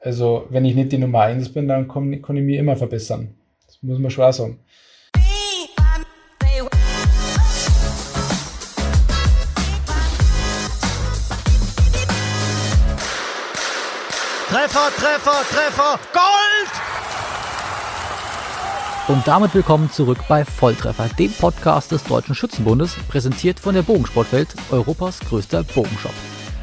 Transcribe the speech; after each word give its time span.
Also, 0.00 0.46
wenn 0.50 0.64
ich 0.64 0.76
nicht 0.76 0.92
die 0.92 0.98
Nummer 0.98 1.22
1 1.22 1.52
bin, 1.52 1.66
dann 1.66 1.88
kann, 1.88 2.22
kann 2.22 2.36
ich 2.36 2.44
mich 2.44 2.56
immer 2.56 2.76
verbessern. 2.76 3.34
Das 3.66 3.82
muss 3.82 3.98
man 3.98 4.10
schon 4.12 4.24
auch 4.24 4.32
sagen. 4.32 4.60
Treffer, 14.48 14.88
Treffer, 14.96 15.42
Treffer, 15.50 16.00
Gold! 16.12 16.72
Und 19.08 19.26
damit 19.26 19.54
willkommen 19.54 19.90
zurück 19.90 20.18
bei 20.28 20.44
Volltreffer, 20.44 21.08
dem 21.18 21.32
Podcast 21.32 21.90
des 21.92 22.04
Deutschen 22.04 22.34
Schützenbundes, 22.34 22.94
präsentiert 23.08 23.58
von 23.58 23.74
der 23.74 23.82
Bogensportwelt, 23.82 24.54
Europas 24.70 25.18
größter 25.20 25.64
Bogenshop. 25.64 26.14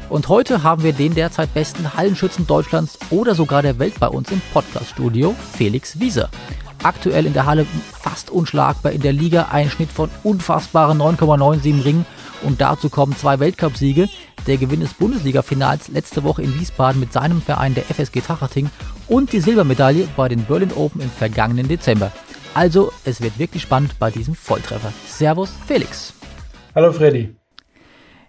Und 0.08 0.28
heute 0.28 0.62
haben 0.62 0.84
wir 0.84 0.92
den 0.92 1.14
derzeit 1.14 1.52
besten 1.52 1.94
Hallenschützen 1.94 2.46
Deutschlands 2.46 2.98
oder 3.10 3.34
sogar 3.34 3.62
der 3.62 3.78
Welt 3.80 3.98
bei 3.98 4.06
uns 4.06 4.30
im 4.30 4.40
Podcaststudio, 4.52 5.34
Felix 5.56 5.98
Wieser. 5.98 6.30
Aktuell 6.82 7.26
in 7.26 7.32
der 7.32 7.46
Halle 7.46 7.66
fast 7.92 8.30
unschlagbar 8.30 8.92
in 8.92 9.00
der 9.00 9.12
Liga, 9.12 9.48
ein 9.50 9.68
Schnitt 9.68 9.90
von 9.90 10.08
unfassbaren 10.22 10.98
9,97 10.98 11.84
Ringen 11.84 12.06
und 12.42 12.60
dazu 12.60 12.88
kommen 12.88 13.16
zwei 13.16 13.40
Weltcupsiege, 13.40 14.08
der 14.46 14.58
Gewinn 14.58 14.80
des 14.80 14.94
Bundesliga-Finals 14.94 15.88
letzte 15.88 16.22
Woche 16.22 16.42
in 16.42 16.58
Wiesbaden 16.60 17.00
mit 17.00 17.12
seinem 17.12 17.42
Verein 17.42 17.74
der 17.74 17.84
FSG 17.84 18.20
Tachating 18.20 18.70
und 19.08 19.32
die 19.32 19.40
Silbermedaille 19.40 20.06
bei 20.16 20.28
den 20.28 20.44
Berlin 20.44 20.72
Open 20.76 21.00
im 21.00 21.10
vergangenen 21.10 21.66
Dezember. 21.66 22.12
Also, 22.54 22.92
es 23.04 23.20
wird 23.20 23.38
wirklich 23.40 23.62
spannend 23.62 23.98
bei 23.98 24.12
diesem 24.12 24.36
Volltreffer. 24.36 24.92
Servus, 25.08 25.52
Felix. 25.66 26.14
Hallo, 26.74 26.92
Freddy. 26.92 27.34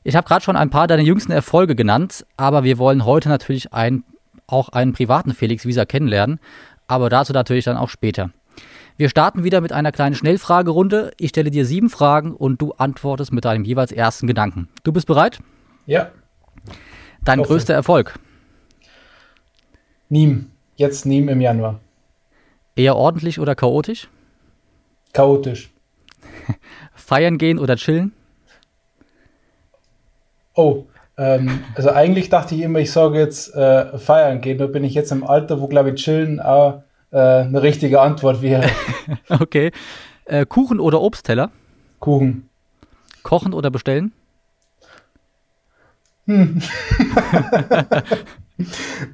Ich 0.08 0.16
habe 0.16 0.26
gerade 0.26 0.42
schon 0.42 0.56
ein 0.56 0.70
paar 0.70 0.88
deiner 0.88 1.04
jüngsten 1.04 1.34
Erfolge 1.34 1.76
genannt, 1.76 2.26
aber 2.38 2.64
wir 2.64 2.78
wollen 2.78 3.04
heute 3.04 3.28
natürlich 3.28 3.74
ein, 3.74 4.06
auch 4.48 4.70
einen 4.70 4.94
privaten 4.94 5.34
Felix 5.34 5.66
Wieser 5.66 5.86
kennenlernen, 5.86 6.40
aber 6.88 7.10
dazu 7.10 7.34
natürlich 7.34 7.66
dann 7.66 7.76
auch 7.76 7.90
später. 7.90 8.30
Wir 8.96 9.10
starten 9.10 9.44
wieder 9.44 9.60
mit 9.60 9.74
einer 9.74 9.92
kleinen 9.92 10.16
Schnellfragerunde. 10.16 11.12
Ich 11.20 11.32
stelle 11.32 11.52
dir 11.52 11.66
sieben 11.66 11.90
Fragen 11.90 12.34
und 12.34 12.62
du 12.62 12.72
antwortest 12.72 13.34
mit 13.34 13.44
deinem 13.44 13.66
jeweils 13.66 13.92
ersten 13.92 14.28
Gedanken. 14.28 14.70
Du 14.86 14.94
bist 14.94 15.08
bereit? 15.08 15.40
Ja. 15.88 16.10
Dein 17.26 17.40
Hoffe. 17.40 17.50
größter 17.50 17.74
Erfolg? 17.74 18.18
Niem. 20.08 20.52
Jetzt 20.78 21.06
Niem 21.06 21.28
im 21.28 21.42
Januar. 21.42 21.82
Eher 22.78 22.96
ordentlich 22.96 23.42
oder 23.42 23.56
chaotisch? 23.56 24.08
Chaotisch. 25.12 25.70
Feiern 26.96 27.38
gehen 27.38 27.60
oder 27.60 27.76
chillen? 27.76 28.14
Oh, 30.58 30.88
ähm, 31.18 31.64
also 31.76 31.92
eigentlich 31.92 32.30
dachte 32.30 32.56
ich 32.56 32.62
immer, 32.62 32.80
ich 32.80 32.92
sage 32.92 33.20
jetzt 33.20 33.54
äh, 33.54 33.96
feiern 34.00 34.42
gehen. 34.42 34.58
Nur 34.58 34.70
bin 34.70 34.84
ich 34.84 34.96
jetzt 34.96 35.12
im 35.12 35.24
Alter, 35.24 35.62
wo, 35.62 35.68
glaube 35.68 35.92
ich, 35.92 36.04
chillen 36.04 36.40
auch 36.40 36.82
äh, 37.12 37.18
eine 37.18 37.62
richtige 37.62 38.02
Antwort 38.02 38.42
wäre. 38.42 38.68
okay. 39.30 39.72
Äh, 40.26 40.48
Kuchen 40.48 40.80
oder 40.80 41.00
Obstteller? 41.02 41.52
Kuchen. 42.00 42.50
Kochen 43.22 43.54
oder 43.54 43.70
bestellen? 43.70 44.12
Hm. 46.26 46.60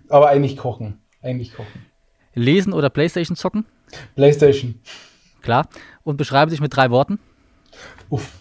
Aber 0.10 0.30
eigentlich 0.30 0.56
kochen. 0.56 1.02
Eigentlich 1.22 1.54
kochen. 1.54 1.86
Lesen 2.36 2.72
oder 2.72 2.90
Playstation 2.90 3.36
zocken? 3.36 3.66
Playstation. 4.16 4.80
Klar. 5.42 5.68
Und 6.04 6.16
beschreibe 6.16 6.52
dich 6.52 6.62
mit 6.62 6.74
drei 6.74 6.90
Worten? 6.90 7.20
Uff. 8.10 8.32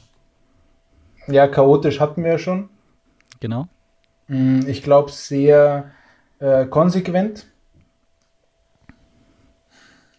Ja, 1.27 1.49
chaotisch 1.49 1.99
hatten 1.99 2.23
wir 2.23 2.33
ja 2.33 2.39
schon. 2.39 2.69
Genau. 3.43 3.67
Hm, 4.29 4.69
ich 4.69 4.85
glaube, 4.85 5.11
sehr 5.11 5.91
äh, 6.39 6.65
konsequent. 6.67 7.47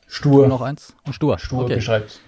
Stur. 0.08 0.48
noch 0.48 0.62
eins. 0.62 0.94
Und 1.06 1.14
stur. 1.14 1.40
Stur 1.40 1.64
okay. 1.64 1.76
beschreibt. 1.76 2.20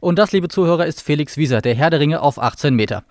Und 0.00 0.18
das, 0.18 0.32
liebe 0.32 0.48
Zuhörer, 0.48 0.86
ist 0.86 1.00
Felix 1.00 1.36
Wieser, 1.36 1.60
der 1.60 1.76
Herr 1.76 1.90
der 1.90 2.00
Ringe 2.00 2.22
auf 2.22 2.42
18 2.42 2.74
Meter. 2.74 3.04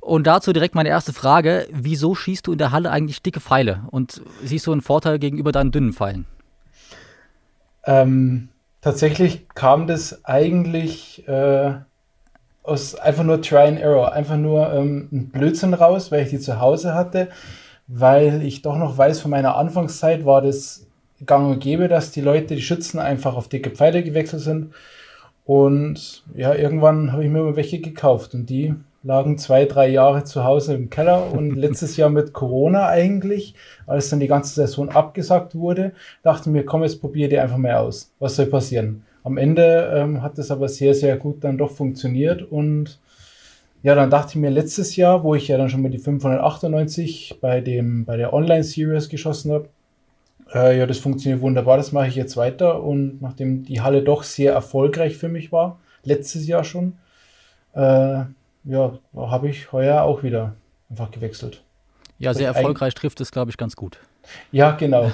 Und 0.00 0.26
dazu 0.26 0.52
direkt 0.52 0.74
meine 0.74 0.88
erste 0.88 1.12
Frage. 1.12 1.68
Wieso 1.70 2.16
schießt 2.16 2.48
du 2.48 2.52
in 2.52 2.58
der 2.58 2.72
Halle 2.72 2.90
eigentlich 2.90 3.22
dicke 3.22 3.38
Pfeile? 3.38 3.84
Und 3.92 4.20
siehst 4.42 4.66
du 4.66 4.72
einen 4.72 4.80
Vorteil 4.80 5.20
gegenüber 5.20 5.52
deinen 5.52 5.70
dünnen 5.70 5.92
Pfeilen? 5.92 6.26
Ähm, 7.84 8.48
tatsächlich 8.80 9.48
kam 9.54 9.86
das 9.86 10.24
eigentlich 10.24 11.28
äh, 11.28 11.74
aus 12.62 12.94
einfach 12.94 13.24
nur 13.24 13.40
Try 13.40 13.68
and 13.68 13.80
Error, 13.80 14.12
einfach 14.12 14.36
nur 14.36 14.72
ähm, 14.72 15.08
ein 15.12 15.28
Blödsinn 15.30 15.74
raus, 15.74 16.12
weil 16.12 16.24
ich 16.24 16.30
die 16.30 16.40
zu 16.40 16.60
Hause 16.60 16.94
hatte, 16.94 17.28
weil 17.88 18.42
ich 18.42 18.62
doch 18.62 18.76
noch 18.76 18.96
weiß, 18.96 19.20
von 19.20 19.30
meiner 19.30 19.56
Anfangszeit 19.56 20.24
war 20.24 20.42
das 20.42 20.86
gang 21.26 21.50
und 21.50 21.60
gäbe, 21.60 21.88
dass 21.88 22.12
die 22.12 22.20
Leute, 22.20 22.54
die 22.54 22.62
Schützen 22.62 22.98
einfach 22.98 23.36
auf 23.36 23.48
dicke 23.48 23.70
Pfeile 23.70 24.02
gewechselt 24.02 24.42
sind. 24.42 24.72
Und 25.44 26.22
ja, 26.34 26.54
irgendwann 26.54 27.12
habe 27.12 27.24
ich 27.24 27.30
mir 27.30 27.42
mal 27.42 27.56
welche 27.56 27.80
gekauft 27.80 28.34
und 28.34 28.48
die 28.48 28.74
lagen 29.02 29.38
zwei, 29.38 29.64
drei 29.64 29.88
Jahre 29.88 30.24
zu 30.24 30.44
Hause 30.44 30.74
im 30.74 30.90
Keller 30.90 31.32
und 31.32 31.50
letztes 31.56 31.96
Jahr 31.96 32.10
mit 32.10 32.32
Corona 32.32 32.86
eigentlich, 32.86 33.54
als 33.86 34.10
dann 34.10 34.20
die 34.20 34.28
ganze 34.28 34.54
Saison 34.54 34.90
abgesagt 34.90 35.54
wurde, 35.54 35.92
dachte 36.22 36.50
mir, 36.50 36.64
komm, 36.64 36.82
jetzt 36.82 37.00
probiere 37.00 37.30
die 37.30 37.38
einfach 37.38 37.56
mal 37.56 37.74
aus. 37.74 38.12
Was 38.18 38.36
soll 38.36 38.46
passieren? 38.46 39.04
Am 39.22 39.36
Ende 39.36 39.92
ähm, 39.94 40.22
hat 40.22 40.38
es 40.38 40.50
aber 40.50 40.68
sehr, 40.68 40.94
sehr 40.94 41.16
gut 41.16 41.44
dann 41.44 41.58
doch 41.58 41.70
funktioniert 41.70 42.42
und 42.42 42.98
ja, 43.82 43.94
dann 43.94 44.10
dachte 44.10 44.30
ich 44.30 44.36
mir 44.36 44.50
letztes 44.50 44.96
Jahr, 44.96 45.24
wo 45.24 45.34
ich 45.34 45.48
ja 45.48 45.56
dann 45.56 45.70
schon 45.70 45.82
mit 45.82 45.94
die 45.94 45.98
598 45.98 47.38
bei 47.40 47.60
dem, 47.60 48.04
bei 48.04 48.16
der 48.16 48.32
Online-Series 48.32 49.08
geschossen 49.08 49.52
habe, 49.52 49.68
äh, 50.52 50.78
ja, 50.78 50.86
das 50.86 50.98
funktioniert 50.98 51.40
wunderbar, 51.40 51.76
das 51.76 51.92
mache 51.92 52.08
ich 52.08 52.14
jetzt 52.14 52.36
weiter 52.36 52.82
und 52.82 53.22
nachdem 53.22 53.64
die 53.64 53.80
Halle 53.80 54.02
doch 54.02 54.22
sehr 54.22 54.52
erfolgreich 54.52 55.16
für 55.16 55.28
mich 55.28 55.52
war, 55.52 55.78
letztes 56.04 56.46
Jahr 56.46 56.64
schon, 56.64 56.94
äh, 57.74 58.24
ja, 58.64 58.98
habe 59.14 59.48
ich 59.48 59.72
heuer 59.72 60.02
auch 60.02 60.22
wieder 60.22 60.54
einfach 60.90 61.10
gewechselt. 61.10 61.62
Ja, 62.18 62.34
sehr 62.34 62.48
erfolgreich 62.48 62.94
trifft 62.94 63.20
es, 63.22 63.32
glaube 63.32 63.50
ich, 63.50 63.56
ganz 63.56 63.76
gut. 63.76 63.98
Ja, 64.52 64.72
genau. 64.72 65.10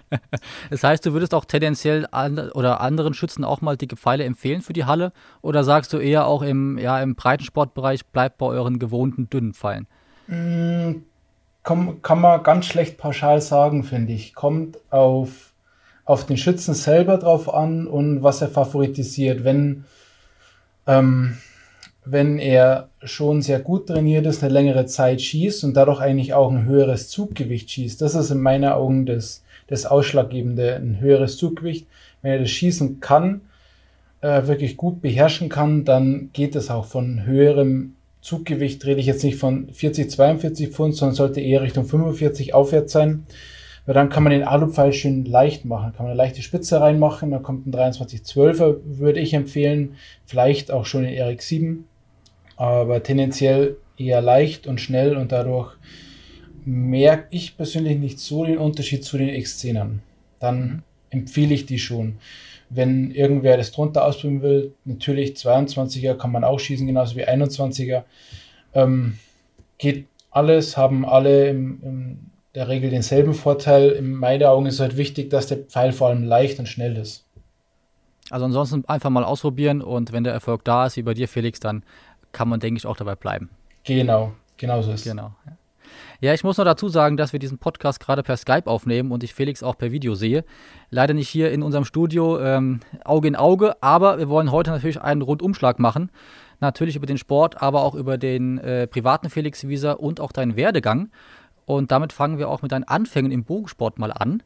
das 0.70 0.82
heißt, 0.82 1.04
du 1.04 1.12
würdest 1.12 1.34
auch 1.34 1.44
tendenziell 1.44 2.06
an, 2.10 2.50
oder 2.50 2.80
anderen 2.80 3.14
Schützen 3.14 3.44
auch 3.44 3.60
mal 3.60 3.76
dicke 3.76 3.96
Pfeile 3.96 4.24
empfehlen 4.24 4.62
für 4.62 4.72
die 4.72 4.84
Halle? 4.84 5.12
Oder 5.42 5.64
sagst 5.64 5.92
du 5.92 5.98
eher 5.98 6.26
auch 6.26 6.42
im, 6.42 6.78
ja, 6.78 7.00
im 7.00 7.14
Breitensportbereich, 7.14 8.06
bleibt 8.06 8.38
bei 8.38 8.46
euren 8.46 8.78
gewohnten 8.78 9.28
dünnen 9.30 9.54
Pfeilen? 9.54 9.86
Mm, 10.26 11.02
kann, 11.62 12.02
kann 12.02 12.20
man 12.20 12.42
ganz 12.42 12.66
schlecht 12.66 12.98
pauschal 12.98 13.40
sagen, 13.40 13.84
finde 13.84 14.12
ich. 14.12 14.34
Kommt 14.34 14.78
auf, 14.90 15.52
auf 16.04 16.26
den 16.26 16.36
Schützen 16.36 16.74
selber 16.74 17.18
drauf 17.18 17.52
an 17.52 17.86
und 17.86 18.22
was 18.22 18.40
er 18.40 18.48
favoritisiert. 18.48 19.44
Wenn, 19.44 19.84
ähm, 20.86 21.38
wenn 22.04 22.38
er 22.38 22.87
schon 23.02 23.42
sehr 23.42 23.60
gut 23.60 23.86
trainiert 23.86 24.26
ist, 24.26 24.42
eine 24.42 24.52
längere 24.52 24.86
Zeit 24.86 25.20
schießt 25.20 25.64
und 25.64 25.74
dadurch 25.74 26.00
eigentlich 26.00 26.34
auch 26.34 26.50
ein 26.50 26.64
höheres 26.64 27.08
Zuggewicht 27.08 27.70
schießt. 27.70 28.00
Das 28.00 28.14
ist 28.14 28.30
in 28.30 28.40
meinen 28.40 28.70
Augen 28.70 29.06
das, 29.06 29.42
das 29.68 29.86
Ausschlaggebende, 29.86 30.76
ein 30.76 30.98
höheres 31.00 31.36
Zuggewicht. 31.36 31.86
Wenn 32.22 32.32
er 32.32 32.38
das 32.40 32.50
schießen 32.50 33.00
kann, 33.00 33.42
äh, 34.20 34.46
wirklich 34.46 34.76
gut 34.76 35.00
beherrschen 35.00 35.48
kann, 35.48 35.84
dann 35.84 36.30
geht 36.32 36.56
es 36.56 36.70
auch 36.70 36.86
von 36.86 37.24
höherem 37.24 37.94
Zuggewicht, 38.20 38.84
rede 38.84 39.00
ich 39.00 39.06
jetzt 39.06 39.22
nicht 39.22 39.38
von 39.38 39.68
40, 39.72 40.10
42 40.10 40.68
Pfund, 40.68 40.96
sondern 40.96 41.14
sollte 41.14 41.40
eher 41.40 41.62
Richtung 41.62 41.84
45 41.84 42.52
aufwärts 42.52 42.92
sein. 42.92 43.26
Weil 43.86 43.94
dann 43.94 44.10
kann 44.10 44.22
man 44.22 44.32
den 44.32 44.42
Alupfeil 44.42 44.92
schön 44.92 45.24
leicht 45.24 45.64
machen. 45.64 45.92
Kann 45.92 46.04
man 46.04 46.10
eine 46.10 46.18
leichte 46.18 46.42
Spitze 46.42 46.80
reinmachen, 46.80 47.30
dann 47.30 47.42
kommt 47.42 47.66
ein 47.66 47.72
2312er, 47.72 48.76
würde 48.84 49.20
ich 49.20 49.32
empfehlen. 49.32 49.94
Vielleicht 50.26 50.72
auch 50.72 50.84
schon 50.84 51.04
in 51.04 51.14
RX7 51.14 51.84
aber 52.58 53.02
tendenziell 53.02 53.76
eher 53.96 54.20
leicht 54.20 54.66
und 54.66 54.80
schnell 54.80 55.16
und 55.16 55.32
dadurch 55.32 55.74
merke 56.64 57.28
ich 57.30 57.56
persönlich 57.56 57.98
nicht 57.98 58.18
so 58.18 58.44
den 58.44 58.58
Unterschied 58.58 59.04
zu 59.04 59.16
den 59.16 59.30
X10ern. 59.30 60.00
Dann 60.40 60.60
mhm. 60.60 60.82
empfehle 61.10 61.54
ich 61.54 61.66
die 61.66 61.78
schon. 61.78 62.18
Wenn 62.68 63.12
irgendwer 63.12 63.56
das 63.56 63.70
drunter 63.70 64.04
ausprobieren 64.04 64.42
will, 64.42 64.74
natürlich 64.84 65.30
22er 65.34 66.14
kann 66.14 66.32
man 66.32 66.44
auch 66.44 66.58
schießen, 66.58 66.86
genauso 66.86 67.16
wie 67.16 67.26
21er. 67.26 68.02
Ähm, 68.74 69.18
geht 69.78 70.06
alles, 70.30 70.76
haben 70.76 71.06
alle 71.06 71.48
im, 71.48 71.80
in 71.82 72.30
der 72.54 72.68
Regel 72.68 72.90
denselben 72.90 73.34
Vorteil. 73.34 73.90
In 73.90 74.12
meinen 74.12 74.42
Augen 74.42 74.66
ist 74.66 74.80
halt 74.80 74.96
wichtig, 74.96 75.30
dass 75.30 75.46
der 75.46 75.58
Pfeil 75.58 75.92
vor 75.92 76.08
allem 76.08 76.24
leicht 76.24 76.58
und 76.58 76.68
schnell 76.68 76.96
ist. 76.96 77.24
Also 78.30 78.44
ansonsten 78.44 78.84
einfach 78.86 79.10
mal 79.10 79.24
ausprobieren 79.24 79.80
und 79.80 80.12
wenn 80.12 80.24
der 80.24 80.34
Erfolg 80.34 80.64
da 80.64 80.86
ist, 80.86 80.96
wie 80.96 81.02
bei 81.02 81.14
dir, 81.14 81.28
Felix, 81.28 81.60
dann 81.60 81.82
kann 82.32 82.48
man, 82.48 82.60
denke 82.60 82.78
ich, 82.78 82.86
auch 82.86 82.96
dabei 82.96 83.14
bleiben. 83.14 83.50
Genau, 83.84 84.32
genau 84.56 84.82
so 84.82 84.92
ist 84.92 85.00
es. 85.00 85.10
Genau. 85.10 85.32
Ja. 86.20 86.34
ich 86.34 86.44
muss 86.44 86.58
noch 86.58 86.64
dazu 86.64 86.88
sagen, 86.88 87.16
dass 87.16 87.32
wir 87.32 87.40
diesen 87.40 87.58
Podcast 87.58 88.00
gerade 88.00 88.22
per 88.22 88.36
Skype 88.36 88.66
aufnehmen 88.66 89.12
und 89.12 89.24
ich 89.24 89.34
Felix 89.34 89.62
auch 89.62 89.78
per 89.78 89.92
Video 89.92 90.14
sehe. 90.14 90.44
Leider 90.90 91.14
nicht 91.14 91.28
hier 91.28 91.50
in 91.50 91.62
unserem 91.62 91.84
Studio 91.84 92.38
ähm, 92.40 92.80
Auge 93.04 93.28
in 93.28 93.36
Auge, 93.36 93.82
aber 93.82 94.18
wir 94.18 94.28
wollen 94.28 94.52
heute 94.52 94.70
natürlich 94.70 95.00
einen 95.00 95.22
Rundumschlag 95.22 95.78
machen. 95.78 96.10
Natürlich 96.60 96.96
über 96.96 97.06
den 97.06 97.18
Sport, 97.18 97.62
aber 97.62 97.82
auch 97.82 97.94
über 97.94 98.18
den 98.18 98.58
äh, 98.58 98.86
privaten 98.86 99.30
Felix 99.30 99.68
Wieser 99.68 100.00
und 100.00 100.20
auch 100.20 100.32
deinen 100.32 100.56
Werdegang. 100.56 101.10
Und 101.66 101.92
damit 101.92 102.12
fangen 102.12 102.38
wir 102.38 102.48
auch 102.48 102.62
mit 102.62 102.72
deinen 102.72 102.84
Anfängen 102.84 103.30
im 103.30 103.44
Bogensport 103.44 103.98
mal 103.98 104.12
an. 104.12 104.42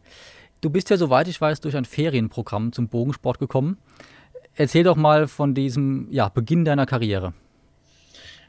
Du 0.61 0.70
bist 0.70 0.90
ja, 0.90 0.96
soweit 0.96 1.26
ich 1.29 1.40
weiß, 1.40 1.61
durch 1.61 1.76
ein 1.76 1.84
Ferienprogramm 1.84 2.73
zum 2.73 2.88
Bogensport 2.88 3.38
gekommen. 3.38 3.79
Erzähl 4.55 4.84
doch 4.84 4.96
mal 4.96 5.26
von 5.26 5.55
diesem 5.55 6.06
ja, 6.11 6.29
Beginn 6.29 6.64
deiner 6.64 6.84
Karriere. 6.84 7.32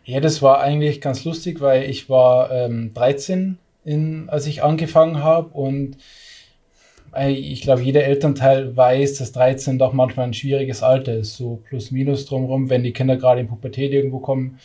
Ja, 0.06 0.20
das 0.20 0.42
war 0.42 0.60
eigentlich 0.60 1.00
ganz 1.00 1.24
lustig, 1.24 1.62
weil 1.62 1.90
ich 1.90 2.10
war 2.10 2.52
ähm, 2.52 2.94
13, 2.94 3.58
in, 3.86 4.30
als 4.30 4.48
ich 4.48 4.62
angefangen 4.64 5.24
habe 5.24 5.50
und 5.50 5.98
äh, 7.16 7.32
ich 7.32 7.62
glaube, 7.62 7.82
jeder 7.82 8.04
Elternteil 8.04 8.76
weiß, 8.76 9.18
dass 9.20 9.32
13 9.32 9.80
doch 9.80 9.94
manchmal 9.94 10.28
ein 10.28 10.34
schwieriges 10.34 10.84
Alter 10.84 11.16
ist, 11.16 11.38
so 11.38 11.62
plus 11.68 11.92
minus 11.92 12.26
drumherum, 12.26 12.70
wenn 12.70 12.84
die 12.84 12.94
Kinder 12.94 13.18
gerade 13.18 13.42
in 13.42 13.48
Pubertät 13.48 13.94
irgendwo 13.94 14.20
kommen 14.20 14.60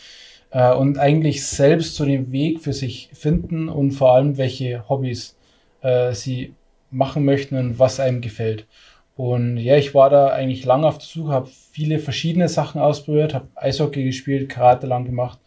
äh, 0.51 0.73
und 0.75 0.99
eigentlich 0.99 1.47
selbst 1.47 1.95
so 1.95 2.05
den 2.05 2.33
Weg 2.33 2.61
für 2.61 2.73
sich 2.73 3.11
finden 3.13 3.69
und 3.69 3.93
vor 3.93 4.13
allem 4.15 4.39
welche 4.39 4.89
Hobbys 4.89 5.37
äh, 5.83 6.15
sie 6.15 6.55
machen 6.91 7.25
möchten 7.25 7.57
und 7.57 7.79
was 7.79 8.01
einem 8.01 8.21
gefällt. 8.21 8.67
Und 9.17 9.57
ja, 9.59 9.77
ich 9.77 9.95
war 9.95 10.11
da 10.11 10.29
eigentlich 10.29 10.65
lange 10.65 10.87
auf 10.87 10.99
der 10.99 11.07
Suche, 11.07 11.33
habe 11.33 11.49
viele 11.79 12.01
verschiedene 12.01 12.49
Sachen 12.49 12.81
ausprobiert, 12.81 13.35
habe 13.35 13.47
Eishockey 13.55 14.03
gespielt, 14.03 14.49
Karate 14.49 14.89
lang 14.89 15.05
gemacht. 15.05 15.39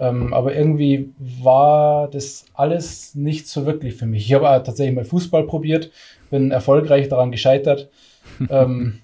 Ähm, 0.00 0.34
aber 0.34 0.52
irgendwie 0.52 1.10
war 1.18 2.10
das 2.10 2.46
alles 2.54 3.14
nicht 3.14 3.46
so 3.46 3.64
wirklich 3.64 3.94
für 3.94 4.06
mich. 4.06 4.26
Ich 4.26 4.34
habe 4.34 4.46
tatsächlich 4.64 4.96
mal 4.96 5.04
Fußball 5.04 5.44
probiert, 5.44 5.92
bin 6.30 6.50
erfolgreich 6.50 7.08
daran 7.08 7.30
gescheitert. 7.30 7.90
ähm, 8.50 9.02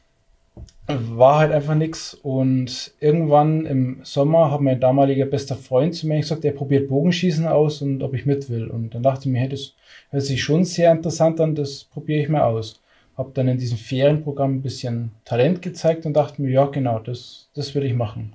war 0.88 1.38
halt 1.38 1.52
einfach 1.52 1.76
nichts. 1.76 2.14
Und 2.14 2.92
irgendwann 2.98 3.66
im 3.66 4.00
Sommer 4.02 4.50
hat 4.50 4.60
mein 4.60 4.80
damaliger 4.80 5.26
bester 5.26 5.54
Freund 5.54 5.94
zu 5.94 6.08
mir 6.08 6.18
gesagt, 6.18 6.44
er 6.44 6.52
probiert 6.52 6.88
Bogenschießen 6.88 7.46
aus 7.46 7.82
und 7.82 8.02
ob 8.02 8.14
ich 8.14 8.26
mit 8.26 8.50
will. 8.50 8.66
Und 8.66 8.96
dann 8.96 9.04
dachte 9.04 9.28
ich 9.28 9.32
mir, 9.32 9.38
hey, 9.38 9.48
das 9.48 9.74
hört 10.10 10.24
sich 10.24 10.42
schon 10.42 10.64
sehr 10.64 10.90
interessant 10.90 11.40
an, 11.40 11.54
das 11.54 11.84
probiere 11.84 12.20
ich 12.20 12.28
mal 12.28 12.42
aus 12.42 12.80
habe 13.16 13.30
dann 13.34 13.48
in 13.48 13.58
diesem 13.58 13.78
Ferienprogramm 13.78 14.56
ein 14.56 14.62
bisschen 14.62 15.12
Talent 15.24 15.62
gezeigt 15.62 16.04
und 16.06 16.14
dachte 16.14 16.42
mir, 16.42 16.50
ja, 16.50 16.66
genau, 16.66 16.98
das, 16.98 17.48
das 17.54 17.74
will 17.74 17.84
ich 17.84 17.94
machen. 17.94 18.34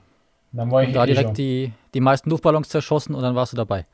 Und 0.51 0.57
dann 0.57 0.71
war 0.71 0.81
ich 0.81 0.89
und 0.89 0.95
da 0.95 1.03
eh 1.03 1.07
direkt 1.07 1.37
die, 1.37 1.71
die 1.93 1.99
meisten 1.99 2.29
Luftballons 2.29 2.69
zerschossen 2.69 3.13
und 3.13 3.21
dann 3.21 3.35
warst 3.35 3.53
du 3.53 3.57
dabei. 3.57 3.85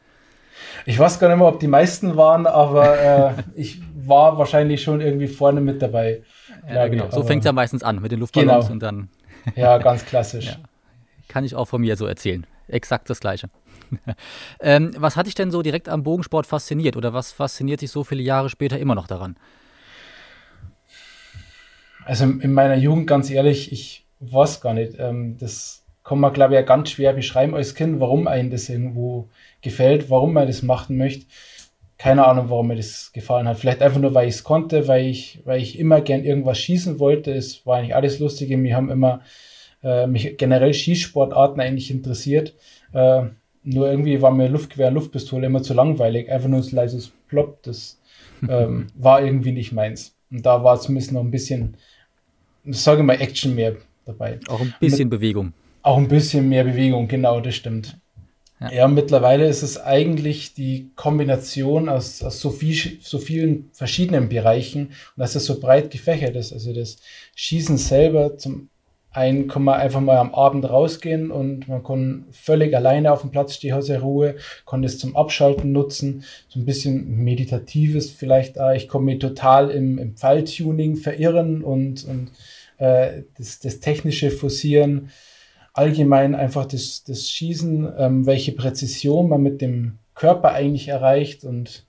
Ich 0.85 0.97
weiß 0.97 1.19
gar 1.19 1.27
nicht 1.27 1.37
mehr, 1.37 1.47
ob 1.47 1.59
die 1.59 1.67
meisten 1.67 2.15
waren, 2.15 2.47
aber 2.47 2.99
äh, 2.99 3.33
ich 3.55 3.81
war 3.95 4.37
wahrscheinlich 4.37 4.83
schon 4.83 5.01
irgendwie 5.01 5.27
vorne 5.27 5.59
mit 5.59 5.81
dabei. 5.81 6.23
Ja, 6.67 6.87
genau. 6.87 7.09
So 7.09 7.23
fängt 7.23 7.41
es 7.41 7.45
ja 7.45 7.51
meistens 7.51 7.83
an 7.83 8.01
mit 8.01 8.11
den 8.11 8.19
Luftballons 8.19 8.67
genau. 8.67 8.73
und 8.73 8.79
dann. 8.81 9.09
ja, 9.55 9.77
ganz 9.79 10.05
klassisch. 10.05 10.45
Ja. 10.45 10.55
Kann 11.27 11.43
ich 11.43 11.55
auch 11.55 11.65
von 11.65 11.81
mir 11.81 11.97
so 11.97 12.05
erzählen. 12.05 12.45
Exakt 12.67 13.09
das 13.09 13.19
Gleiche. 13.19 13.49
ähm, 14.59 14.91
was 14.97 15.15
hat 15.15 15.27
dich 15.27 15.35
denn 15.35 15.51
so 15.51 15.61
direkt 15.61 15.89
am 15.89 16.03
Bogensport 16.03 16.47
fasziniert 16.47 16.95
oder 16.95 17.13
was 17.13 17.31
fasziniert 17.31 17.81
dich 17.81 17.91
so 17.91 18.03
viele 18.03 18.23
Jahre 18.23 18.49
später 18.49 18.79
immer 18.79 18.95
noch 18.95 19.07
daran? 19.07 19.35
Also 22.05 22.25
in 22.25 22.53
meiner 22.53 22.75
Jugend, 22.75 23.07
ganz 23.07 23.29
ehrlich, 23.31 23.71
ich 23.71 24.05
weiß 24.19 24.61
gar 24.61 24.73
nicht. 24.73 24.93
Ähm, 24.99 25.37
das 25.39 25.83
kann 26.03 26.19
man, 26.19 26.33
glaube 26.33 26.53
ich, 26.53 26.59
ja 26.59 26.65
ganz 26.65 26.91
schwer 26.91 27.13
beschreiben 27.13 27.55
als 27.55 27.73
Kind, 27.73 27.99
warum 27.99 28.27
einem 28.27 28.51
das 28.51 28.69
irgendwo 28.69 29.27
gefällt, 29.61 30.09
warum 30.09 30.33
man 30.33 30.47
das 30.47 30.61
machen 30.61 30.97
möchte. 30.97 31.25
Keine 31.97 32.25
Ahnung, 32.25 32.49
warum 32.49 32.67
mir 32.67 32.75
das 32.75 33.11
gefallen 33.11 33.47
hat. 33.47 33.57
Vielleicht 33.57 33.81
einfach 33.81 33.99
nur, 33.99 34.13
weil 34.13 34.27
ich 34.27 34.35
es 34.35 34.43
konnte, 34.43 34.87
weil 34.87 35.05
ich, 35.05 35.41
weil 35.45 35.59
ich 35.61 35.79
immer 35.79 36.01
gern 36.01 36.23
irgendwas 36.23 36.59
schießen 36.59 36.99
wollte. 36.99 37.33
Es 37.33 37.65
war 37.65 37.77
eigentlich 37.77 37.95
alles 37.95 38.19
Lustige. 38.19 38.55
Mir 38.55 38.75
haben 38.75 38.91
immer 38.91 39.21
äh, 39.81 40.05
mich 40.05 40.37
generell 40.37 40.73
Schießsportarten 40.73 41.59
eigentlich 41.59 41.89
interessiert. 41.89 42.53
Äh, 42.93 43.23
nur 43.63 43.89
irgendwie 43.89 44.21
war 44.21 44.29
mir 44.29 44.47
Luftgewehr, 44.47 44.91
Luftpistole 44.91 45.47
immer 45.47 45.63
zu 45.63 45.73
langweilig. 45.73 46.29
Einfach 46.29 46.49
nur 46.49 46.59
ein 46.59 46.69
leises 46.69 47.11
Plop. 47.27 47.63
Das 47.63 47.99
ähm, 48.47 48.87
war 48.93 49.23
irgendwie 49.23 49.53
nicht 49.53 49.71
meins. 49.71 50.15
Und 50.29 50.45
da 50.45 50.63
war 50.63 50.79
zumindest 50.79 51.13
noch 51.13 51.21
ein 51.21 51.31
bisschen 51.31 51.77
sage 52.67 53.03
mal, 53.03 53.19
Action 53.21 53.55
mehr 53.55 53.75
dabei. 54.05 54.39
Auch 54.47 54.61
ein 54.61 54.73
bisschen 54.79 55.09
Mit, 55.09 55.19
Bewegung. 55.19 55.53
Auch 55.81 55.97
ein 55.97 56.07
bisschen 56.07 56.49
mehr 56.49 56.63
Bewegung, 56.63 57.07
genau, 57.07 57.39
das 57.41 57.55
stimmt. 57.55 57.97
Ja. 58.59 58.71
ja, 58.71 58.87
mittlerweile 58.87 59.47
ist 59.47 59.63
es 59.63 59.77
eigentlich 59.77 60.53
die 60.53 60.89
Kombination 60.95 61.89
aus, 61.89 62.23
aus 62.23 62.39
so, 62.39 62.51
viel, 62.51 62.99
so 63.01 63.19
vielen 63.19 63.69
verschiedenen 63.73 64.29
Bereichen 64.29 64.87
und 64.87 65.17
dass 65.17 65.35
es 65.35 65.45
so 65.45 65.59
breit 65.59 65.91
gefächert 65.91 66.37
ist. 66.37 66.53
Also 66.53 66.73
das 66.73 66.97
Schießen 67.35 67.77
selber 67.77 68.37
zum 68.37 68.69
einen 69.15 69.47
kann 69.47 69.63
man 69.63 69.79
einfach 69.79 70.01
mal 70.01 70.17
am 70.17 70.35
Abend 70.35 70.69
rausgehen 70.69 71.31
und 71.31 71.67
man 71.67 71.83
kann 71.83 72.25
völlig 72.31 72.75
alleine 72.75 73.11
auf 73.13 73.21
dem 73.21 73.31
Platz 73.31 73.55
stehen, 73.55 73.73
hat 73.73 73.89
Ruhe, 74.01 74.35
kann 74.65 74.81
das 74.81 74.97
zum 74.97 75.15
Abschalten 75.15 75.71
nutzen, 75.71 76.23
so 76.49 76.59
ein 76.59 76.65
bisschen 76.65 77.23
meditatives 77.23 78.11
vielleicht 78.11 78.59
auch. 78.59 78.73
Ich 78.73 78.89
kann 78.89 79.05
mich 79.05 79.19
total 79.19 79.69
im, 79.69 79.97
im 79.97 80.17
Pfeiltuning 80.17 80.97
verirren 80.97 81.63
und, 81.63 82.03
und 82.05 82.31
äh, 82.77 83.23
das, 83.37 83.59
das 83.59 83.79
technische 83.79 84.31
Forcieren, 84.31 85.09
allgemein 85.73 86.35
einfach 86.35 86.65
das, 86.65 87.03
das 87.05 87.29
Schießen, 87.29 87.93
ähm, 87.97 88.25
welche 88.25 88.51
Präzision 88.51 89.29
man 89.29 89.41
mit 89.41 89.61
dem 89.61 89.99
Körper 90.13 90.51
eigentlich 90.51 90.89
erreicht 90.89 91.43
und 91.43 91.84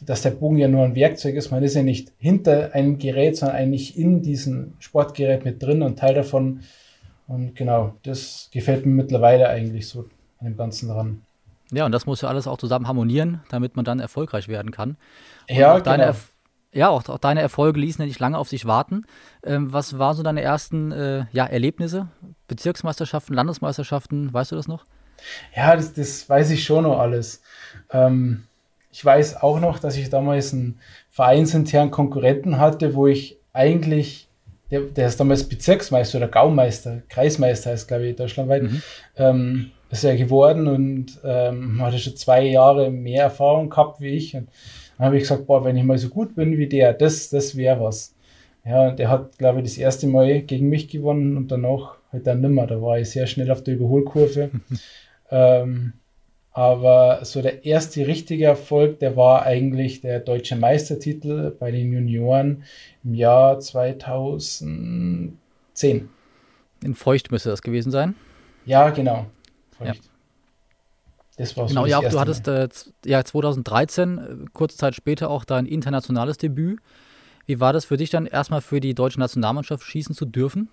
dass 0.00 0.22
der 0.22 0.30
Bogen 0.30 0.58
ja 0.58 0.68
nur 0.68 0.84
ein 0.84 0.94
Werkzeug 0.94 1.34
ist. 1.34 1.50
Man 1.50 1.62
ist 1.62 1.74
ja 1.74 1.82
nicht 1.82 2.12
hinter 2.18 2.74
einem 2.74 2.98
Gerät, 2.98 3.36
sondern 3.36 3.56
eigentlich 3.56 3.98
in 3.98 4.22
diesem 4.22 4.74
Sportgerät 4.78 5.44
mit 5.44 5.62
drin 5.62 5.82
und 5.82 5.98
Teil 5.98 6.14
davon. 6.14 6.60
Und 7.26 7.54
genau, 7.54 7.94
das 8.02 8.48
gefällt 8.52 8.86
mir 8.86 8.92
mittlerweile 8.92 9.48
eigentlich 9.48 9.88
so 9.88 10.06
an 10.38 10.46
dem 10.46 10.56
Ganzen 10.56 10.88
dran. 10.88 11.22
Ja, 11.70 11.84
und 11.84 11.92
das 11.92 12.06
muss 12.06 12.22
ja 12.22 12.28
alles 12.28 12.46
auch 12.46 12.56
zusammen 12.56 12.88
harmonieren, 12.88 13.42
damit 13.50 13.76
man 13.76 13.84
dann 13.84 14.00
erfolgreich 14.00 14.48
werden 14.48 14.70
kann. 14.70 14.96
Und 15.50 15.56
ja, 15.56 15.74
auch 15.74 15.80
deine, 15.80 16.04
genau 16.04 16.16
ja, 16.72 16.88
auch, 16.88 17.08
auch, 17.08 17.18
deine 17.18 17.40
Erfolge 17.40 17.80
ließen 17.80 18.02
ja 18.02 18.06
nicht 18.06 18.20
lange 18.20 18.38
auf 18.38 18.48
sich 18.48 18.66
warten. 18.66 19.04
Ähm, 19.42 19.72
was 19.72 19.98
waren 19.98 20.16
so 20.16 20.22
deine 20.22 20.42
ersten 20.42 20.92
äh, 20.92 21.24
ja, 21.32 21.46
Erlebnisse? 21.46 22.08
Bezirksmeisterschaften, 22.46 23.34
Landesmeisterschaften, 23.34 24.32
weißt 24.32 24.52
du 24.52 24.56
das 24.56 24.68
noch? 24.68 24.84
Ja, 25.56 25.74
das, 25.74 25.94
das 25.94 26.28
weiß 26.28 26.50
ich 26.50 26.64
schon 26.64 26.84
noch 26.84 26.98
alles. 26.98 27.42
Ähm, 27.90 28.44
ich 28.98 29.04
weiß 29.04 29.44
auch 29.44 29.60
noch, 29.60 29.78
dass 29.78 29.96
ich 29.96 30.10
damals 30.10 30.52
einen 30.52 30.80
vereinsinternen 31.08 31.92
Konkurrenten 31.92 32.58
hatte, 32.58 32.96
wo 32.96 33.06
ich 33.06 33.38
eigentlich, 33.52 34.26
der, 34.72 34.80
der 34.80 35.06
ist 35.06 35.20
damals 35.20 35.48
Bezirksmeister 35.48 36.18
oder 36.18 36.26
Gaumeister, 36.26 37.02
Kreismeister 37.08 37.72
ist, 37.72 37.86
glaube 37.86 38.08
ich, 38.08 38.16
deutschlandweit, 38.16 38.64
mhm. 38.64 38.82
ähm, 39.16 39.70
ist 39.92 40.02
er 40.02 40.16
geworden 40.16 40.66
und 40.66 41.16
ähm, 41.22 41.80
hatte 41.80 42.00
schon 42.00 42.16
zwei 42.16 42.42
Jahre 42.42 42.90
mehr 42.90 43.22
Erfahrung 43.22 43.70
gehabt 43.70 44.00
wie 44.00 44.16
ich. 44.16 44.34
Und 44.34 44.48
dann 44.96 45.06
habe 45.06 45.16
ich 45.16 45.22
gesagt, 45.22 45.46
boah, 45.46 45.64
wenn 45.64 45.76
ich 45.76 45.84
mal 45.84 45.96
so 45.96 46.08
gut 46.08 46.34
bin 46.34 46.58
wie 46.58 46.66
der, 46.66 46.92
das, 46.92 47.30
das 47.30 47.56
wäre 47.56 47.80
was. 47.80 48.16
Ja, 48.64 48.90
der 48.90 49.10
hat, 49.10 49.38
glaube 49.38 49.60
ich, 49.60 49.64
das 49.64 49.78
erste 49.78 50.08
Mal 50.08 50.40
gegen 50.42 50.68
mich 50.68 50.88
gewonnen 50.88 51.36
und 51.36 51.52
danach 51.52 51.98
halt 52.12 52.26
dann 52.26 52.40
nimmer. 52.40 52.66
Da 52.66 52.82
war 52.82 52.98
ich 52.98 53.10
sehr 53.10 53.28
schnell 53.28 53.52
auf 53.52 53.62
der 53.62 53.74
Überholkurve. 53.74 54.50
ähm, 55.30 55.92
aber 56.58 57.24
so 57.24 57.40
der 57.40 57.64
erste 57.64 58.04
richtige 58.08 58.46
Erfolg, 58.46 58.98
der 58.98 59.16
war 59.16 59.44
eigentlich 59.44 60.00
der 60.00 60.18
deutsche 60.18 60.56
Meistertitel 60.56 61.52
bei 61.52 61.70
den 61.70 61.92
Junioren 61.92 62.64
im 63.04 63.14
Jahr 63.14 63.60
2010. 63.60 65.38
In 66.82 66.94
Feucht 66.96 67.30
müsste 67.30 67.50
das 67.50 67.62
gewesen 67.62 67.92
sein. 67.92 68.16
Ja, 68.66 68.90
genau. 68.90 69.26
Feucht. 69.70 70.02
Ja. 70.02 70.10
Das 71.36 71.56
war 71.56 71.68
genau, 71.68 71.82
so 71.82 71.86
ja, 71.86 72.00
du 72.00 72.18
hattest 72.18 72.48
äh, 72.48 72.68
ja 73.04 73.22
2013, 73.22 74.18
äh, 74.18 74.36
kurze 74.52 74.78
Zeit 74.78 74.96
später 74.96 75.30
auch 75.30 75.44
dein 75.44 75.64
internationales 75.64 76.38
Debüt. 76.38 76.80
Wie 77.46 77.60
war 77.60 77.72
das 77.72 77.84
für 77.84 77.96
dich 77.96 78.10
dann 78.10 78.26
erstmal 78.26 78.62
für 78.62 78.80
die 78.80 78.96
deutsche 78.96 79.20
Nationalmannschaft 79.20 79.84
schießen 79.84 80.16
zu 80.16 80.24
dürfen? 80.24 80.68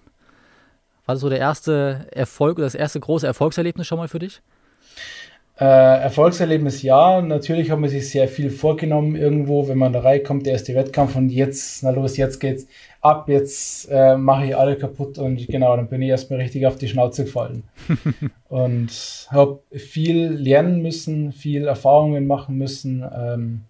War 1.05 1.13
das 1.13 1.21
so 1.21 1.29
der 1.29 1.37
erste 1.37 2.07
Erfolg 2.11 2.57
oder 2.57 2.65
das 2.65 2.73
erste 2.73 2.99
große 2.99 3.27
Erfolgserlebnis 3.27 3.85
schon 3.85 3.99
mal 3.99 4.07
für 4.07 4.17
dich? 4.17 4.41
Äh, 5.57 5.63
Erfolgserlebnis 5.63 6.81
ja, 6.81 7.21
natürlich 7.21 7.71
hat 7.71 7.79
man 7.79 7.89
sich 7.89 8.09
sehr 8.09 8.27
viel 8.27 8.49
vorgenommen 8.49 9.15
irgendwo, 9.15 9.69
wenn 9.69 9.77
man 9.77 9.93
da 9.93 10.01
reinkommt, 10.01 10.45
der 10.45 10.53
erste 10.53 10.75
Wettkampf 10.75 11.15
und 11.15 11.29
jetzt, 11.29 11.81
na 11.81 11.91
los, 11.91 12.17
jetzt 12.17 12.39
geht's 12.39 12.67
ab, 12.99 13.29
jetzt 13.29 13.87
äh, 13.89 14.17
mache 14.17 14.47
ich 14.47 14.57
alle 14.57 14.77
kaputt 14.77 15.17
und 15.17 15.47
genau, 15.47 15.77
dann 15.77 15.87
bin 15.87 16.01
ich 16.01 16.09
erstmal 16.09 16.41
richtig 16.41 16.67
auf 16.67 16.75
die 16.75 16.89
Schnauze 16.89 17.23
gefallen. 17.23 17.63
und 18.49 19.27
habe 19.31 19.61
viel 19.71 20.27
lernen 20.33 20.81
müssen, 20.81 21.31
viel 21.31 21.67
Erfahrungen 21.67 22.27
machen 22.27 22.57
müssen, 22.57 23.05
ähm, 23.17 23.61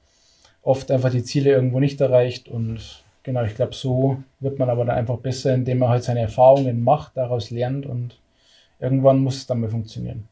oft 0.63 0.89
einfach 0.89 1.11
die 1.11 1.23
Ziele 1.23 1.51
irgendwo 1.51 1.79
nicht 1.79 2.01
erreicht 2.01 2.47
und 2.47 3.03
genau, 3.21 3.43
ich 3.43 3.53
glaube, 3.53 3.75
so 3.75 4.17
wird 4.39 4.57
man 4.57 4.71
aber 4.71 4.85
dann 4.85 4.97
einfach 4.97 5.17
besser, 5.17 5.53
indem 5.53 5.77
man 5.79 5.89
halt 5.89 6.03
seine 6.03 6.21
Erfahrungen 6.21 6.83
macht, 6.83 7.15
daraus 7.15 7.51
lernt 7.51 7.85
und 7.85 8.17
irgendwann 8.79 9.19
muss 9.19 9.37
es 9.37 9.45
dann 9.45 9.61
mal 9.61 9.69
funktionieren. 9.69 10.27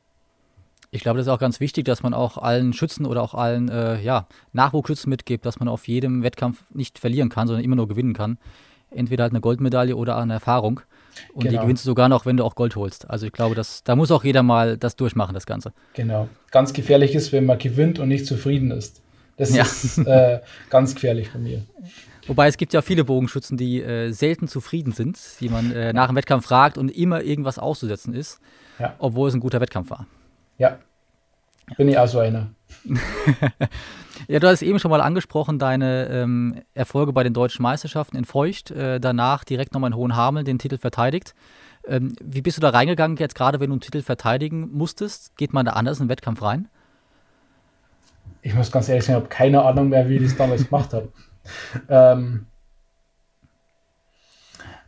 Ich 0.94 1.02
glaube, 1.02 1.18
das 1.18 1.26
ist 1.26 1.34
auch 1.34 1.40
ganz 1.40 1.60
wichtig, 1.60 1.86
dass 1.86 2.04
man 2.04 2.14
auch 2.14 2.38
allen 2.38 2.72
Schützen 2.72 3.08
oder 3.08 3.24
auch 3.24 3.34
allen 3.34 3.68
äh, 3.68 4.00
ja, 4.02 4.28
Nachwuchsschützen 4.52 5.10
mitgibt, 5.10 5.44
dass 5.44 5.60
man 5.60 5.68
auf 5.68 5.88
jedem 5.88 6.22
Wettkampf 6.22 6.64
nicht 6.72 7.00
verlieren 7.00 7.30
kann, 7.30 7.48
sondern 7.48 7.66
immer 7.66 7.76
nur 7.76 7.88
gewinnen 7.88 8.14
kann. 8.14 8.38
Entweder 8.92 9.24
halt 9.24 9.34
eine 9.34 9.42
Goldmedaille 9.42 9.96
oder 9.96 10.18
eine 10.18 10.34
Erfahrung. 10.34 10.82
Und 11.34 11.42
genau. 11.42 11.52
die 11.52 11.58
gewinnst 11.64 11.84
du 11.84 11.90
sogar 11.90 12.10
noch, 12.10 12.28
wenn 12.28 12.38
du 12.38 12.44
auch 12.44 12.54
Gold 12.54 12.76
holst. 12.76 13.10
Also 13.10 13.26
ich 13.26 13.32
glaube, 13.32 13.56
das, 13.56 13.84
da 13.84 13.96
muss 13.96 14.12
auch 14.12 14.24
jeder 14.24 14.44
mal 14.44 14.78
das 14.78 14.96
durchmachen, 14.96 15.34
das 15.34 15.48
Ganze. 15.48 15.74
Genau. 15.96 16.30
Ganz 16.52 16.74
gefährlich 16.74 17.16
ist, 17.16 17.32
wenn 17.32 17.48
man 17.48 17.58
gewinnt 17.58 17.98
und 17.98 18.08
nicht 18.08 18.28
zufrieden 18.28 18.70
ist. 18.70 19.02
Das 19.38 19.56
ja. 19.56 19.64
ist 19.64 19.98
äh, 19.98 20.42
ganz 20.70 20.94
gefährlich 20.94 21.32
bei 21.34 21.40
mir. 21.40 21.64
Wobei 22.28 22.48
es 22.48 22.58
gibt 22.58 22.72
ja 22.72 22.84
viele 22.84 23.04
Bogenschützen, 23.04 23.58
die 23.58 23.82
äh, 23.82 24.12
selten 24.12 24.48
zufrieden 24.48 24.94
sind, 24.94 25.20
die 25.40 25.50
man 25.50 25.72
äh, 25.72 25.92
nach 25.92 26.08
dem 26.08 26.16
Wettkampf 26.16 26.46
fragt 26.46 26.78
und 26.78 26.90
immer 26.90 27.24
irgendwas 27.24 27.58
auszusetzen 27.58 28.14
ist, 28.14 28.40
ja. 28.78 28.96
obwohl 29.00 29.28
es 29.30 29.34
ein 29.34 29.40
guter 29.40 29.60
Wettkampf 29.60 29.90
war. 29.90 30.06
Ja, 30.58 30.78
bin 31.78 31.88
ich 31.88 31.98
auch 31.98 32.08
so 32.08 32.20
einer. 32.20 32.50
ja, 34.28 34.40
du 34.40 34.48
hast 34.48 34.62
eben 34.62 34.80
schon 34.80 34.92
mal 34.92 35.02
angesprochen, 35.02 35.60
deine 35.60 36.08
ähm, 36.10 36.62
Erfolge 36.74 37.14
bei 37.14 37.24
den 37.24 37.34
deutschen 37.34 37.64
Meisterschaften 37.64 38.18
in 38.18 38.26
Feucht, 38.26 38.72
äh, 38.72 39.00
danach 39.00 39.44
direkt 39.44 39.74
nochmal 39.74 39.92
in 39.92 39.98
Hohenhamel 39.98 40.44
den 40.44 40.60
Titel 40.60 40.78
verteidigt. 40.78 41.34
Ähm, 41.86 42.16
wie 42.22 42.42
bist 42.42 42.58
du 42.58 42.62
da 42.62 42.70
reingegangen, 42.70 43.18
jetzt 43.18 43.36
gerade 43.36 43.60
wenn 43.60 43.70
du 43.70 43.74
einen 43.74 43.82
Titel 43.82 44.02
verteidigen 44.02 44.72
musstest? 44.72 45.36
Geht 45.38 45.54
man 45.54 45.66
da 45.66 45.74
anders 45.74 46.00
in 46.00 46.06
den 46.06 46.10
Wettkampf 46.10 46.42
rein? 46.42 46.68
Ich 48.42 48.54
muss 48.54 48.72
ganz 48.72 48.90
ehrlich 48.90 49.06
sagen, 49.06 49.18
ich 49.18 49.24
habe 49.24 49.34
keine 49.34 49.64
Ahnung 49.64 49.90
mehr, 49.90 50.08
wie 50.10 50.18
ich 50.18 50.24
das 50.24 50.36
damals 50.36 50.66
gemacht 50.66 50.94
habe. 50.94 51.12
Ähm, 51.90 52.46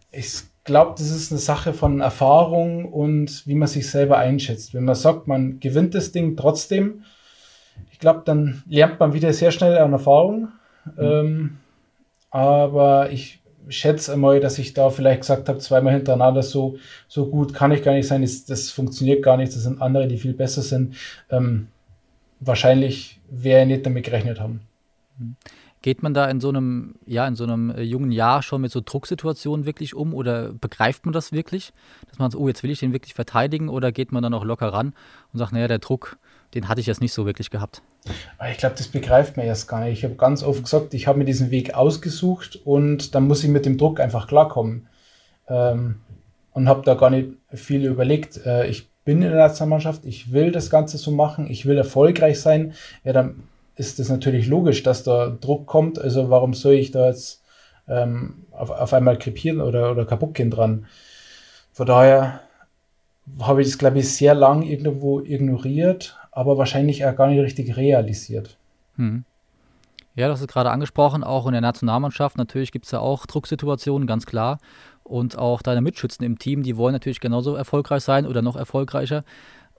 ich 0.10 0.43
glaube, 0.65 0.95
das 0.98 1.10
ist 1.10 1.31
eine 1.31 1.39
Sache 1.39 1.74
von 1.74 2.01
Erfahrung 2.01 2.91
und 2.91 3.48
wie 3.48 3.55
man 3.55 3.67
sich 3.67 3.89
selber 3.89 4.17
einschätzt. 4.17 4.74
Wenn 4.74 4.84
man 4.84 4.95
sagt, 4.95 5.27
man 5.27 5.60
gewinnt 5.60 5.95
das 5.95 6.12
Ding 6.12 6.36
trotzdem, 6.36 7.03
ich 7.91 8.00
glaube, 8.00 8.24
dann 8.25 8.63
lernt 8.67 9.00
man 9.00 9.13
wieder 9.13 9.31
sehr 9.31 9.51
schnell 9.51 9.77
an 9.77 9.93
Erfahrung. 9.93 10.50
Mhm. 10.98 11.03
Ähm, 11.03 11.57
aber 12.29 13.12
ich 13.12 13.41
schätze 13.69 14.13
einmal, 14.13 14.39
dass 14.39 14.60
ich 14.60 14.74
da 14.74 14.89
vielleicht 14.89 15.22
gesagt 15.22 15.50
habe, 15.50 15.60
zweimal 15.60 15.93
hintereinander, 15.93 16.43
so, 16.43 16.77
so 17.07 17.27
gut 17.27 17.53
kann 17.53 17.72
ich 17.72 17.84
gar 17.84 17.93
nicht 17.93 18.07
sein, 18.07 18.22
das, 18.22 18.45
das 18.45 18.69
funktioniert 18.72 19.24
gar 19.24 19.38
nicht, 19.38 19.55
das 19.55 19.63
sind 19.63 19.81
andere, 19.81 20.07
die 20.07 20.17
viel 20.17 20.34
besser 20.34 20.62
sind. 20.62 20.95
Ähm, 21.29 21.67
wahrscheinlich 22.39 23.19
wäre 23.29 23.62
ich 23.62 23.67
nicht 23.67 23.86
damit 23.86 24.03
gerechnet 24.03 24.39
haben. 24.39 24.62
Mhm. 25.17 25.36
Geht 25.86 26.01
man 26.01 26.15
da 26.15 26.25
in 26.25 26.39
so 26.39 26.50
einem, 26.50 26.96
ja, 27.06 27.27
in 27.27 27.36
so 27.36 27.44
einem 27.44 27.70
äh, 27.70 27.84
jungen 27.84 28.12
Jahr 28.12 28.42
schon 28.42 28.60
mit 28.60 28.72
so 28.72 28.82
Drucksituationen 28.84 29.68
wirklich 29.68 29.94
um 29.94 30.15
oder 30.15 30.51
begreift 30.51 31.06
man 31.06 31.13
das 31.13 31.32
wirklich? 31.32 31.74
Dass 32.10 32.18
man 32.18 32.32
so, 32.32 32.39
oh, 32.39 32.48
jetzt 32.48 32.63
will 32.63 32.72
ich 32.72 32.80
den 32.80 32.92
wirklich 32.92 33.13
verteidigen 33.13 33.70
oder 33.70 33.92
geht 33.92 34.12
man 34.12 34.24
dann 34.24 34.34
auch 34.34 34.44
locker 34.44 34.70
ran 34.70 34.96
und 35.32 35.38
sagt, 35.38 35.54
naja, 35.54 35.68
der 35.68 35.77
Druck, 35.77 36.18
den 36.56 36.70
hatte 36.70 36.82
ich 36.82 36.88
jetzt 36.88 37.01
nicht 37.01 37.13
so 37.13 37.27
wirklich 37.27 37.51
gehabt? 37.51 37.84
Ich 38.51 38.58
glaube, 38.58 38.74
das 38.75 38.88
begreift 38.88 39.38
man 39.38 39.46
erst 39.46 39.68
gar 39.68 39.82
nicht. 39.82 40.00
Ich 40.00 40.04
habe 40.04 40.15
ganz 40.15 40.42
oft 40.42 40.63
gesagt, 40.63 40.96
ich 40.96 41.06
habe 41.06 41.20
mir 41.20 41.25
diesen 41.25 41.51
Weg 41.51 41.75
ausgesucht 41.75 42.60
und 42.65 43.13
dann 43.13 43.27
muss 43.27 43.44
ich 43.44 43.51
mit 43.51 43.68
dem 43.68 43.77
Druck 43.77 44.00
einfach 44.00 44.25
klarkommen. 44.25 44.88
Ähm, 45.48 46.01
und 46.54 46.68
habe 46.68 46.82
da 46.84 46.96
gar 46.96 47.12
nicht 47.12 47.34
viel 47.54 47.86
überlegt. 47.86 48.44
Äh, 48.44 48.65
ich 48.65 48.89
bin 49.04 49.22
in 49.22 49.30
der 49.30 49.38
Nationalmannschaft, 49.38 50.04
ich 50.06 50.34
will 50.34 50.51
das 50.51 50.72
Ganze 50.72 50.98
so 50.98 51.12
machen, 51.12 51.46
ich 51.48 51.68
will 51.68 51.77
erfolgreich 51.77 52.39
sein. 52.39 52.74
Ja, 53.04 53.13
dann 53.13 53.44
ist 53.75 54.00
es 54.00 54.10
natürlich 54.10 54.48
logisch, 54.48 54.84
dass 54.84 55.03
da 55.03 55.27
Druck 55.29 55.65
kommt. 55.67 56.00
Also 56.00 56.29
warum 56.29 56.53
soll 56.53 56.74
ich 56.74 56.91
da 56.91 57.08
jetzt 57.08 57.44
ähm, 57.88 58.46
auf, 58.51 58.70
auf 58.70 58.94
einmal 58.94 59.17
krepieren 59.17 59.62
oder, 59.62 59.91
oder 59.91 60.05
kaputt 60.05 60.34
gehen 60.34 60.50
dran? 60.50 60.86
Von 61.74 61.86
daher 61.86 62.41
habe 63.41 63.62
ich 63.62 63.67
das, 63.67 63.77
glaube 63.77 64.00
ich, 64.00 64.13
sehr 64.13 64.34
lang 64.34 64.62
irgendwo 64.62 65.20
ignoriert, 65.20 66.17
aber 66.32 66.58
wahrscheinlich 66.58 67.05
auch 67.05 67.15
gar 67.15 67.27
nicht 67.27 67.39
richtig 67.39 67.75
realisiert. 67.75 68.58
Hm. 68.96 69.25
Ja, 70.15 70.29
das 70.29 70.39
ist 70.39 70.48
gerade 70.48 70.72
angesprochen, 70.72 71.25
auch 71.25 71.46
in 71.46 71.51
der 71.51 71.62
Nationalmannschaft. 71.62 72.38
Natürlich 72.38 72.72
gibt 72.72 72.86
es 72.86 72.91
ja 72.91 73.00
auch 73.00 73.25
Drucksituationen, 73.25 74.08
ganz 74.08 74.25
klar. 74.25 74.60
Und 75.03 75.38
auch 75.38 75.62
deine 75.62 75.82
Mitschützen 75.82 76.25
im 76.25 76.39
Team, 76.39 76.63
die 76.63 76.77
wollen 76.77 76.94
natürlich 76.94 77.20
genauso 77.20 77.55
erfolgreich 77.55 78.03
sein 78.03 78.25
oder 78.25 78.41
noch 78.41 78.55
erfolgreicher 78.55 79.24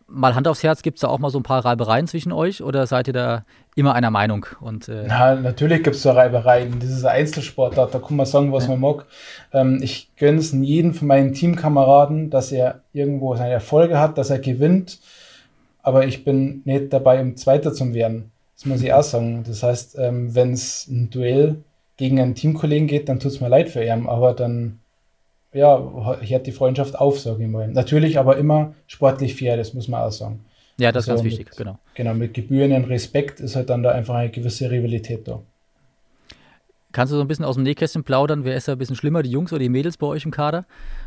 mal 0.08 0.34
Hand 0.34 0.48
aufs 0.48 0.62
Herz, 0.62 0.82
gibt 0.82 0.98
es 0.98 1.00
da 1.02 1.08
auch 1.08 1.18
mal 1.18 1.30
so 1.30 1.38
ein 1.38 1.42
paar 1.42 1.64
Reibereien 1.64 2.06
zwischen 2.06 2.32
euch 2.32 2.62
oder 2.62 2.86
seid 2.86 3.08
ihr 3.08 3.12
da 3.12 3.44
immer 3.74 3.94
einer 3.94 4.10
Meinung? 4.10 4.46
Und, 4.60 4.88
äh 4.88 5.04
Na, 5.06 5.34
natürlich 5.34 5.82
gibt 5.82 5.96
es 5.96 6.02
da 6.02 6.12
Reibereien. 6.12 6.78
Das 6.78 6.90
ist 6.90 7.04
ein 7.04 7.16
Einzelsportart, 7.16 7.94
da 7.94 7.98
kann 7.98 8.16
man 8.16 8.26
sagen, 8.26 8.52
was 8.52 8.64
ja. 8.64 8.70
man 8.70 8.80
mag. 8.80 9.06
Ähm, 9.52 9.80
ich 9.82 10.10
gönne 10.16 10.38
es 10.38 10.52
jedem 10.52 10.94
von 10.94 11.08
meinen 11.08 11.32
Teamkameraden, 11.32 12.30
dass 12.30 12.52
er 12.52 12.80
irgendwo 12.92 13.34
seine 13.36 13.52
Erfolge 13.52 13.98
hat, 13.98 14.18
dass 14.18 14.30
er 14.30 14.38
gewinnt. 14.38 15.00
Aber 15.82 16.06
ich 16.06 16.24
bin 16.24 16.62
nicht 16.64 16.92
dabei, 16.92 17.20
um 17.20 17.36
Zweiter 17.36 17.72
zu 17.72 17.94
werden. 17.94 18.30
Das 18.56 18.66
muss 18.66 18.82
ich 18.82 18.92
auch 18.92 19.02
sagen. 19.02 19.44
Das 19.46 19.62
heißt, 19.62 19.98
ähm, 19.98 20.34
wenn 20.34 20.52
es 20.52 20.88
ein 20.88 21.10
Duell 21.10 21.62
gegen 21.96 22.20
einen 22.20 22.34
Teamkollegen 22.34 22.88
geht, 22.88 23.08
dann 23.08 23.20
tut 23.20 23.32
es 23.32 23.40
mir 23.40 23.48
leid 23.48 23.68
für 23.68 23.84
ihn. 23.84 24.06
Aber 24.06 24.34
dann 24.34 24.80
ja, 25.56 26.18
hört 26.20 26.46
die 26.46 26.52
Freundschaft 26.52 26.98
auf, 26.98 27.18
sage 27.18 27.42
ich 27.44 27.48
mal. 27.48 27.68
Natürlich 27.68 28.18
aber 28.18 28.36
immer 28.36 28.74
sportlich 28.86 29.34
fair, 29.34 29.56
das 29.56 29.74
muss 29.74 29.88
man 29.88 30.02
auch 30.02 30.12
sagen. 30.12 30.44
Ja, 30.78 30.92
das 30.92 31.04
ist 31.04 31.10
also 31.10 31.22
ganz 31.22 31.32
wichtig, 31.32 31.48
mit, 31.48 31.56
genau. 31.56 31.78
Genau, 31.94 32.14
mit 32.14 32.34
gebührenden 32.34 32.84
Respekt 32.84 33.40
ist 33.40 33.56
halt 33.56 33.70
dann 33.70 33.82
da 33.82 33.92
einfach 33.92 34.14
eine 34.14 34.30
gewisse 34.30 34.70
Rivalität 34.70 35.26
da. 35.26 35.40
Kannst 36.92 37.12
du 37.12 37.16
so 37.16 37.22
ein 37.22 37.28
bisschen 37.28 37.44
aus 37.44 37.54
dem 37.54 37.64
Nähkästchen 37.64 38.04
plaudern? 38.04 38.44
Wer 38.44 38.56
ist 38.56 38.68
da 38.68 38.72
ein 38.72 38.78
bisschen 38.78 38.96
schlimmer, 38.96 39.22
die 39.22 39.30
Jungs 39.30 39.52
oder 39.52 39.60
die 39.60 39.68
Mädels 39.68 39.96
bei 39.96 40.06
euch 40.06 40.24
im 40.24 40.30
Kader? 40.30 40.64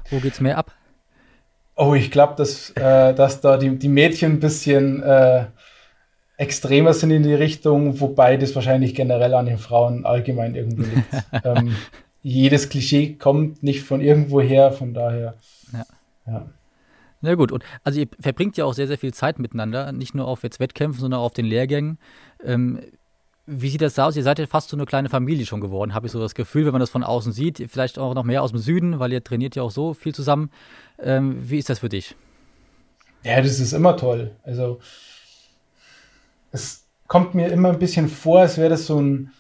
Wo 0.10 0.20
geht 0.20 0.34
es 0.34 0.42
mehr 0.42 0.58
ab? 0.58 0.72
Oh, 1.76 1.94
ich 1.94 2.12
glaube, 2.12 2.34
dass, 2.36 2.72
äh, 2.72 3.14
dass 3.14 3.42
da 3.42 3.58
die, 3.58 3.78
die 3.78 3.88
Mädchen 3.88 4.34
ein 4.34 4.40
bisschen 4.40 5.02
äh, 5.02 5.46
extremer 6.38 6.94
sind 6.94 7.12
in 7.12 7.24
die 7.24 7.34
Richtung, 7.34 8.00
wobei 8.00 8.38
das 8.38 8.56
wahrscheinlich 8.56 8.96
generell 8.96 9.34
an 9.34 9.46
den 9.46 9.58
Frauen 9.58 10.06
allgemein 10.06 10.56
irgendwie 10.56 10.84
liegt. 10.84 11.14
ähm, 11.46 11.76
jedes 12.22 12.70
Klischee 12.70 13.16
kommt 13.16 13.64
nicht 13.64 13.84
von 13.84 14.02
irgendwo 14.02 14.42
her, 14.42 14.72
von 14.72 14.94
daher. 14.94 15.36
Ja. 15.74 15.86
ja. 16.28 16.46
Na 17.22 17.36
gut, 17.36 17.52
und 17.52 17.64
also 17.84 18.00
ihr 18.00 18.08
verbringt 18.20 18.58
ja 18.58 18.66
auch 18.66 18.74
sehr, 18.74 18.88
sehr 18.88 18.98
viel 18.98 19.14
Zeit 19.14 19.40
miteinander, 19.40 19.92
nicht 19.92 20.16
nur 20.16 20.28
auf 20.28 20.44
jetzt 20.44 20.60
Wettkämpfen, 20.60 21.02
sondern 21.02 21.20
auch 21.20 21.26
auf 21.26 21.34
den 21.34 21.46
Lehrgängen. 21.46 21.98
Ähm, 22.44 22.80
wie 23.46 23.70
sieht 23.70 23.82
das 23.82 23.98
aus? 23.98 24.16
Ihr 24.16 24.24
seid 24.24 24.40
ja 24.40 24.46
fast 24.46 24.70
so 24.70 24.78
eine 24.78 24.86
kleine 24.86 25.10
Familie 25.10 25.46
schon 25.46 25.60
geworden, 25.60 25.94
habe 25.94 26.06
ich 26.06 26.12
so 26.12 26.20
das 26.20 26.36
Gefühl, 26.36 26.66
wenn 26.66 26.72
man 26.72 26.80
das 26.80 26.92
von 26.92 27.04
außen 27.04 27.34
sieht. 27.34 27.66
Vielleicht 27.70 27.98
auch 27.98 28.14
noch 28.14 28.24
mehr 28.24 28.44
aus 28.44 28.52
dem 28.52 28.60
Süden, 28.60 29.00
weil 29.00 29.12
ihr 29.12 29.24
trainiert 29.24 29.56
ja 29.56 29.64
auch 29.64 29.72
so 29.72 29.94
viel 29.94 30.14
zusammen. 30.14 30.52
Ähm, 31.00 31.38
wie 31.50 31.58
ist 31.58 31.70
das 31.70 31.80
für 31.80 31.90
dich? 31.90 32.16
Ja, 33.24 33.42
das 33.42 33.60
ist 33.60 33.74
immer 33.74 33.98
toll. 33.98 34.32
Also, 34.44 34.80
es 36.52 36.86
kommt 37.08 37.34
mir 37.34 37.48
immer 37.48 37.70
ein 37.70 37.80
bisschen 37.80 38.08
vor, 38.08 38.42
als 38.42 38.58
wäre 38.58 38.70
das 38.70 38.86
so 38.86 39.02
ein 39.02 39.32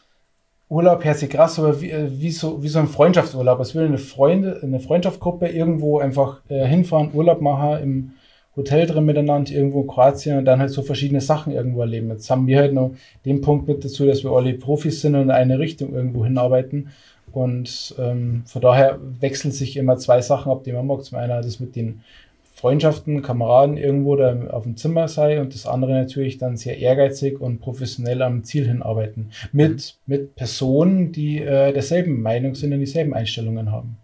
Urlaub 0.70 1.04
hört 1.04 1.18
sich 1.18 1.30
krass, 1.32 1.58
aber 1.58 1.82
wie, 1.82 1.90
äh, 1.90 2.10
wie, 2.12 2.32
so, 2.32 2.62
wie 2.62 2.68
so 2.68 2.80
ein 2.80 2.88
Freundschaftsurlaub. 2.88 3.60
Als 3.60 3.74
würde 3.74 3.88
eine 3.88 3.98
Freunde, 3.98 4.60
eine 4.62 4.80
Freundschaftsgruppe 4.80 5.48
irgendwo 5.48 6.00
einfach 6.00 6.42
äh, 6.48 6.66
hinfahren, 6.66 7.12
Urlaub 7.14 7.42
machen, 7.42 7.82
im 7.82 8.12
Hotel 8.56 8.86
drin 8.86 9.06
miteinander, 9.06 9.52
irgendwo 9.52 9.82
in 9.82 9.88
Kroatien 9.88 10.38
und 10.38 10.46
dann 10.46 10.60
halt 10.60 10.70
so 10.70 10.84
verschiedene 10.84 11.22
Sachen 11.22 11.54
irgendwo 11.54 11.82
erleben. 11.82 12.10
Jetzt 12.10 12.30
haben 12.30 12.46
wir 12.46 12.60
halt 12.60 12.74
noch 12.74 12.92
den 13.26 13.42
Punkt 13.42 13.68
mit 13.68 13.84
dazu, 13.84 14.06
dass 14.06 14.24
wir 14.24 14.32
alle 14.32 14.54
Profis 14.54 15.02
sind 15.02 15.16
und 15.16 15.24
in 15.24 15.32
eine 15.32 15.58
Richtung 15.60 15.94
irgendwo 15.94 16.24
hinarbeiten. 16.24 16.90
Und 17.32 17.96
ähm, 18.00 18.44
von 18.46 18.62
daher 18.62 19.00
wechseln 19.20 19.52
sich 19.52 19.78
immer 19.78 19.98
zwei 19.98 20.22
Sachen 20.22 20.52
ab, 20.52 20.64
die 20.64 20.72
man 20.72 20.88
mag. 20.88 21.04
Zum 21.04 21.18
einen 21.18 21.30
das 21.30 21.60
mit 21.60 21.76
den 21.76 22.02
Freundschaften, 22.60 23.22
Kameraden 23.22 23.78
irgendwo 23.78 24.18
da 24.18 24.48
auf 24.50 24.63
dem 24.63 24.75
Zimmer 24.75 25.08
sei 25.08 25.39
und 25.39 25.54
das 25.54 25.66
andere 25.66 25.94
natürlich 25.94 26.39
dann 26.39 26.58
sehr 26.58 26.78
ehrgeizig 26.78 27.39
und 27.39 27.62
professionell 27.62 28.22
am 28.22 28.44
Ziel 28.44 28.68
hinarbeiten. 28.68 29.32
Mit, 29.54 29.96
mit 30.06 30.36
Personen, 30.36 31.13
die 31.13 31.39
äh, 31.39 31.72
derselben 31.72 32.22
Meinung 32.22 32.56
sind 32.56 32.74
und 32.74 32.82
dieselben 32.82 33.13
Einstellungen 33.13 33.72
haben. 33.72 33.98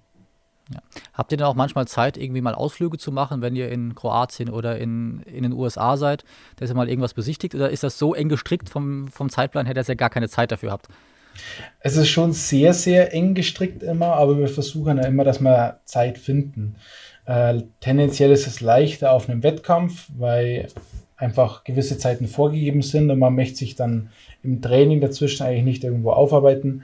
Ja. 0.74 0.80
Habt 1.14 1.34
ihr 1.34 1.38
denn 1.38 1.46
auch 1.46 1.56
manchmal 1.56 1.86
Zeit, 1.86 2.18
irgendwie 2.18 2.40
mal 2.40 2.56
Ausflüge 2.56 2.98
zu 2.98 3.12
machen, 3.12 3.42
wenn 3.42 3.58
ihr 3.58 3.70
in 3.70 3.94
Kroatien 3.94 4.50
oder 4.50 4.78
in, 4.78 5.22
in 5.24 5.44
den 5.44 5.52
USA 5.52 5.98
seid, 5.98 6.24
dass 6.56 6.70
ihr 6.72 6.76
mal 6.76 6.88
irgendwas 6.88 7.14
besichtigt? 7.14 7.56
Oder 7.56 7.72
ist 7.72 7.84
das 7.84 8.00
so 8.00 8.16
eng 8.16 8.30
gestrickt 8.30 8.70
vom, 8.70 9.10
vom 9.10 9.30
Zeitplan 9.30 9.66
her, 9.66 9.76
dass 9.76 9.90
ihr 9.90 9.98
gar 9.98 10.10
keine 10.10 10.30
Zeit 10.30 10.54
dafür 10.54 10.72
habt? 10.72 10.88
Es 11.82 11.98
ist 11.98 12.08
schon 12.08 12.32
sehr, 12.32 12.74
sehr 12.74 13.14
eng 13.14 13.34
gestrickt 13.34 13.84
immer, 13.84 14.14
aber 14.14 14.40
wir 14.40 14.48
versuchen 14.48 14.98
ja 14.98 15.06
immer, 15.06 15.26
dass 15.26 15.42
wir 15.42 15.82
Zeit 15.84 16.18
finden. 16.18 16.78
Äh, 17.26 17.64
tendenziell 17.80 18.32
ist 18.32 18.48
es 18.48 18.62
leichter 18.62 19.12
auf 19.12 19.30
einem 19.30 19.44
Wettkampf, 19.44 20.10
weil 20.18 20.68
einfach 21.18 21.64
gewisse 21.64 21.98
Zeiten 21.98 22.28
vorgegeben 22.28 22.82
sind 22.82 23.10
und 23.10 23.20
man 23.20 23.36
möchte 23.36 23.58
sich 23.58 23.76
dann 23.76 24.10
im 24.44 24.62
Training 24.62 25.02
dazwischen 25.02 25.44
eigentlich 25.44 25.64
nicht 25.64 25.84
irgendwo 25.84 26.12
aufarbeiten. 26.12 26.84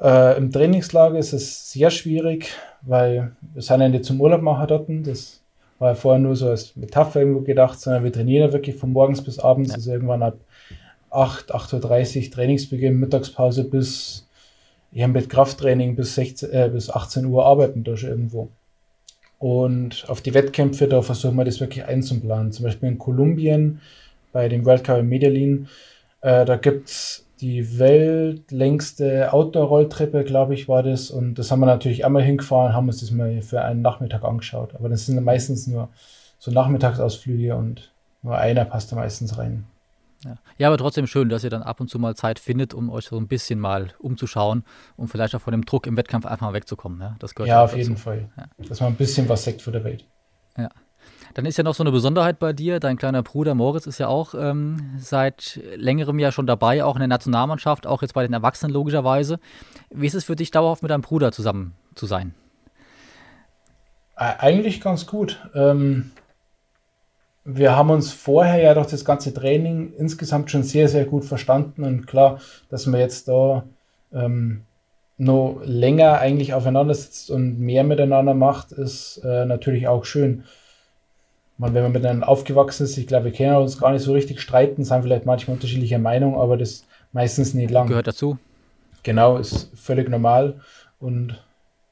Äh, 0.00 0.36
Im 0.36 0.52
Trainingslager 0.52 1.18
ist 1.18 1.32
es 1.32 1.70
sehr 1.70 1.90
schwierig, 1.90 2.48
weil 2.82 3.32
wir 3.54 3.62
sind 3.62 3.80
ja 3.80 3.88
nicht 3.88 4.04
zum 4.04 4.20
Urlaub 4.20 4.42
machen 4.42 4.66
dort. 4.68 4.88
Das 5.04 5.42
war 5.78 5.90
ja 5.90 5.94
vorher 5.94 6.20
nur 6.20 6.36
so 6.36 6.48
als 6.48 6.74
Metapher 6.76 7.20
irgendwo 7.20 7.40
gedacht, 7.42 7.80
sondern 7.80 8.04
wir 8.04 8.12
trainieren 8.12 8.48
ja 8.48 8.52
wirklich 8.52 8.76
von 8.76 8.92
morgens 8.92 9.22
bis 9.22 9.38
abends, 9.38 9.72
also 9.74 9.92
irgendwann 9.92 10.22
ab 10.22 10.38
8, 11.10 11.54
8.30 11.54 12.24
Uhr 12.24 12.30
Trainingsbeginn, 12.30 12.98
Mittagspause 12.98 13.64
bis, 13.64 14.28
ja, 14.92 15.06
mit 15.06 15.30
Krafttraining 15.30 15.96
bis, 15.96 16.14
16, 16.14 16.50
äh, 16.50 16.70
bis 16.72 16.90
18 16.90 17.26
Uhr 17.26 17.44
arbeiten 17.46 17.84
schon 17.96 18.10
irgendwo. 18.10 18.48
Und 19.38 20.04
auf 20.08 20.22
die 20.22 20.34
Wettkämpfe, 20.34 20.88
da 20.88 21.02
versuchen 21.02 21.36
wir 21.36 21.44
das 21.44 21.60
wirklich 21.60 21.84
einzuplanen. 21.84 22.52
Zum 22.52 22.64
Beispiel 22.64 22.88
in 22.88 22.98
Kolumbien 22.98 23.80
bei 24.32 24.48
dem 24.48 24.64
World 24.64 24.84
Cup 24.84 24.98
in 24.98 25.08
Medellin, 25.08 25.68
äh, 26.22 26.44
da 26.44 26.56
gibt 26.56 26.88
es 26.88 27.26
die 27.40 27.78
weltlängste 27.78 29.32
Outdoor-Rolltreppe, 29.32 30.24
glaube 30.24 30.54
ich, 30.54 30.68
war 30.68 30.82
das. 30.82 31.10
Und 31.10 31.34
das 31.34 31.50
haben 31.50 31.60
wir 31.60 31.66
natürlich 31.66 32.04
einmal 32.06 32.22
hingefahren, 32.22 32.72
haben 32.72 32.88
uns 32.88 33.00
das 33.00 33.10
mal 33.10 33.42
für 33.42 33.62
einen 33.62 33.82
Nachmittag 33.82 34.24
angeschaut. 34.24 34.74
Aber 34.74 34.88
das 34.88 35.06
sind 35.06 35.22
meistens 35.22 35.66
nur 35.66 35.90
so 36.38 36.50
Nachmittagsausflüge 36.50 37.54
und 37.54 37.92
nur 38.22 38.36
einer 38.38 38.64
passt 38.64 38.90
da 38.92 38.96
meistens 38.96 39.36
rein. 39.36 39.66
Ja. 40.24 40.36
ja. 40.58 40.68
aber 40.68 40.78
trotzdem 40.78 41.06
schön, 41.06 41.28
dass 41.28 41.44
ihr 41.44 41.50
dann 41.50 41.62
ab 41.62 41.80
und 41.80 41.88
zu 41.88 41.98
mal 41.98 42.16
Zeit 42.16 42.38
findet, 42.38 42.74
um 42.74 42.90
euch 42.90 43.06
so 43.06 43.16
ein 43.16 43.28
bisschen 43.28 43.58
mal 43.58 43.92
umzuschauen 43.98 44.64
und 44.96 45.08
vielleicht 45.08 45.34
auch 45.34 45.40
von 45.40 45.52
dem 45.52 45.64
Druck 45.64 45.86
im 45.86 45.96
Wettkampf 45.96 46.26
einfach 46.26 46.46
mal 46.46 46.54
wegzukommen. 46.54 47.00
Ja, 47.00 47.16
das 47.18 47.34
gehört 47.34 47.48
ja 47.48 47.62
auf 47.62 47.70
dazu. 47.70 47.78
jeden 47.78 47.96
Fall. 47.96 48.30
Ja. 48.36 48.46
Dass 48.68 48.80
man 48.80 48.92
ein 48.92 48.96
bisschen 48.96 49.28
was 49.28 49.44
sagt 49.44 49.62
für 49.62 49.72
der 49.72 49.84
Welt. 49.84 50.06
Ja. 50.56 50.68
Dann 51.34 51.44
ist 51.44 51.58
ja 51.58 51.64
noch 51.64 51.74
so 51.74 51.82
eine 51.82 51.92
Besonderheit 51.92 52.38
bei 52.38 52.54
dir. 52.54 52.80
Dein 52.80 52.96
kleiner 52.96 53.22
Bruder 53.22 53.54
Moritz 53.54 53.86
ist 53.86 53.98
ja 53.98 54.08
auch 54.08 54.34
ähm, 54.34 54.94
seit 54.98 55.60
längerem 55.74 56.18
ja 56.18 56.32
schon 56.32 56.46
dabei, 56.46 56.82
auch 56.82 56.96
in 56.96 57.00
der 57.00 57.08
Nationalmannschaft, 57.08 57.86
auch 57.86 58.00
jetzt 58.00 58.14
bei 58.14 58.22
den 58.22 58.32
Erwachsenen 58.32 58.72
logischerweise. 58.72 59.38
Wie 59.90 60.06
ist 60.06 60.14
es 60.14 60.24
für 60.24 60.34
dich, 60.34 60.50
dauerhaft 60.50 60.82
mit 60.82 60.90
deinem 60.90 61.02
Bruder 61.02 61.32
zusammen 61.32 61.74
zu 61.94 62.06
sein? 62.06 62.34
Eigentlich 64.14 64.80
ganz 64.80 65.06
gut. 65.06 65.46
Ähm, 65.54 66.12
wir 67.46 67.76
haben 67.76 67.90
uns 67.90 68.12
vorher 68.12 68.60
ja 68.60 68.74
durch 68.74 68.88
das 68.88 69.04
ganze 69.04 69.32
Training 69.32 69.92
insgesamt 69.96 70.50
schon 70.50 70.64
sehr, 70.64 70.88
sehr 70.88 71.04
gut 71.04 71.24
verstanden. 71.24 71.84
Und 71.84 72.06
klar, 72.06 72.40
dass 72.68 72.86
man 72.86 73.00
jetzt 73.00 73.28
da 73.28 73.62
ähm, 74.12 74.62
noch 75.16 75.60
länger 75.64 76.18
eigentlich 76.18 76.54
aufeinander 76.54 76.94
sitzt 76.94 77.30
und 77.30 77.60
mehr 77.60 77.84
miteinander 77.84 78.34
macht, 78.34 78.72
ist 78.72 79.18
äh, 79.24 79.46
natürlich 79.46 79.86
auch 79.86 80.04
schön. 80.04 80.42
Man, 81.56 81.72
wenn 81.72 81.84
man 81.84 81.92
miteinander 81.92 82.28
aufgewachsen 82.28 82.82
ist, 82.82 82.98
ich 82.98 83.06
glaube, 83.06 83.26
wir 83.26 83.32
können 83.32 83.56
uns 83.56 83.78
gar 83.78 83.92
nicht 83.92 84.02
so 84.02 84.12
richtig 84.12 84.40
streiten, 84.40 84.84
sind 84.84 85.02
vielleicht 85.02 85.24
manchmal 85.24 85.54
unterschiedlicher 85.54 86.00
Meinung, 86.00 86.38
aber 86.38 86.56
das 86.56 86.84
meistens 87.12 87.54
nicht 87.54 87.70
lang. 87.70 87.86
Gehört 87.86 88.08
dazu. 88.08 88.38
Genau, 89.04 89.36
ist 89.38 89.70
völlig 89.76 90.08
normal. 90.08 90.60
Und 90.98 91.40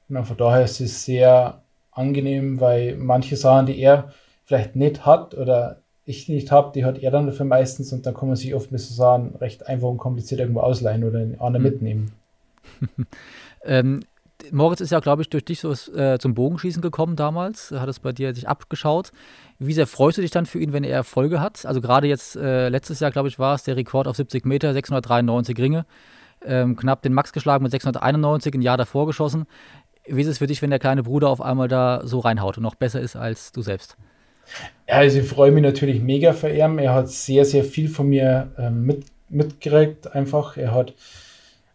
na, 0.09 0.25
von 0.25 0.37
daher 0.37 0.65
ist 0.65 0.81
es 0.81 1.05
sehr 1.05 1.63
angenehm, 1.93 2.61
weil 2.61 2.97
manche 2.97 3.37
Sachen, 3.37 3.67
die 3.67 3.79
er 3.79 4.13
vielleicht 4.45 4.77
nicht 4.77 5.07
hat 5.07 5.35
oder 5.35 5.81
ich 6.07 6.29
nicht 6.29 6.53
habe, 6.53 6.73
die 6.75 6.85
hat 6.85 6.99
er 6.99 7.11
dann 7.11 7.27
dafür 7.27 7.47
meistens 7.47 7.93
und 7.93 8.05
dann 8.05 8.15
kann 8.15 8.29
man 8.29 8.37
sich 8.37 8.55
oft 8.55 8.71
mit 8.71 8.81
so 8.81 8.95
Sachen 8.95 9.35
recht 9.37 9.67
einfach 9.67 9.89
und 9.89 9.99
kompliziert 9.99 10.41
irgendwo 10.41 10.61
ausleihen 10.61 11.05
oder 11.05 11.23
in 11.23 11.41
anderen 11.41 11.65
mhm. 11.65 11.71
mitnehmen. 11.71 12.13
ähm, 13.65 14.01
Moritz 14.51 14.81
ist 14.81 14.93
ja, 14.93 15.01
glaube 15.01 15.23
ich, 15.23 15.31
durch 15.31 15.45
dich 15.45 15.61
so 15.61 15.73
äh, 15.93 16.19
zum 16.19 16.35
Bogenschießen 16.35 16.83
gekommen 16.83 17.17
damals, 17.17 17.71
hat 17.71 17.89
es 17.89 18.01
bei 18.01 18.13
dir 18.13 18.35
sich 18.35 18.47
abgeschaut. 18.47 19.13
Wie 19.59 19.73
sehr 19.73 19.87
freust 19.87 20.19
du 20.19 20.23
dich 20.23 20.31
dann 20.31 20.45
für 20.45 20.59
ihn, 20.59 20.75
wenn 20.75 20.85
er 20.85 20.97
Erfolge 20.97 21.41
hat? 21.41 21.65
Also 21.65 21.81
gerade 21.81 22.07
jetzt, 22.07 22.37
äh, 22.37 22.69
letztes 22.69 23.01
Jahr, 23.01 23.11
glaube 23.11 23.29
ich, 23.29 23.39
war 23.39 23.55
es 23.55 23.63
der 23.63 23.77
Rekord 23.77 24.07
auf 24.07 24.17
70 24.17 24.45
Meter, 24.45 24.75
693 24.75 25.59
Ringe. 25.59 25.87
Ähm, 26.45 26.77
knapp 26.77 27.01
den 27.01 27.15
Max 27.15 27.33
geschlagen 27.33 27.63
mit 27.63 27.73
691, 27.73 28.55
ein 28.55 28.63
Jahr 28.63 28.77
davor 28.77 29.07
geschossen. 29.07 29.47
Wie 30.07 30.21
ist 30.21 30.29
es 30.29 30.39
für 30.39 30.47
dich, 30.47 30.61
wenn 30.61 30.69
der 30.69 30.79
kleine 30.79 31.05
Bruder 31.05 31.31
auf 31.31 31.41
einmal 31.41 31.69
da 31.69 32.03
so 32.05 32.19
reinhaut 32.19 32.59
und 32.59 32.63
noch 32.63 32.75
besser 32.75 33.01
ist 33.01 33.17
als 33.17 33.53
du 33.53 33.63
selbst? 33.63 33.97
Also 34.87 35.21
ich 35.21 35.27
freue 35.27 35.51
mich 35.51 35.63
natürlich 35.63 36.01
mega 36.01 36.33
für 36.33 36.51
ihn. 36.51 36.79
Er 36.79 36.95
hat 36.95 37.09
sehr, 37.09 37.45
sehr 37.45 37.65
viel 37.65 37.89
von 37.89 38.09
mir 38.09 38.53
ähm, 38.59 38.85
mit, 38.85 39.05
mitgekriegt 39.29 40.15
einfach. 40.15 40.57
Er 40.57 40.73
hat 40.75 40.95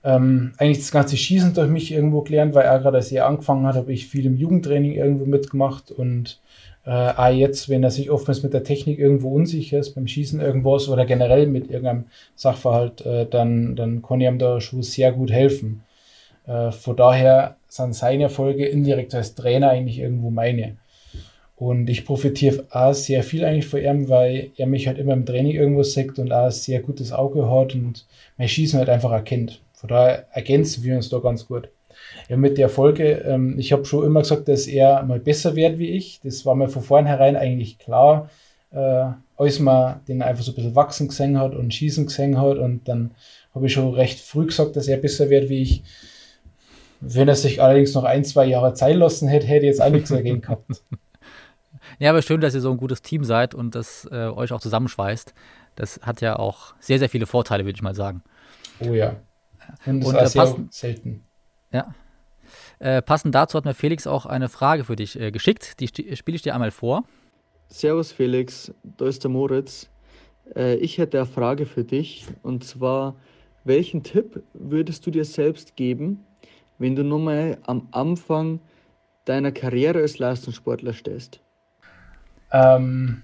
ähm, 0.03 0.53
eigentlich 0.57 0.79
das 0.79 0.91
ganze 0.91 1.17
Schießen 1.17 1.53
durch 1.53 1.69
mich 1.69 1.91
irgendwo 1.91 2.21
gelernt, 2.21 2.55
weil 2.55 2.65
er 2.65 2.79
gerade 2.79 2.97
als 2.97 3.11
er 3.11 3.25
angefangen 3.25 3.65
hat, 3.65 3.75
habe 3.75 3.91
ich 3.91 4.07
viel 4.07 4.25
im 4.25 4.37
Jugendtraining 4.37 4.93
irgendwo 4.93 5.25
mitgemacht 5.25 5.91
und 5.91 6.39
äh, 6.85 6.91
auch 6.91 7.33
jetzt, 7.33 7.67
wenn 7.69 7.83
er 7.83 7.91
sich 7.91 8.09
oftmals 8.09 8.41
mit 8.41 8.53
der 8.53 8.63
Technik 8.63 8.99
irgendwo 8.99 9.29
unsicher 9.29 9.79
ist, 9.79 9.95
beim 9.95 10.07
Schießen 10.07 10.39
irgendwas 10.39 10.87
oder 10.87 11.05
generell 11.05 11.47
mit 11.47 11.69
irgendeinem 11.69 12.05
Sachverhalt, 12.35 13.05
äh, 13.05 13.25
dann, 13.25 13.75
dann 13.75 14.01
kann 14.01 14.21
ich 14.21 14.27
ihm 14.27 14.39
da 14.39 14.61
schon 14.61 14.81
sehr 14.81 15.11
gut 15.11 15.31
helfen. 15.31 15.83
Äh, 16.47 16.71
von 16.71 16.95
daher 16.95 17.57
sind 17.67 17.93
seine 17.93 18.23
Erfolge 18.23 18.65
indirekt 18.65 19.13
als 19.13 19.35
Trainer 19.35 19.69
eigentlich 19.69 19.99
irgendwo 19.99 20.29
meine. 20.29 20.77
Und 21.59 21.89
ich 21.89 22.05
profitiere 22.05 22.63
auch 22.69 22.93
sehr 22.93 23.21
viel 23.21 23.43
eigentlich 23.43 23.67
von 23.67 23.81
ihm, 23.81 24.07
weil 24.07 24.51
er 24.55 24.65
mich 24.65 24.87
halt 24.87 24.97
immer 24.97 25.11
im 25.11 25.25
Training 25.25 25.51
irgendwo 25.51 25.83
sagt 25.83 26.17
und 26.17 26.31
ein 26.31 26.51
sehr 26.51 26.79
gutes 26.79 27.11
Auge 27.11 27.51
hat 27.51 27.75
und 27.75 28.05
mein 28.37 28.47
Schießen 28.47 28.79
halt 28.79 28.87
einfach 28.87 29.11
erkennt. 29.11 29.61
Von 29.73 29.89
daher 29.89 30.25
ergänzen 30.31 30.85
wir 30.85 30.95
uns 30.95 31.09
da 31.09 31.19
ganz 31.19 31.47
gut. 31.47 31.67
Ja, 32.29 32.37
mit 32.37 32.57
der 32.57 32.69
Folge, 32.69 33.25
ähm, 33.27 33.59
ich 33.59 33.73
habe 33.73 33.83
schon 33.83 34.05
immer 34.05 34.21
gesagt, 34.21 34.47
dass 34.47 34.67
er 34.67 35.03
mal 35.03 35.19
besser 35.19 35.57
wird 35.57 35.79
wie 35.79 35.89
ich. 35.89 36.21
Das 36.23 36.45
war 36.45 36.55
mir 36.55 36.69
von 36.69 36.81
vornherein 36.81 37.35
eigentlich 37.35 37.77
klar, 37.77 38.29
äh, 38.71 39.07
als 39.35 39.59
man 39.59 39.99
den 40.07 40.21
einfach 40.21 40.45
so 40.45 40.53
ein 40.53 40.55
bisschen 40.55 40.75
wachsen 40.75 41.09
gesehen 41.09 41.37
hat 41.37 41.55
und 41.55 41.73
schießen 41.73 42.05
gesehen 42.05 42.39
hat. 42.39 42.57
Und 42.57 42.87
dann 42.87 43.11
habe 43.53 43.65
ich 43.65 43.73
schon 43.73 43.93
recht 43.93 44.21
früh 44.21 44.45
gesagt, 44.45 44.77
dass 44.77 44.87
er 44.87 44.95
besser 44.95 45.29
wird 45.29 45.49
wie 45.49 45.61
ich. 45.61 45.83
Wenn 47.01 47.27
er 47.27 47.35
sich 47.35 47.61
allerdings 47.61 47.93
noch 47.95 48.05
ein, 48.05 48.23
zwei 48.23 48.45
Jahre 48.45 48.73
Zeit 48.75 48.95
lassen 48.95 49.27
hätte, 49.27 49.47
hätte 49.47 49.65
ich 49.65 49.71
jetzt 49.71 49.81
auch 49.81 49.89
nichts 49.89 50.09
dagegen 50.09 50.39
gehabt. 50.39 50.65
Ja, 51.99 52.11
aber 52.11 52.21
schön, 52.21 52.39
dass 52.39 52.55
ihr 52.55 52.61
so 52.61 52.71
ein 52.71 52.77
gutes 52.77 53.01
Team 53.01 53.25
seid 53.25 53.53
und 53.53 53.75
das 53.75 54.07
äh, 54.09 54.29
euch 54.29 54.53
auch 54.53 54.61
zusammenschweißt. 54.61 55.33
Das 55.75 55.99
hat 56.01 56.21
ja 56.21 56.37
auch 56.37 56.73
sehr, 56.79 56.97
sehr 56.97 57.09
viele 57.09 57.25
Vorteile, 57.25 57.65
würde 57.65 57.75
ich 57.75 57.81
mal 57.81 57.93
sagen. 57.93 58.23
Oh 58.79 58.93
ja. 58.93 59.17
Und, 59.85 60.05
und 60.05 60.13
das 60.13 60.29
ist 60.29 60.35
äh, 60.35 60.39
passen, 60.39 60.67
selten. 60.71 61.23
Ja. 61.71 61.93
Äh, 62.79 63.01
passend 63.01 63.35
dazu 63.35 63.57
hat 63.57 63.65
mir 63.65 63.73
Felix 63.73 64.07
auch 64.07 64.25
eine 64.25 64.47
Frage 64.47 64.85
für 64.85 64.95
dich 64.95 65.19
äh, 65.19 65.31
geschickt. 65.31 65.81
Die 65.81 65.87
spiele 65.87 66.35
ich 66.35 66.41
dir 66.41 66.53
einmal 66.53 66.71
vor. 66.71 67.03
Servus 67.67 68.13
Felix, 68.13 68.73
da 68.97 69.05
ist 69.05 69.23
der 69.23 69.31
Moritz. 69.31 69.89
Äh, 70.55 70.75
ich 70.75 70.97
hätte 70.97 71.17
eine 71.17 71.27
Frage 71.27 71.65
für 71.65 71.83
dich 71.83 72.25
und 72.43 72.63
zwar, 72.63 73.15
welchen 73.65 74.03
Tipp 74.03 74.41
würdest 74.53 75.05
du 75.05 75.11
dir 75.11 75.25
selbst 75.25 75.75
geben, 75.75 76.25
wenn 76.77 76.95
du 76.95 77.03
nun 77.03 77.25
mal 77.25 77.57
am 77.67 77.89
Anfang 77.91 78.61
deiner 79.25 79.51
Karriere 79.51 79.99
als 79.99 80.17
Leistungssportler 80.17 80.93
stehst? 80.93 81.41
Ähm, 82.51 83.23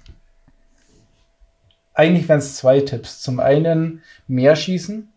eigentlich 1.93 2.27
wären 2.27 2.39
es 2.39 2.57
zwei 2.57 2.81
Tipps. 2.81 3.21
Zum 3.21 3.39
einen 3.39 4.03
mehr 4.27 4.55
schießen. 4.55 5.11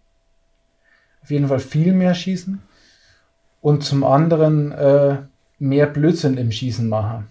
Auf 1.23 1.31
jeden 1.31 1.49
Fall 1.49 1.59
viel 1.59 1.93
mehr 1.93 2.15
schießen. 2.15 2.63
Und 3.61 3.83
zum 3.83 4.05
anderen 4.05 4.73
äh, 4.73 5.17
mehr 5.59 5.87
Blödsinn 5.87 6.37
im 6.39 6.53
Schießen 6.53 6.89
machen. 6.89 7.29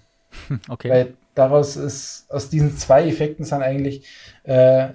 Okay. 0.70 0.90
Weil 0.90 1.14
daraus 1.34 1.78
ist, 1.78 2.28
aus 2.30 2.50
diesen 2.50 2.78
zwei 2.78 3.08
Effekten 3.08 3.44
sind 3.44 3.64
eigentlich 3.64 4.06
äh, 4.44 4.90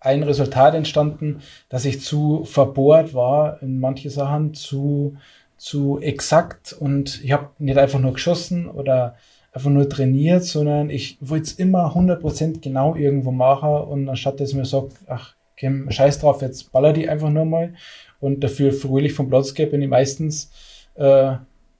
ein 0.00 0.22
Resultat 0.22 0.74
entstanden, 0.74 1.42
dass 1.68 1.84
ich 1.84 2.00
zu 2.00 2.44
verbohrt 2.44 3.14
war 3.14 3.62
in 3.62 3.80
manche 3.80 4.10
Sachen, 4.10 4.54
zu, 4.54 5.16
zu 5.56 6.00
exakt 6.00 6.72
und 6.72 7.22
ich 7.22 7.32
habe 7.32 7.50
nicht 7.58 7.78
einfach 7.78 8.00
nur 8.00 8.14
geschossen 8.14 8.68
oder 8.68 9.16
einfach 9.52 9.70
nur 9.70 9.88
trainiert, 9.88 10.44
sondern 10.44 10.90
ich 10.90 11.18
wollte 11.20 11.44
es 11.44 11.52
immer 11.52 11.94
100% 11.94 12.60
genau 12.60 12.94
irgendwo 12.94 13.30
machen 13.30 13.70
und 13.70 14.08
anstatt 14.08 14.40
dass 14.40 14.50
ich 14.50 14.56
mir 14.56 14.64
sagt, 14.64 14.96
ach, 15.06 15.34
Kim, 15.56 15.90
scheiß 15.90 16.20
drauf, 16.20 16.40
jetzt 16.40 16.72
baller 16.72 16.92
die 16.92 17.08
einfach 17.08 17.28
nur 17.28 17.44
mal 17.44 17.74
und 18.20 18.42
dafür 18.42 18.72
fröhlich 18.72 19.12
vom 19.12 19.28
Platz 19.28 19.52
gehe, 19.52 19.66
bin 19.66 19.82
ich 19.82 19.88
meistens 19.88 20.50
äh, 20.94 21.34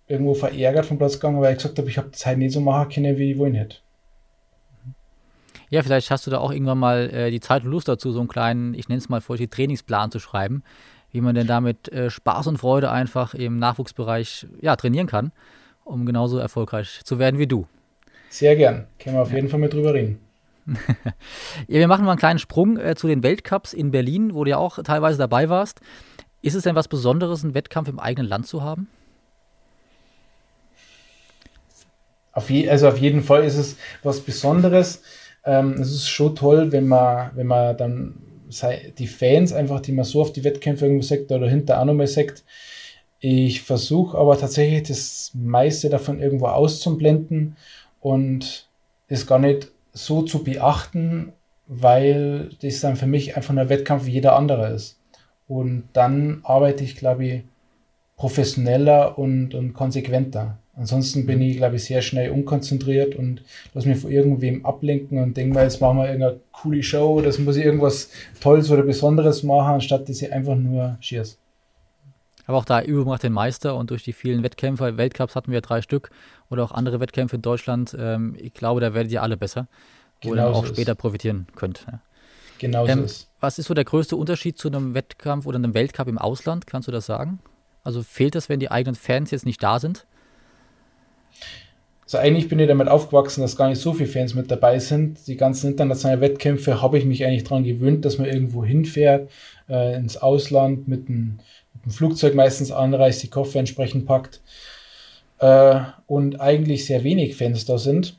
irgendwo 0.07 0.35
verärgert 0.35 0.85
vom 0.85 0.99
Platz 0.99 1.15
gegangen, 1.15 1.41
weil 1.41 1.53
ich 1.53 1.59
gesagt 1.59 1.79
habe, 1.79 1.89
ich 1.89 1.97
habe 1.97 2.11
das 2.13 2.27
halt 2.27 2.39
nicht 2.39 2.53
so 2.53 2.61
machen 2.61 2.91
können, 2.91 3.17
wie 3.17 3.33
ich 3.33 3.39
wollen 3.39 3.55
hätte. 3.55 3.79
Ja, 5.71 5.83
vielleicht 5.83 6.11
hast 6.11 6.27
du 6.27 6.31
da 6.31 6.39
auch 6.39 6.53
irgendwann 6.53 6.79
mal 6.79 7.09
äh, 7.09 7.31
die 7.31 7.41
Zeit 7.41 7.65
und 7.65 7.71
Lust 7.71 7.89
dazu, 7.89 8.13
so 8.13 8.19
einen 8.21 8.29
kleinen, 8.29 8.75
ich 8.75 8.91
nenne 8.91 8.99
es 8.99 9.09
mal 9.09 9.23
vorsichtig, 9.23 9.57
Trainingsplan 9.57 10.11
zu 10.11 10.19
schreiben, 10.19 10.63
wie 11.11 11.23
man 11.23 11.35
denn 11.35 11.47
damit 11.47 11.91
äh, 11.91 12.11
Spaß 12.11 12.49
und 12.49 12.59
Freude 12.59 12.91
einfach 12.91 13.33
im 13.33 13.57
Nachwuchsbereich 13.57 14.47
ja, 14.61 14.77
trainieren 14.77 15.07
kann 15.07 15.33
um 15.85 16.07
genauso 16.07 16.39
erfolgreich 16.39 17.01
zu 17.05 17.19
werden 17.19 17.39
wie 17.39 17.47
du. 17.47 17.67
Sehr 18.31 18.57
gern. 18.57 18.87
Können 18.99 19.17
wir 19.17 19.23
auf 19.23 19.31
ja. 19.31 19.37
jeden 19.37 19.49
Fall 19.49 19.61
mit 19.61 19.73
drüber 19.73 19.95
reden. 19.95 20.19
ja, 20.67 21.79
wir 21.81 21.89
machen 21.89 22.05
mal 22.05 22.13
einen 22.13 22.19
kleinen 22.19 22.39
Sprung 22.39 22.79
äh, 22.79 22.95
zu 22.95 23.09
den 23.09 23.23
Weltcups 23.23 23.73
in 23.73 23.91
Berlin, 23.91 24.35
wo 24.35 24.45
du 24.45 24.51
ja 24.51 24.59
auch 24.59 24.83
teilweise 24.83 25.19
dabei 25.19 25.49
warst. 25.49 25.81
Ist 26.41 26.55
es 26.55 26.65
denn 26.65 26.75
was 26.75 26.89
Besonderes, 26.89 27.45
einen 27.45 27.55
Wettkampf 27.55 27.89
im 27.89 27.99
eigenen 27.99 28.29
Land 28.29 28.47
zu 28.47 28.63
haben? 28.63 28.89
Auf 32.33 32.49
je, 32.49 32.69
also 32.69 32.89
auf 32.89 32.99
jeden 32.99 33.23
Fall 33.23 33.45
ist 33.45 33.57
es 33.57 33.77
was 34.03 34.21
Besonderes. 34.21 35.03
Ähm, 35.45 35.75
es 35.75 35.93
ist 35.93 36.09
schon 36.09 36.35
toll, 36.35 36.73
wenn 36.73 36.89
man, 36.89 37.31
wenn 37.35 37.47
man 37.47 37.77
dann 37.77 38.15
die 38.99 39.07
Fans 39.07 39.53
einfach, 39.53 39.81
die 39.81 39.93
man 39.93 40.05
so 40.05 40.21
auf 40.21 40.33
die 40.33 40.45
Wettkämpfe 40.45 40.85
irgendwo 40.85 41.03
sagt 41.03 41.31
oder 41.33 41.49
hinter 41.49 41.81
auch 41.81 41.85
nochmal 41.85 42.07
sagt, 42.07 42.45
ich 43.25 43.63
versuche 43.63 44.19
aber 44.19 44.37
tatsächlich 44.37 44.83
das 44.89 45.31
meiste 45.33 45.89
davon 45.89 46.21
irgendwo 46.21 46.47
auszublenden 46.47 47.57
und 48.01 48.69
es 49.07 49.29
gar 49.29 49.39
nicht 49.39 49.71
so 49.93 50.23
zu 50.23 50.43
beachten, 50.43 51.33
weil 51.69 52.51
das 52.63 52.81
dann 52.81 52.97
für 52.97 53.07
mich 53.07 53.37
einfach 53.37 53.57
ein 53.57 53.69
Wettkampf 53.69 54.07
wie 54.07 54.11
jeder 54.11 54.35
andere 54.35 54.71
ist. 54.71 54.99
Und 55.47 55.85
dann 55.93 56.41
arbeite 56.43 56.83
ich, 56.83 56.97
glaube 56.97 57.25
ich, 57.25 57.43
professioneller 58.17 59.17
und, 59.17 59.55
und 59.55 59.73
konsequenter. 59.73 60.59
Ansonsten 60.75 61.25
bin 61.25 61.41
ich, 61.43 61.59
glaube 61.59 61.77
ich, 61.77 61.85
sehr 61.85 62.03
schnell 62.03 62.31
unkonzentriert 62.31 63.15
und 63.15 63.45
lasse 63.73 63.89
mich 63.89 63.99
von 63.99 64.11
irgendwem 64.11 64.67
ablenken 64.67 65.23
und 65.23 65.37
denke 65.37 65.55
mal, 65.55 65.63
jetzt 65.63 65.81
machen 65.81 65.99
wir 65.99 66.07
irgendeine 66.07 66.41
coole 66.51 66.83
Show, 66.83 67.21
das 67.21 67.39
muss 67.39 67.57
ich 67.57 67.65
irgendwas 67.65 68.11
Tolles 68.41 68.69
oder 68.69 68.83
Besonderes 68.83 69.45
machen, 69.45 69.75
anstatt 69.75 70.09
dass 70.09 70.23
ich 70.23 70.33
einfach 70.33 70.57
nur 70.57 70.97
schieße. 71.01 71.37
Aber 72.53 72.59
auch 72.59 72.65
da 72.67 72.83
Übung 72.83 73.07
macht 73.07 73.23
den 73.23 73.33
Meister 73.33 73.77
und 73.77 73.89
durch 73.89 74.03
die 74.03 74.13
vielen 74.13 74.43
Wettkämpfe, 74.43 74.99
Weltcups 74.99 75.37
hatten 75.37 75.53
wir 75.53 75.63
drei 75.63 75.81
Stück 75.81 76.11
oder 76.51 76.63
auch 76.63 76.73
andere 76.73 77.01
Wettkämpfe 77.01 77.37
in 77.37 77.41
Deutschland, 77.41 77.97
ähm, 77.99 78.37
ich 78.39 78.53
glaube, 78.53 78.83
da 78.83 78.93
werdet 78.93 79.11
ihr 79.11 79.23
alle 79.23 79.39
besser, 79.39 79.69
wo 80.21 80.33
genau 80.33 80.51
ihr 80.51 80.55
auch 80.55 80.67
so 80.67 80.75
später 80.75 80.93
ist. 80.93 80.99
profitieren 80.99 81.47
könnt. 81.57 81.87
Ja. 81.91 82.03
Genau 82.59 82.87
ähm, 82.87 82.99
so 82.99 83.05
ist. 83.07 83.31
Was 83.41 83.59
ist 83.59 83.69
so 83.69 83.73
der 83.73 83.85
größte 83.85 84.17
Unterschied 84.17 84.59
zu 84.59 84.69
einem 84.69 84.93
Wettkampf 84.93 85.47
oder 85.47 85.57
einem 85.57 85.73
Weltcup 85.73 86.09
im 86.09 86.19
Ausland? 86.19 86.67
Kannst 86.67 86.89
du 86.89 86.93
das 86.93 87.07
sagen? 87.07 87.41
Also 87.85 88.03
fehlt 88.03 88.35
das, 88.35 88.51
wenn 88.51 88.61
die 88.61 88.71
eigenen 88.71 88.97
Fans 88.97 89.31
jetzt 89.31 89.47
nicht 89.47 89.63
da 89.63 89.79
sind? 89.79 90.05
Also 92.05 92.19
eigentlich 92.19 92.51
bin 92.51 92.59
ich 92.59 92.69
damit 92.69 92.89
aufgewachsen, 92.89 93.41
dass 93.41 93.57
gar 93.57 93.71
nicht 93.71 93.81
so 93.81 93.95
viele 93.95 94.11
Fans 94.11 94.35
mit 94.35 94.51
dabei 94.51 94.79
sind. 94.79 95.27
Die 95.27 95.39
ganzen 95.39 95.71
internationalen 95.71 96.21
Wettkämpfe 96.21 96.83
habe 96.83 96.99
ich 96.99 97.07
mich 97.07 97.25
eigentlich 97.25 97.45
daran 97.45 97.65
gewöhnt, 97.65 98.05
dass 98.05 98.19
man 98.19 98.27
irgendwo 98.27 98.63
hinfährt, 98.63 99.31
äh, 99.71 99.97
ins 99.97 100.19
Ausland 100.19 100.87
mit 100.87 101.09
einem, 101.09 101.39
einem, 101.85 101.93
Flugzeug 101.93 102.35
meistens 102.35 102.71
anreist, 102.71 103.23
die 103.23 103.31
Koffer 103.31 103.59
entsprechend 103.59 104.07
packt 104.07 104.41
äh, 105.39 105.81
und 106.07 106.41
eigentlich 106.41 106.87
sehr 106.87 107.05
wenig 107.05 107.37
da 107.67 107.79
sind. 107.79 108.19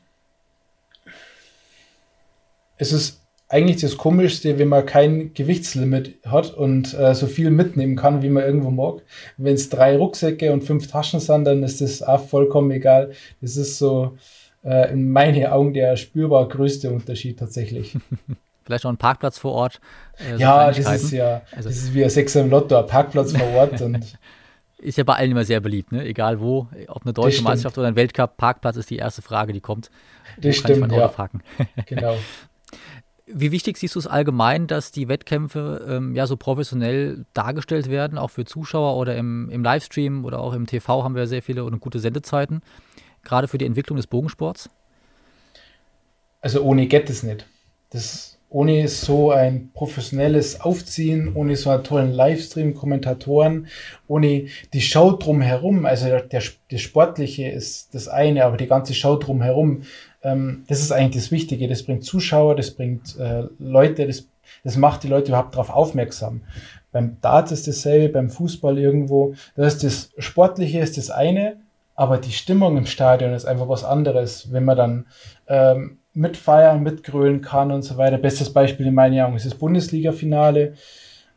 Es 2.76 2.92
ist 2.92 3.20
eigentlich 3.48 3.80
das 3.80 3.96
Komischste, 3.96 4.58
wenn 4.58 4.68
man 4.68 4.84
kein 4.84 5.32
Gewichtslimit 5.34 6.18
hat 6.24 6.52
und 6.54 6.92
äh, 6.94 7.14
so 7.14 7.26
viel 7.26 7.50
mitnehmen 7.50 7.94
kann, 7.94 8.22
wie 8.22 8.28
man 8.28 8.42
irgendwo 8.42 8.70
mag. 8.70 9.02
Wenn 9.36 9.54
es 9.54 9.68
drei 9.68 9.96
Rucksäcke 9.96 10.52
und 10.52 10.64
fünf 10.64 10.88
Taschen 10.88 11.20
sind, 11.20 11.44
dann 11.44 11.62
ist 11.62 11.80
das 11.80 12.02
auch 12.02 12.26
vollkommen 12.26 12.70
egal. 12.72 13.12
Das 13.40 13.56
ist 13.56 13.78
so 13.78 14.16
äh, 14.64 14.92
in 14.92 15.10
meinen 15.10 15.46
Augen 15.46 15.72
der 15.72 15.96
spürbar 15.96 16.48
größte 16.48 16.90
Unterschied 16.90 17.38
tatsächlich. 17.38 17.96
Vielleicht 18.64 18.86
auch 18.86 18.90
ein 18.90 18.96
Parkplatz 18.96 19.38
vor 19.38 19.52
Ort. 19.52 19.80
Äh, 20.18 20.34
so 20.34 20.40
ja, 20.40 20.72
das 20.72 21.02
ist 21.02 21.10
ja, 21.12 21.42
also. 21.54 21.68
das 21.68 21.78
ist 21.78 21.94
wie 21.94 22.04
ein 22.04 22.10
Sechser 22.10 22.40
im 22.40 22.50
Lotto, 22.50 22.78
ein 22.78 22.86
Parkplatz 22.86 23.36
vor 23.36 23.46
Ort. 23.48 23.80
und 23.80 24.18
ist 24.78 24.98
ja 24.98 25.04
bei 25.04 25.14
allen 25.14 25.30
immer 25.30 25.44
sehr 25.44 25.60
beliebt, 25.60 25.92
ne? 25.92 26.04
egal 26.04 26.40
wo, 26.40 26.68
ob 26.88 27.02
eine 27.02 27.12
deutsche 27.12 27.42
Meisterschaft 27.42 27.78
oder 27.78 27.88
ein 27.88 27.96
Weltcup, 27.96 28.36
Parkplatz 28.36 28.76
ist 28.76 28.90
die 28.90 28.96
erste 28.96 29.22
Frage, 29.22 29.52
die 29.52 29.60
kommt. 29.60 29.90
Das 30.38 30.56
stimmt, 30.56 30.92
ja. 30.92 31.12
genau. 31.86 32.16
Wie 33.26 33.52
wichtig 33.52 33.78
siehst 33.78 33.94
du 33.94 33.98
es 33.98 34.06
allgemein, 34.06 34.66
dass 34.66 34.92
die 34.92 35.08
Wettkämpfe 35.08 35.86
ähm, 35.88 36.14
ja 36.14 36.26
so 36.26 36.36
professionell 36.36 37.24
dargestellt 37.32 37.88
werden, 37.88 38.18
auch 38.18 38.30
für 38.30 38.44
Zuschauer 38.44 38.96
oder 38.98 39.16
im, 39.16 39.48
im 39.48 39.64
Livestream 39.64 40.26
oder 40.26 40.40
auch 40.40 40.52
im 40.52 40.66
TV 40.66 41.02
haben 41.02 41.14
wir 41.14 41.26
sehr 41.26 41.42
viele 41.42 41.64
und 41.64 41.80
gute 41.80 42.00
Sendezeiten, 42.00 42.60
gerade 43.22 43.48
für 43.48 43.56
die 43.56 43.64
Entwicklung 43.64 43.96
des 43.96 44.06
Bogensports? 44.06 44.68
Also 46.42 46.60
ohne 46.62 46.86
geht 46.86 47.08
es 47.08 47.22
nicht. 47.22 47.46
Das, 47.88 48.33
ohne 48.54 48.86
so 48.86 49.32
ein 49.32 49.70
professionelles 49.74 50.60
Aufziehen, 50.60 51.34
ohne 51.34 51.56
so 51.56 51.70
einen 51.70 51.82
tollen 51.82 52.12
Livestream, 52.12 52.74
Kommentatoren, 52.74 53.66
ohne 54.06 54.46
die 54.72 54.80
Show 54.80 55.10
drumherum, 55.10 55.84
also 55.86 56.06
der, 56.06 56.22
der, 56.22 56.40
das 56.70 56.80
Sportliche 56.80 57.48
ist 57.48 57.96
das 57.96 58.06
eine, 58.06 58.44
aber 58.44 58.56
die 58.56 58.68
ganze 58.68 58.94
Show 58.94 59.16
drumherum, 59.16 59.82
ähm, 60.22 60.62
das 60.68 60.82
ist 60.82 60.92
eigentlich 60.92 61.24
das 61.24 61.32
Wichtige. 61.32 61.66
Das 61.66 61.82
bringt 61.82 62.04
Zuschauer, 62.04 62.54
das 62.54 62.70
bringt 62.70 63.18
äh, 63.18 63.42
Leute, 63.58 64.06
das, 64.06 64.28
das 64.62 64.76
macht 64.76 65.02
die 65.02 65.08
Leute 65.08 65.32
überhaupt 65.32 65.54
darauf 65.56 65.70
aufmerksam. 65.70 66.42
Beim 66.92 67.20
Dart 67.22 67.50
ist 67.50 67.66
dasselbe, 67.66 68.08
beim 68.08 68.30
Fußball 68.30 68.78
irgendwo. 68.78 69.34
Das 69.56 69.74
ist 69.74 69.82
das 69.82 70.24
Sportliche 70.24 70.78
ist 70.78 70.96
das 70.96 71.10
eine, 71.10 71.56
aber 71.96 72.18
die 72.18 72.30
Stimmung 72.30 72.76
im 72.76 72.86
Stadion 72.86 73.32
ist 73.32 73.46
einfach 73.46 73.68
was 73.68 73.82
anderes, 73.82 74.52
wenn 74.52 74.64
man 74.64 74.76
dann 74.76 75.06
ähm, 75.48 75.98
mitfeiern, 76.14 76.82
mitgrölen 76.82 77.40
kann 77.40 77.72
und 77.72 77.82
so 77.82 77.96
weiter. 77.96 78.18
Bestes 78.18 78.52
Beispiel 78.52 78.86
in 78.86 78.94
meinen 78.94 79.20
Augen 79.20 79.36
ist 79.36 79.46
das 79.46 79.54
Bundesliga-Finale, 79.54 80.74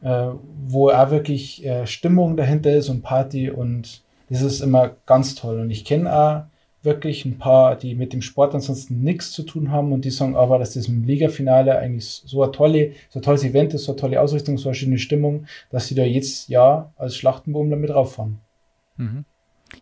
äh, 0.01 0.27
wo 0.65 0.89
auch 0.89 1.11
wirklich 1.11 1.65
äh, 1.65 1.87
Stimmung 1.87 2.37
dahinter 2.37 2.75
ist 2.75 2.89
und 2.89 3.01
Party 3.01 3.49
und 3.49 4.01
das 4.29 4.41
ist 4.41 4.61
immer 4.61 4.91
ganz 5.05 5.35
toll. 5.35 5.59
Und 5.59 5.71
ich 5.71 5.85
kenne 5.85 6.13
auch 6.13 6.41
wirklich 6.83 7.25
ein 7.25 7.37
paar, 7.37 7.75
die 7.75 7.95
mit 7.95 8.13
dem 8.13 8.21
Sport 8.21 8.53
ansonsten 8.53 9.01
nichts 9.01 9.31
zu 9.31 9.43
tun 9.43 9.71
haben 9.71 9.91
und 9.91 10.05
die 10.05 10.11
sagen 10.11 10.35
aber, 10.35 10.59
dass 10.59 10.73
das 10.73 10.87
im 10.87 11.03
Liga-Finale 11.03 11.77
eigentlich 11.77 12.21
so 12.25 12.43
ein, 12.43 12.51
tolle, 12.53 12.91
so 13.09 13.19
ein 13.19 13.23
tolles 13.23 13.43
Event 13.43 13.73
ist, 13.73 13.85
so 13.85 13.93
eine 13.93 13.99
tolle 13.99 14.21
Ausrichtung, 14.21 14.57
so 14.57 14.69
eine 14.69 14.75
schöne 14.75 14.99
Stimmung, 14.99 15.45
dass 15.69 15.87
sie 15.87 15.95
da 15.95 16.03
jedes 16.03 16.47
Jahr 16.47 16.93
als 16.97 17.15
Schlachtenboom 17.15 17.69
damit 17.69 17.89
rauffahren. 17.89 18.39
Mhm. 18.97 19.25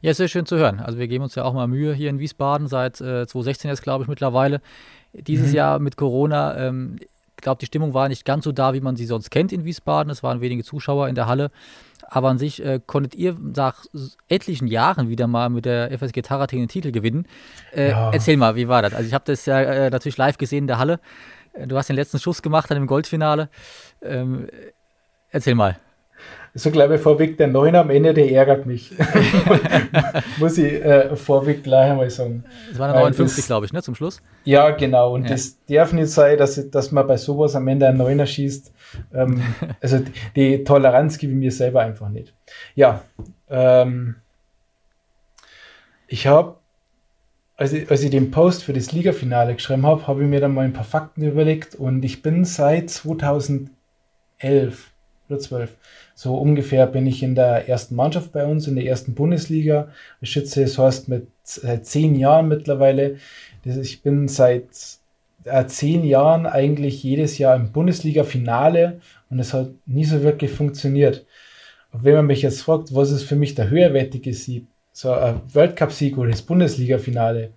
Ja, 0.01 0.13
sehr 0.13 0.27
schön 0.27 0.45
zu 0.45 0.57
hören. 0.57 0.79
Also 0.79 0.97
wir 0.97 1.07
geben 1.07 1.23
uns 1.23 1.35
ja 1.35 1.43
auch 1.43 1.53
mal 1.53 1.67
Mühe 1.67 1.93
hier 1.93 2.09
in 2.09 2.19
Wiesbaden 2.19 2.67
seit 2.67 3.01
äh, 3.01 3.27
2016 3.27 3.69
jetzt, 3.69 3.83
glaube 3.83 4.03
ich, 4.03 4.07
mittlerweile. 4.07 4.61
Dieses 5.13 5.49
mhm. 5.49 5.55
Jahr 5.55 5.79
mit 5.79 5.97
Corona, 5.97 6.57
ähm, 6.57 6.97
ich 6.99 7.41
glaube, 7.41 7.59
die 7.59 7.65
Stimmung 7.65 7.93
war 7.93 8.07
nicht 8.09 8.25
ganz 8.25 8.45
so 8.45 8.51
da, 8.51 8.73
wie 8.73 8.81
man 8.81 8.95
sie 8.95 9.05
sonst 9.05 9.29
kennt 9.29 9.51
in 9.51 9.65
Wiesbaden. 9.65 10.09
Es 10.09 10.23
waren 10.23 10.41
wenige 10.41 10.63
Zuschauer 10.63 11.07
in 11.07 11.15
der 11.15 11.27
Halle. 11.27 11.51
Aber 12.07 12.29
an 12.29 12.37
sich 12.37 12.63
äh, 12.63 12.79
konntet 12.85 13.15
ihr 13.15 13.35
nach 13.39 13.85
etlichen 14.27 14.67
Jahren 14.67 15.09
wieder 15.09 15.27
mal 15.27 15.49
mit 15.49 15.65
der 15.65 15.91
FSG 15.91 16.21
Tarating 16.21 16.59
den 16.59 16.67
Titel 16.67 16.91
gewinnen. 16.91 17.27
Äh, 17.73 17.89
ja. 17.91 18.11
Erzähl 18.11 18.37
mal, 18.37 18.55
wie 18.55 18.67
war 18.67 18.81
das? 18.81 18.93
Also 18.93 19.07
ich 19.07 19.13
habe 19.13 19.25
das 19.25 19.45
ja 19.45 19.59
äh, 19.59 19.89
natürlich 19.89 20.17
live 20.17 20.37
gesehen 20.37 20.59
in 20.59 20.67
der 20.67 20.77
Halle. 20.77 20.99
Äh, 21.53 21.67
du 21.67 21.77
hast 21.77 21.89
den 21.89 21.95
letzten 21.95 22.19
Schuss 22.19 22.41
gemacht 22.41 22.69
dann 22.69 22.77
im 22.77 22.87
Goldfinale. 22.87 23.49
Ähm, 24.01 24.47
erzähl 25.31 25.55
mal. 25.55 25.77
So 26.57 26.71
glaube 26.71 26.95
ich 26.95 27.01
vorweg, 27.01 27.37
der 27.37 27.47
Neun 27.47 27.75
am 27.75 27.89
Ende, 27.89 28.13
der 28.13 28.31
ärgert 28.31 28.65
mich. 28.65 28.93
Muss 30.37 30.57
ich 30.57 30.71
äh, 30.71 31.13
vorweg 31.17 31.63
gleich 31.63 31.91
einmal 31.91 32.09
sagen. 32.09 32.45
Das 32.69 32.79
war 32.79 32.87
eine 32.87 32.97
59, 32.97 33.45
glaube 33.45 33.65
ich, 33.65 33.73
ne, 33.73 33.83
zum 33.83 33.93
Schluss? 33.93 34.21
Ja, 34.45 34.69
genau. 34.69 35.13
Und 35.13 35.23
ja. 35.23 35.31
das 35.31 35.57
darf 35.65 35.91
nicht 35.91 36.07
sein, 36.07 36.37
dass, 36.37 36.69
dass 36.71 36.93
man 36.93 37.05
bei 37.05 37.17
sowas 37.17 37.57
am 37.57 37.67
Ende 37.67 37.89
einen 37.89 37.97
Neuner 37.97 38.25
schießt. 38.25 38.71
Ähm, 39.13 39.43
also 39.81 39.99
die 40.37 40.63
Toleranz 40.63 41.17
gebe 41.17 41.33
ich 41.33 41.37
mir 41.37 41.51
selber 41.51 41.81
einfach 41.81 42.07
nicht. 42.07 42.33
Ja, 42.73 43.03
ähm, 43.49 44.15
ich 46.07 46.25
habe, 46.27 46.55
als 47.57 47.73
ich, 47.73 47.91
als 47.91 48.01
ich 48.01 48.11
den 48.11 48.31
Post 48.31 48.63
für 48.63 48.71
das 48.71 48.93
Ligafinale 48.93 49.55
geschrieben 49.55 49.85
habe, 49.85 50.07
habe 50.07 50.23
ich 50.23 50.29
mir 50.29 50.39
dann 50.39 50.53
mal 50.53 50.63
ein 50.63 50.71
paar 50.71 50.85
Fakten 50.85 51.21
überlegt 51.21 51.75
und 51.75 52.05
ich 52.05 52.21
bin 52.21 52.45
seit 52.45 52.89
2011 52.89 53.69
oder 55.27 55.39
12 55.39 55.75
so 56.17 56.37
ungefähr 56.37 56.87
bin 56.87 57.05
ich 57.05 57.21
in 57.21 57.35
der 57.35 57.67
ersten 57.67 57.95
Mannschaft 57.95 58.31
bei 58.31 58.45
uns, 58.45 58.67
in 58.67 58.75
der 58.75 58.85
ersten 58.85 59.13
Bundesliga. 59.13 59.89
Ich 60.21 60.31
schütze 60.31 60.63
es 60.63 60.79
heißt 60.79 61.09
mit 61.09 61.27
seit 61.43 61.85
zehn 61.85 62.15
Jahren 62.15 62.47
mittlerweile. 62.47 63.17
Ich 63.65 64.01
bin 64.01 64.29
seit 64.29 64.69
äh, 65.43 65.65
zehn 65.65 66.05
Jahren 66.05 66.45
eigentlich 66.45 67.03
jedes 67.03 67.37
Jahr 67.37 67.57
im 67.57 67.73
Bundesliga-Finale 67.73 69.01
und 69.29 69.39
es 69.39 69.53
hat 69.53 69.71
nie 69.85 70.05
so 70.05 70.23
wirklich 70.23 70.51
funktioniert. 70.51 71.25
Und 71.91 72.05
wenn 72.05 72.15
man 72.15 72.27
mich 72.27 72.43
jetzt 72.43 72.61
fragt, 72.61 72.95
was 72.95 73.11
ist 73.11 73.23
für 73.23 73.35
mich 73.35 73.53
der 73.53 73.69
höherwertige 73.69 74.33
Sieg, 74.33 74.67
so 74.93 75.11
ein 75.11 75.41
Weltcup-Sieg 75.53 76.17
oder 76.17 76.31
das 76.31 76.41
Bundesliga-Finale, 76.43 77.51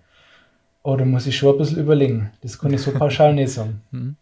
oh, 0.83 0.97
da 0.97 1.05
muss 1.05 1.27
ich 1.27 1.37
schon 1.37 1.55
ein 1.55 1.59
bisschen 1.59 1.79
überlegen. 1.79 2.31
Das 2.41 2.59
kann 2.59 2.73
ich 2.73 2.81
so 2.81 2.91
pauschal 2.91 3.33
nicht 3.33 3.53
sagen. 3.53 3.81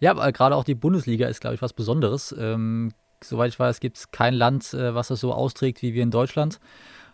Ja, 0.00 0.12
aber 0.12 0.30
gerade 0.32 0.56
auch 0.56 0.64
die 0.64 0.74
Bundesliga 0.74 1.26
ist, 1.26 1.40
glaube 1.40 1.54
ich, 1.54 1.62
was 1.62 1.72
Besonderes. 1.72 2.34
Ähm, 2.38 2.92
soweit 3.22 3.50
ich 3.50 3.58
weiß, 3.58 3.80
gibt 3.80 3.96
es 3.96 4.10
kein 4.10 4.34
Land, 4.34 4.72
äh, 4.74 4.94
was 4.94 5.08
das 5.08 5.20
so 5.20 5.32
austrägt 5.32 5.82
wie 5.82 5.94
wir 5.94 6.02
in 6.02 6.10
Deutschland. 6.10 6.60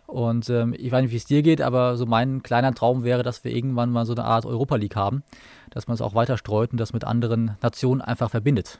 Und 0.07 0.49
ähm, 0.49 0.75
ich 0.77 0.91
weiß 0.91 1.01
nicht, 1.01 1.11
wie 1.11 1.17
es 1.17 1.25
dir 1.25 1.41
geht, 1.41 1.61
aber 1.61 1.97
so 1.97 2.05
mein 2.05 2.43
kleiner 2.43 2.73
Traum 2.73 3.03
wäre, 3.03 3.23
dass 3.23 3.43
wir 3.43 3.51
irgendwann 3.51 3.89
mal 3.89 4.05
so 4.05 4.13
eine 4.13 4.23
Art 4.23 4.45
Europa 4.45 4.75
League 4.75 4.95
haben, 4.95 5.23
dass 5.71 5.87
man 5.87 5.95
es 5.95 6.01
auch 6.01 6.13
weiter 6.13 6.37
streut 6.37 6.71
und 6.71 6.79
das 6.79 6.93
mit 6.93 7.03
anderen 7.03 7.57
Nationen 7.61 8.01
einfach 8.01 8.29
verbindet. 8.29 8.79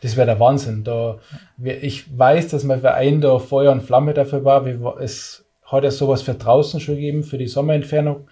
Das 0.00 0.16
wäre 0.16 0.26
der 0.26 0.40
Wahnsinn. 0.40 0.84
Da, 0.84 1.18
ich 1.58 2.18
weiß, 2.18 2.48
dass 2.48 2.64
mein 2.64 2.80
Verein 2.80 3.20
da 3.20 3.38
Feuer 3.38 3.72
und 3.72 3.82
Flamme 3.82 4.14
dafür 4.14 4.44
war. 4.44 4.66
Es 4.98 5.44
hat 5.64 5.84
ja 5.84 5.90
sowas 5.90 6.22
für 6.22 6.34
draußen 6.34 6.80
schon 6.80 6.96
gegeben, 6.96 7.22
für 7.22 7.38
die 7.38 7.46
Sommerentfernung. 7.46 8.28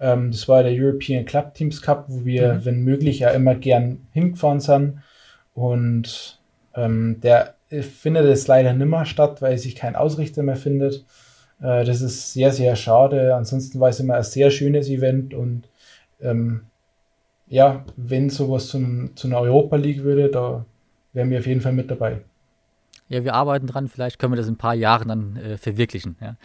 Ähm, 0.00 0.30
das 0.30 0.48
war 0.48 0.62
der 0.62 0.72
European 0.72 1.24
Club 1.24 1.54
Teams 1.54 1.82
Cup, 1.82 2.06
wo 2.08 2.24
wir, 2.24 2.54
mhm. 2.54 2.64
wenn 2.64 2.80
möglich, 2.82 3.20
ja 3.20 3.30
immer 3.30 3.54
gern 3.54 4.06
hingefahren 4.12 4.60
sind. 4.60 5.02
Und 5.54 6.40
ähm, 6.74 7.20
der 7.22 7.54
findet 7.68 8.26
jetzt 8.26 8.48
leider 8.48 8.72
nimmer 8.72 9.06
statt, 9.06 9.42
weil 9.42 9.58
sich 9.58 9.74
kein 9.74 9.96
Ausrichter 9.96 10.42
mehr 10.42 10.56
findet. 10.56 11.04
Äh, 11.60 11.84
das 11.84 12.02
ist 12.02 12.32
sehr, 12.32 12.52
sehr 12.52 12.76
schade. 12.76 13.34
Ansonsten 13.34 13.80
war 13.80 13.88
es 13.88 14.00
immer 14.00 14.14
ein 14.14 14.22
sehr 14.22 14.50
schönes 14.50 14.88
Event 14.88 15.34
und 15.34 15.68
ähm, 16.20 16.62
ja, 17.48 17.84
wenn 17.96 18.30
sowas 18.30 18.68
zu, 18.68 18.78
einem, 18.78 19.16
zu 19.16 19.28
einer 19.28 19.40
Europa 19.40 19.76
League 19.76 20.02
würde, 20.02 20.28
da 20.28 20.64
wären 21.12 21.30
wir 21.30 21.38
auf 21.38 21.46
jeden 21.46 21.60
Fall 21.60 21.72
mit 21.72 21.90
dabei. 21.90 22.20
Ja, 23.08 23.22
wir 23.22 23.34
arbeiten 23.34 23.68
dran, 23.68 23.88
vielleicht 23.88 24.18
können 24.18 24.32
wir 24.32 24.36
das 24.36 24.48
in 24.48 24.54
ein 24.54 24.58
paar 24.58 24.74
Jahren 24.74 25.08
dann 25.08 25.36
äh, 25.36 25.56
verwirklichen. 25.58 26.16
Ja. 26.20 26.36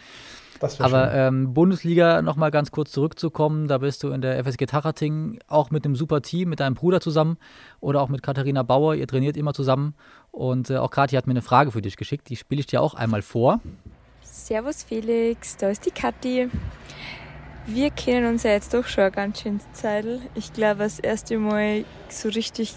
Aber 0.78 1.12
ähm, 1.12 1.54
Bundesliga 1.54 2.22
nochmal 2.22 2.50
ganz 2.50 2.70
kurz 2.70 2.92
zurückzukommen, 2.92 3.68
da 3.68 3.78
bist 3.78 4.02
du 4.02 4.10
in 4.10 4.20
der 4.20 4.42
FSG 4.44 4.66
Tarating 4.66 5.38
auch 5.48 5.70
mit 5.70 5.84
einem 5.84 5.96
super 5.96 6.22
Team, 6.22 6.48
mit 6.48 6.60
deinem 6.60 6.74
Bruder 6.74 7.00
zusammen 7.00 7.36
oder 7.80 8.00
auch 8.00 8.08
mit 8.08 8.22
Katharina 8.22 8.62
Bauer, 8.62 8.94
ihr 8.94 9.06
trainiert 9.06 9.36
immer 9.36 9.54
zusammen. 9.54 9.94
Und 10.30 10.70
äh, 10.70 10.76
auch 10.76 10.90
Kathi 10.90 11.16
hat 11.16 11.26
mir 11.26 11.32
eine 11.32 11.42
Frage 11.42 11.70
für 11.72 11.82
dich 11.82 11.96
geschickt, 11.96 12.28
die 12.28 12.36
spiele 12.36 12.60
ich 12.60 12.66
dir 12.66 12.80
auch 12.80 12.94
einmal 12.94 13.22
vor. 13.22 13.60
Servus 14.22 14.82
Felix, 14.82 15.56
da 15.56 15.68
ist 15.68 15.84
die 15.84 15.90
Kathi. 15.90 16.48
Wir 17.66 17.90
kennen 17.90 18.26
uns 18.26 18.42
ja 18.42 18.50
jetzt 18.50 18.74
doch 18.74 18.86
schon 18.86 19.04
eine 19.04 19.12
ganz 19.12 19.40
schöne 19.40 19.60
Zeit. 19.72 20.06
Ich 20.34 20.52
glaube, 20.52 20.80
das 20.80 20.98
erste 20.98 21.38
Mal 21.38 21.84
so 22.08 22.28
richtig 22.28 22.74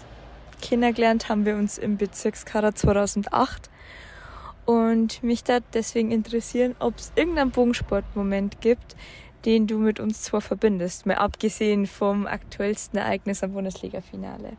kennengelernt 0.60 1.28
haben 1.28 1.44
wir 1.44 1.56
uns 1.56 1.78
im 1.78 1.96
Bezirkskader 1.96 2.74
2008 2.74 3.70
und 4.66 5.22
mich 5.22 5.44
da 5.44 5.60
deswegen 5.72 6.10
interessieren, 6.10 6.74
ob 6.80 6.98
es 6.98 7.12
irgendeinen 7.14 7.52
Bogensportmoment 7.52 8.60
gibt, 8.60 8.96
den 9.44 9.68
du 9.68 9.78
mit 9.78 10.00
uns 10.00 10.22
zwar 10.22 10.40
verbindest, 10.40 11.06
mal 11.06 11.14
abgesehen 11.14 11.86
vom 11.86 12.26
aktuellsten 12.26 12.98
Ereignis 12.98 13.44
am 13.44 13.52
Bundesliga-Finale. 13.52 14.56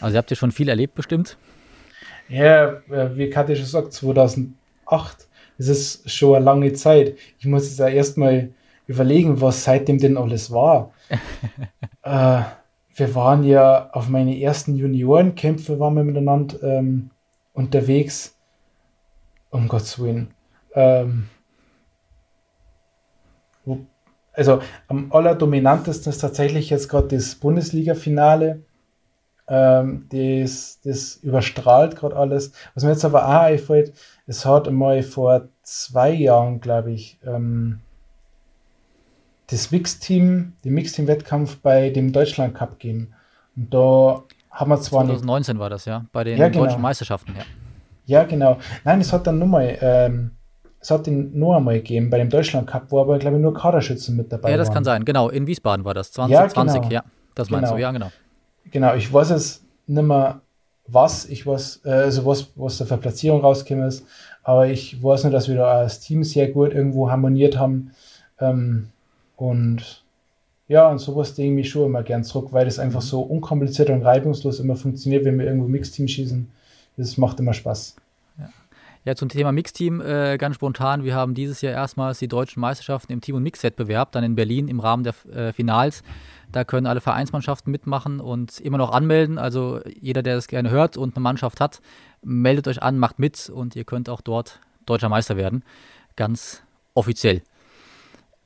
Also 0.00 0.16
ihr 0.16 0.18
habt 0.18 0.30
ja 0.30 0.36
schon 0.36 0.50
viel 0.50 0.70
erlebt 0.70 0.94
bestimmt. 0.94 1.36
Ja, 2.28 2.80
wie 2.88 3.28
Katja 3.28 3.54
schon 3.54 3.66
sagt, 3.66 3.92
2008, 3.92 4.54
das 5.58 5.68
ist 5.68 6.10
schon 6.10 6.36
eine 6.36 6.44
lange 6.44 6.72
Zeit. 6.72 7.18
Ich 7.38 7.44
muss 7.44 7.68
jetzt 7.68 7.78
erstmal 7.78 8.48
überlegen, 8.86 9.40
was 9.40 9.64
seitdem 9.64 9.98
denn 9.98 10.16
alles 10.16 10.50
war. 10.50 10.92
äh, 12.02 12.42
wir 12.94 13.14
waren 13.14 13.44
ja 13.44 13.90
auf 13.92 14.08
meine 14.08 14.38
ersten 14.40 14.76
Juniorenkämpfe 14.76 15.78
waren 15.78 15.94
wir 15.94 16.04
miteinander 16.04 16.62
ähm, 16.62 17.10
unterwegs. 17.52 18.36
Um 19.50 19.68
Gottes 19.68 19.98
Willen. 19.98 20.32
Ähm, 20.74 21.28
also 24.32 24.60
am 24.88 25.12
allerdominantesten 25.12 26.10
ist 26.10 26.20
tatsächlich 26.20 26.70
jetzt 26.70 26.88
gerade 26.88 27.08
das 27.08 27.34
Bundesliga-Finale. 27.34 28.62
Ähm, 29.48 30.06
das, 30.10 30.80
das 30.82 31.16
überstrahlt 31.16 31.96
gerade 31.96 32.16
alles. 32.16 32.52
Was 32.74 32.84
mir 32.84 32.90
jetzt 32.90 33.04
aber 33.04 33.26
auch 33.26 33.42
einfällt, 33.42 33.92
es 34.26 34.46
hat 34.46 34.68
einmal 34.68 35.02
vor 35.02 35.48
zwei 35.62 36.10
Jahren, 36.12 36.60
glaube 36.60 36.92
ich, 36.92 37.18
ähm, 37.26 37.80
das 39.48 39.70
Mixteam, 39.70 40.54
den 40.64 40.74
Mixteam-Wettkampf 40.74 41.58
bei 41.58 41.90
dem 41.90 42.12
Deutschland 42.12 42.54
Cup 42.54 42.78
gegeben. 42.78 43.14
Und 43.56 43.72
da 43.72 44.22
haben 44.50 44.70
wir 44.70 44.80
zwar 44.80 45.04
2019 45.04 45.54
nicht, 45.54 45.60
war 45.60 45.70
das, 45.70 45.84
ja, 45.84 46.06
bei 46.12 46.24
den 46.24 46.38
ja, 46.38 46.48
genau. 46.48 46.64
deutschen 46.64 46.80
Meisterschaften, 46.80 47.34
ja. 47.36 47.44
Ja, 48.04 48.24
genau. 48.24 48.58
Nein, 48.84 49.00
es 49.00 49.12
hat 49.12 49.26
dann 49.26 49.38
nochmal, 49.38 49.78
ähm, 49.80 50.32
es 50.80 50.90
hat 50.90 51.06
den 51.06 51.38
noch 51.38 51.56
einmal 51.56 51.74
gegeben 51.74 52.10
bei 52.10 52.18
dem 52.18 52.28
Deutschland 52.28 52.66
Cup, 52.66 52.86
wo 52.88 53.00
aber, 53.00 53.18
glaube 53.18 53.36
ich, 53.36 53.42
nur 53.42 53.54
Kaderschützen 53.54 54.16
mit 54.16 54.32
dabei 54.32 54.44
waren. 54.44 54.50
Ja, 54.52 54.56
das 54.56 54.68
waren. 54.68 54.74
kann 54.74 54.84
sein, 54.84 55.04
genau. 55.04 55.28
In 55.28 55.46
Wiesbaden 55.46 55.84
war 55.84 55.94
das, 55.94 56.12
2020, 56.12 56.74
ja, 56.74 56.80
genau. 56.80 56.92
ja. 56.92 57.04
Das 57.34 57.50
meinst 57.50 57.64
genau. 57.66 57.76
du, 57.76 57.82
ja, 57.82 57.90
genau. 57.92 58.10
Genau, 58.70 58.94
ich 58.94 59.12
weiß 59.12 59.30
es 59.30 59.64
nicht 59.86 60.02
mehr, 60.02 60.40
was 60.86 61.26
ich 61.26 61.46
weiß, 61.46 61.82
äh, 61.84 61.90
also 61.90 62.26
was, 62.26 62.50
was 62.56 62.78
da 62.78 62.84
für 62.84 62.96
Platzierung 62.96 63.40
rausgekommen 63.40 63.88
ist, 63.88 64.06
aber 64.42 64.66
ich 64.66 65.02
weiß 65.02 65.24
nur, 65.24 65.32
dass 65.32 65.48
wir 65.48 65.56
da 65.56 65.66
als 65.66 66.00
Team 66.00 66.24
sehr 66.24 66.48
gut 66.48 66.72
irgendwo 66.72 67.10
harmoniert 67.10 67.58
haben. 67.58 67.92
Ähm, 68.40 68.91
und 69.42 70.04
ja, 70.68 70.88
und 70.88 70.98
sowas 70.98 71.34
denke 71.34 71.50
ich 71.50 71.56
mich 71.56 71.70
schon 71.70 71.86
immer 71.86 72.04
gern 72.04 72.22
zurück, 72.22 72.52
weil 72.52 72.64
das 72.64 72.78
einfach 72.78 73.02
so 73.02 73.22
unkompliziert 73.22 73.90
und 73.90 74.02
reibungslos 74.02 74.60
immer 74.60 74.76
funktioniert, 74.76 75.24
wenn 75.24 75.36
wir 75.36 75.46
irgendwo 75.46 75.66
Mixteam 75.66 76.06
schießen. 76.06 76.48
Das 76.96 77.16
macht 77.16 77.40
immer 77.40 77.52
Spaß. 77.52 77.96
Ja, 79.04 79.16
zum 79.16 79.28
Thema 79.28 79.50
Mixteam 79.50 80.00
äh, 80.00 80.38
ganz 80.38 80.54
spontan. 80.54 81.02
Wir 81.02 81.16
haben 81.16 81.34
dieses 81.34 81.60
Jahr 81.60 81.72
erstmals 81.72 82.20
die 82.20 82.28
deutschen 82.28 82.60
Meisterschaften 82.60 83.12
im 83.12 83.20
Team- 83.20 83.34
und 83.34 83.42
Mixwettbewerb, 83.42 84.12
dann 84.12 84.22
in 84.22 84.36
Berlin 84.36 84.68
im 84.68 84.78
Rahmen 84.78 85.02
der 85.02 85.14
äh, 85.34 85.52
Finals. 85.52 86.04
Da 86.52 86.62
können 86.62 86.86
alle 86.86 87.00
Vereinsmannschaften 87.00 87.72
mitmachen 87.72 88.20
und 88.20 88.60
immer 88.60 88.78
noch 88.78 88.92
anmelden. 88.92 89.38
Also 89.38 89.80
jeder, 90.00 90.22
der 90.22 90.36
das 90.36 90.46
gerne 90.46 90.70
hört 90.70 90.96
und 90.96 91.16
eine 91.16 91.22
Mannschaft 91.24 91.58
hat, 91.58 91.80
meldet 92.22 92.68
euch 92.68 92.80
an, 92.80 92.96
macht 92.96 93.18
mit 93.18 93.50
und 93.50 93.74
ihr 93.74 93.82
könnt 93.82 94.08
auch 94.08 94.20
dort 94.20 94.60
deutscher 94.86 95.08
Meister 95.08 95.36
werden. 95.36 95.64
Ganz 96.14 96.62
offiziell. 96.94 97.42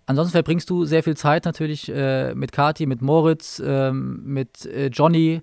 Ansonsten 0.06 0.32
verbringst 0.32 0.70
du 0.70 0.84
sehr 0.84 1.02
viel 1.02 1.16
Zeit 1.16 1.44
natürlich 1.44 1.88
äh, 1.88 2.32
mit 2.34 2.52
Kati, 2.52 2.86
mit 2.86 3.02
Moritz, 3.02 3.60
ähm, 3.64 4.22
mit 4.24 4.64
äh, 4.64 4.86
Johnny. 4.86 5.42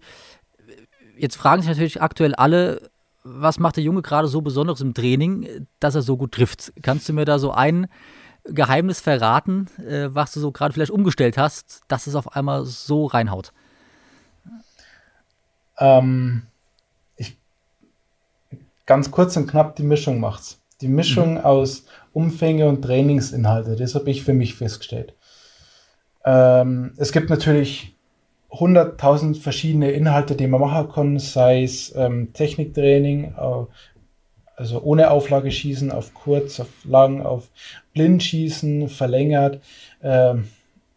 Jetzt 1.17 1.36
fragen 1.36 1.62
sich 1.62 1.69
natürlich 1.69 2.02
aktuell 2.02 2.34
alle, 2.34 2.89
was 3.23 3.60
macht 3.60 3.76
der 3.76 3.84
Junge 3.84 4.02
gerade 4.02 4.28
so 4.28 4.41
besonders 4.41 4.82
im 4.82 4.93
Training, 4.93 5.67
dass 5.80 5.95
er 5.95 6.02
so 6.02 6.15
gut 6.15 6.32
trifft? 6.32 6.73
Kannst 6.82 7.08
du 7.08 7.13
mir 7.13 7.26
da 7.26 7.39
so 7.39 7.52
ein 7.52 7.88
Geheimnis 8.45 9.02
verraten, 9.02 9.67
äh, 9.86 10.08
was 10.13 10.34
du 10.34 10.39
so 10.39 10.52
gerade 10.52 10.73
vielleicht 10.73 10.91
umgestellt 10.91 11.38
hast, 11.38 11.82
dass 11.89 12.08
es 12.08 12.15
auf 12.15 12.36
einmal 12.36 12.65
so 12.65 13.06
reinhaut? 13.06 13.52
Ähm, 15.78 16.43
ich, 17.17 17.38
ganz 18.86 19.12
kurz 19.12 19.36
und 19.36 19.47
knapp 19.47 19.76
die 19.76 19.84
Mischung 19.84 20.19
macht's. 20.19 20.60
Die 20.82 20.88
Mischung 20.88 21.36
mhm. 21.36 21.41
aus 21.41 21.86
Umfänge 22.13 22.67
und 22.67 22.82
Trainingsinhalte, 22.82 23.76
das 23.76 23.95
habe 23.95 24.10
ich 24.12 24.23
für 24.23 24.34
mich 24.34 24.56
festgestellt. 24.56 25.13
Ähm, 26.26 26.93
es 26.97 27.12
gibt 27.12 27.30
natürlich 27.30 27.95
100.000 28.52 29.41
verschiedene 29.41 29.91
Inhalte, 29.91 30.36
die 30.36 30.47
man 30.47 30.62
machen 30.62 30.91
kann, 30.91 31.19
sei 31.19 31.63
es 31.63 31.93
ähm, 31.95 32.34
Techniktraining, 32.34 33.34
also 34.56 34.82
ohne 34.84 35.10
Auflage 35.10 35.52
schießen, 35.52 35.91
auf 35.91 36.13
kurz, 36.13 36.60
auf 36.60 36.67
lang, 36.86 37.21
auf 37.21 37.49
blind 37.93 38.21
schießen, 38.21 38.89
verlängert, 38.89 39.60
äh, 40.02 40.36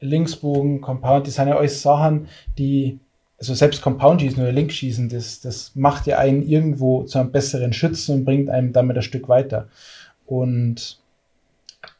Linksbogen, 0.00 0.83
Compound, 0.83 1.26
das 1.26 1.37
sind 1.37 1.48
ja 1.48 1.57
alles 1.57 1.81
Sachen, 1.81 2.29
die, 2.59 2.98
also 3.38 3.55
selbst 3.55 3.81
Compound 3.81 4.20
schießen 4.20 4.42
oder 4.42 4.52
Linkschießen, 4.52 5.09
das, 5.09 5.40
das 5.40 5.72
macht 5.74 6.07
ja 6.07 6.18
einen 6.18 6.46
irgendwo 6.46 7.05
zu 7.05 7.18
einem 7.18 7.33
besseren 7.33 7.72
Schützen 7.72 8.16
und 8.16 8.24
bringt 8.26 8.50
einem 8.50 8.74
damit 8.74 8.96
ein 8.96 9.02
Stück 9.02 9.29
weiter. 9.31 9.68
Und 10.26 10.98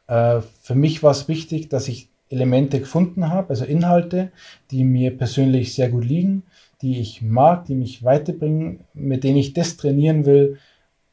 äh, 0.07 0.41
für 0.61 0.75
mich 0.75 1.03
war 1.03 1.11
es 1.11 1.27
wichtig, 1.27 1.69
dass 1.69 1.87
ich 1.87 2.09
Elemente 2.29 2.79
gefunden 2.79 3.29
habe, 3.29 3.49
also 3.49 3.65
Inhalte, 3.65 4.31
die 4.71 4.83
mir 4.83 5.17
persönlich 5.17 5.73
sehr 5.73 5.89
gut 5.89 6.03
liegen, 6.03 6.43
die 6.81 6.99
ich 6.99 7.21
mag, 7.21 7.65
die 7.65 7.75
mich 7.75 8.03
weiterbringen, 8.03 8.81
mit 8.93 9.23
denen 9.23 9.37
ich 9.37 9.53
das 9.53 9.77
trainieren 9.77 10.25
will, 10.25 10.59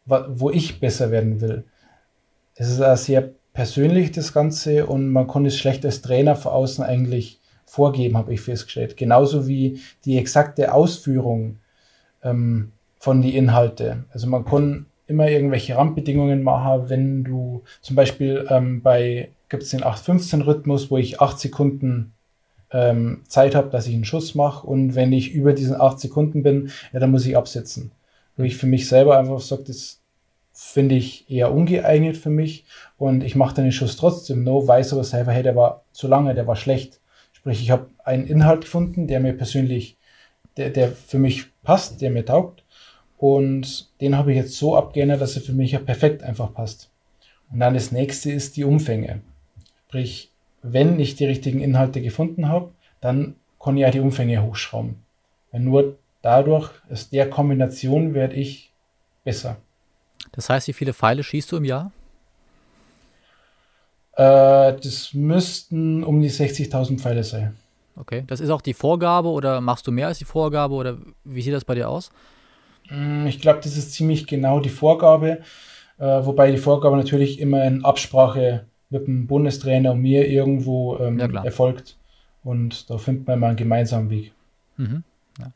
wo 0.07 0.51
ich 0.51 0.81
besser 0.81 1.11
werden 1.11 1.41
will. 1.41 1.65
Es 2.57 2.69
ist 2.69 2.81
auch 2.83 2.97
sehr 2.97 3.31
persönlich 3.53 4.13
das 4.13 4.33
Ganze 4.33 4.87
und 4.87 5.11
man 5.11 5.29
kann 5.29 5.47
es 5.47 5.57
schlecht 5.57 5.85
als 5.87 6.03
Trainer 6.03 6.37
von 6.37 6.53
außen 6.53 6.85
eigentlich 6.85 7.41
vorgeben, 7.65 8.17
habe 8.17 8.35
ich 8.35 8.41
festgestellt. 8.41 8.97
Genauso 8.97 9.47
wie 9.47 9.81
die 10.05 10.19
exakte 10.19 10.75
Ausführung 10.75 11.59
ähm, 12.23 12.73
von 12.99 13.23
die 13.23 13.37
Inhalte. 13.37 14.05
Also 14.13 14.27
man 14.27 14.45
kann 14.45 14.87
immer 15.07 15.29
irgendwelche 15.29 15.77
Randbedingungen 15.77 16.43
machen, 16.43 16.89
wenn 16.89 17.25
du 17.25 17.63
zum 17.83 17.97
Beispiel 17.97 18.47
ähm, 18.51 18.83
bei 18.83 19.31
gibt 19.49 19.63
es 19.63 19.71
den 19.71 19.85
8-15-Rhythmus, 19.85 20.91
wo 20.91 20.99
ich 20.99 21.21
8 21.21 21.39
Sekunden 21.39 22.13
ähm, 22.73 23.23
Zeit 23.29 23.55
habe, 23.55 23.71
dass 23.71 23.87
ich 23.87 23.95
einen 23.95 24.05
Schuss 24.05 24.35
mache. 24.35 24.67
Und 24.67 24.97
wenn 24.97 25.13
ich 25.13 25.33
über 25.33 25.53
diesen 25.53 25.81
8 25.81 26.01
Sekunden 26.01 26.43
bin, 26.43 26.71
ja, 26.93 26.99
dann 26.99 27.13
muss 27.13 27.25
ich 27.25 27.37
absetzen. 27.37 27.93
Wo 28.37 28.43
ich 28.43 28.57
für 28.57 28.67
mich 28.67 28.89
selber 28.89 29.17
einfach 29.17 29.41
sage, 29.41 29.63
das 29.69 30.01
finde 30.53 30.97
ich 30.97 31.31
eher 31.31 31.53
ungeeignet 31.53 32.17
für 32.17 32.31
mich. 32.31 32.65
Und 32.99 33.23
ich 33.23 33.37
mache 33.37 33.55
dann 33.55 33.65
den 33.65 33.73
Schuss 33.73 33.97
trotzdem 33.97 34.43
no, 34.43 34.67
weiß 34.67 34.93
aber 34.93 35.05
selber, 35.05 35.31
hey, 35.31 35.45
der 35.45 35.55
war 35.55 35.85
zu 35.93 36.09
lange, 36.09 36.35
der 36.35 36.49
war 36.49 36.57
schlecht. 36.57 37.01
Sprich, 37.33 37.63
ich 37.63 37.71
habe 37.71 37.87
einen 38.03 38.27
Inhalt 38.27 38.63
gefunden, 38.63 39.07
der 39.07 39.21
mir 39.21 39.35
persönlich, 39.35 39.97
der, 40.57 40.71
der 40.71 40.91
für 40.91 41.19
mich 41.19 41.47
passt, 41.63 42.01
der 42.01 42.11
mir 42.11 42.25
taugt. 42.25 42.64
Und 43.25 43.89
den 44.03 44.19
habe 44.19 44.33
ich 44.33 44.37
jetzt 44.37 44.59
so 44.59 44.77
abgeändert, 44.77 45.23
dass 45.23 45.35
er 45.35 45.41
für 45.41 45.55
mich 45.55 45.73
ja 45.73 45.79
perfekt 45.79 46.23
einfach 46.23 46.53
passt. 46.53 46.91
Und 47.51 47.61
dann 47.61 47.73
das 47.73 47.91
nächste 47.91 48.31
ist 48.31 48.59
die 48.59 48.65
Umfänge. 48.65 49.23
Sprich, 49.87 50.31
wenn 50.61 51.01
ich 51.01 51.17
die 51.17 51.25
richtigen 51.25 51.63
Inhalte 51.63 52.03
gefunden 52.03 52.51
habe, 52.51 52.73
dann 53.01 53.37
kann 53.59 53.79
ich 53.79 53.81
ja 53.81 53.91
die 53.91 54.01
Umfänge 54.01 54.43
hochschrauben. 54.43 54.97
Weil 55.51 55.63
nur 55.63 55.97
dadurch, 56.21 56.71
aus 56.91 57.09
der 57.09 57.31
Kombination 57.31 58.13
werde 58.13 58.35
ich 58.35 58.71
besser. 59.25 59.57
Das 60.33 60.51
heißt, 60.51 60.69
wie 60.69 60.75
viele 60.75 60.93
Pfeile 60.93 61.23
schießt 61.23 61.51
du 61.51 61.57
im 61.57 61.65
Jahr? 61.65 61.93
Äh, 64.17 64.75
das 64.83 65.15
müssten 65.15 66.05
um 66.05 66.21
die 66.21 66.31
60.000 66.31 66.99
Pfeile 66.99 67.25
sein. 67.25 67.57
Okay, 67.97 68.25
das 68.27 68.41
ist 68.41 68.51
auch 68.51 68.61
die 68.61 68.75
Vorgabe 68.75 69.31
oder 69.31 69.63
machst 69.63 69.87
du 69.87 69.93
mehr 69.93 70.09
als 70.09 70.19
die 70.19 70.27
Vorgabe 70.27 70.75
oder 70.75 70.99
wie 71.25 71.41
sieht 71.41 71.55
das 71.55 71.65
bei 71.65 71.75
dir 71.75 71.89
aus? 71.89 72.11
Mm, 72.91 73.27
ich 73.27 73.41
glaube, 73.41 73.61
das 73.63 73.77
ist 73.77 73.93
ziemlich 73.93 74.27
genau 74.27 74.61
die 74.61 74.69
Vorgabe, 74.69 75.41
äh, 75.99 76.05
wobei 76.05 76.51
die 76.51 76.59
Vorgabe 76.59 76.97
natürlich 76.97 77.41
immer 77.41 77.65
in 77.65 77.85
Absprache 77.85 78.67
mit 78.91 79.07
dem 79.07 79.27
Bundestrainer 79.27 79.93
und 79.93 80.01
mir 80.01 80.29
irgendwo 80.29 80.99
ähm, 80.99 81.19
ja, 81.19 81.45
erfolgt. 81.45 81.97
Und 82.43 82.91
da 82.91 82.99
findet 82.99 83.27
man 83.27 83.41
mal 83.41 83.49
einen 83.49 83.57
gemeinsamen 83.57 84.11
Weg. 84.11 84.33
Mhm. 84.77 85.03
Ja. 85.39 85.53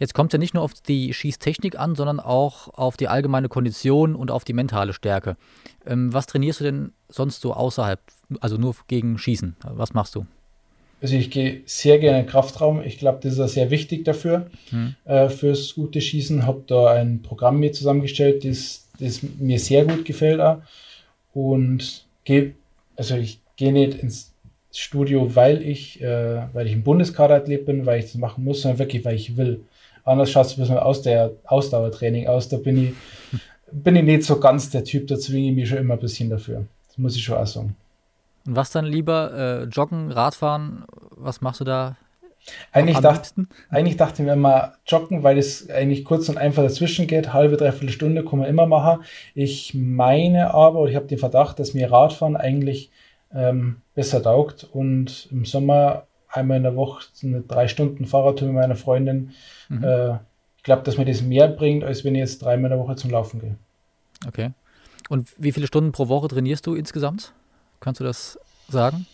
Jetzt 0.00 0.14
kommt 0.14 0.32
es 0.32 0.36
ja 0.36 0.38
nicht 0.38 0.54
nur 0.54 0.62
auf 0.62 0.72
die 0.72 1.12
Schießtechnik 1.12 1.78
an, 1.78 1.94
sondern 1.94 2.18
auch 2.18 2.68
auf 2.68 2.96
die 2.96 3.08
allgemeine 3.08 3.48
Kondition 3.48 4.14
und 4.14 4.30
auf 4.30 4.44
die 4.44 4.54
mentale 4.54 4.92
Stärke. 4.92 5.36
Ähm, 5.84 6.12
was 6.14 6.26
trainierst 6.26 6.60
du 6.60 6.64
denn 6.64 6.92
sonst 7.08 7.42
so 7.42 7.52
außerhalb, 7.52 8.00
also 8.40 8.56
nur 8.56 8.74
gegen 8.86 9.18
Schießen? 9.18 9.56
Was 9.64 9.92
machst 9.92 10.14
du? 10.14 10.26
Also 11.00 11.14
ich 11.14 11.30
gehe 11.30 11.62
sehr 11.64 11.98
gerne 11.98 12.20
in 12.20 12.24
den 12.24 12.30
Kraftraum. 12.30 12.82
Ich 12.82 12.98
glaube, 12.98 13.20
das 13.22 13.38
ist 13.38 13.54
sehr 13.54 13.70
wichtig 13.70 14.04
dafür, 14.04 14.50
hm. 14.70 14.94
äh, 15.04 15.28
fürs 15.28 15.74
gute 15.74 16.00
Schießen. 16.00 16.46
Habe 16.46 16.62
da 16.66 16.92
ein 16.92 17.22
Programm 17.22 17.60
mir 17.60 17.72
zusammengestellt, 17.72 18.44
das, 18.44 18.88
das 18.98 19.20
mir 19.22 19.58
sehr 19.58 19.84
gut 19.84 20.04
gefällt. 20.04 20.40
Auch. 20.40 20.58
Und 21.32 22.04
gehe 22.24 22.54
also 22.98 23.16
ich 23.16 23.40
gehe 23.56 23.72
nicht 23.72 23.94
ins 23.94 24.32
Studio, 24.72 25.34
weil 25.34 25.62
ich, 25.62 26.02
äh, 26.02 26.42
weil 26.52 26.66
ich 26.66 26.72
ein 26.72 26.82
Bundeskaderathlet 26.82 27.64
bin, 27.64 27.86
weil 27.86 28.00
ich 28.00 28.06
das 28.06 28.16
machen 28.16 28.44
muss, 28.44 28.62
sondern 28.62 28.80
wirklich, 28.80 29.04
weil 29.04 29.14
ich 29.14 29.36
will. 29.36 29.64
Anders 30.04 30.30
schaut 30.30 30.46
es 30.46 30.56
ein 30.56 30.60
bisschen 30.60 30.78
aus 30.78 31.02
der 31.02 31.32
Ausdauertraining 31.44 32.26
aus. 32.26 32.48
Da 32.48 32.56
bin 32.58 32.88
ich, 32.88 33.40
bin 33.72 33.96
ich 33.96 34.02
nicht 34.02 34.24
so 34.24 34.38
ganz 34.38 34.70
der 34.70 34.84
Typ, 34.84 35.06
da 35.06 35.18
zwinge 35.18 35.48
ich 35.48 35.54
mich 35.54 35.68
schon 35.68 35.78
immer 35.78 35.94
ein 35.94 36.00
bisschen 36.00 36.28
dafür. 36.28 36.66
Das 36.88 36.98
muss 36.98 37.16
ich 37.16 37.22
schon 37.22 37.36
auch 37.36 37.46
sagen. 37.46 37.76
Und 38.48 38.56
was 38.56 38.70
dann 38.70 38.86
lieber? 38.86 39.32
Äh, 39.34 39.64
joggen, 39.64 40.10
Radfahren? 40.10 40.86
Was 41.10 41.42
machst 41.42 41.60
du 41.60 41.64
da 41.64 41.98
Eigentlich, 42.72 42.96
dacht, 42.96 43.34
eigentlich 43.68 43.98
dachten 43.98 44.24
wir 44.24 44.32
immer 44.32 44.72
joggen, 44.86 45.22
weil 45.22 45.36
es 45.36 45.68
eigentlich 45.68 46.06
kurz 46.06 46.30
und 46.30 46.38
einfach 46.38 46.62
dazwischen 46.62 47.06
geht. 47.06 47.34
Halbe, 47.34 47.58
dreiviertel 47.58 47.90
Stunde 47.90 48.24
kann 48.24 48.38
man 48.38 48.48
immer 48.48 48.66
machen. 48.66 49.04
Ich 49.34 49.74
meine 49.74 50.54
aber, 50.54 50.88
ich 50.88 50.96
habe 50.96 51.04
den 51.04 51.18
Verdacht, 51.18 51.58
dass 51.58 51.74
mir 51.74 51.92
Radfahren 51.92 52.38
eigentlich 52.38 52.90
ähm, 53.34 53.82
besser 53.94 54.22
taugt 54.22 54.66
und 54.72 55.28
im 55.30 55.44
Sommer 55.44 56.06
einmal 56.30 56.56
in 56.56 56.62
der 56.62 56.74
Woche 56.74 57.04
eine 57.22 57.42
drei 57.42 57.68
Stunden 57.68 58.06
Fahrradtour 58.06 58.48
mit 58.48 58.56
meiner 58.56 58.76
Freundin. 58.76 59.32
Mhm. 59.68 59.84
Äh, 59.84 60.14
ich 60.56 60.62
glaube, 60.62 60.84
dass 60.84 60.96
mir 60.96 61.04
das 61.04 61.20
mehr 61.20 61.48
bringt, 61.48 61.84
als 61.84 62.02
wenn 62.02 62.14
ich 62.14 62.20
jetzt 62.20 62.42
dreimal 62.42 62.70
in 62.70 62.78
der 62.78 62.86
Woche 62.86 62.96
zum 62.96 63.10
Laufen 63.10 63.40
gehe. 63.40 63.56
Okay. 64.26 64.52
Und 65.10 65.34
wie 65.36 65.52
viele 65.52 65.66
Stunden 65.66 65.92
pro 65.92 66.08
Woche 66.08 66.28
trainierst 66.28 66.66
du 66.66 66.74
insgesamt? 66.74 67.34
Kannst 67.80 68.00
du 68.00 68.04
das 68.04 68.38
sagen? 68.68 69.06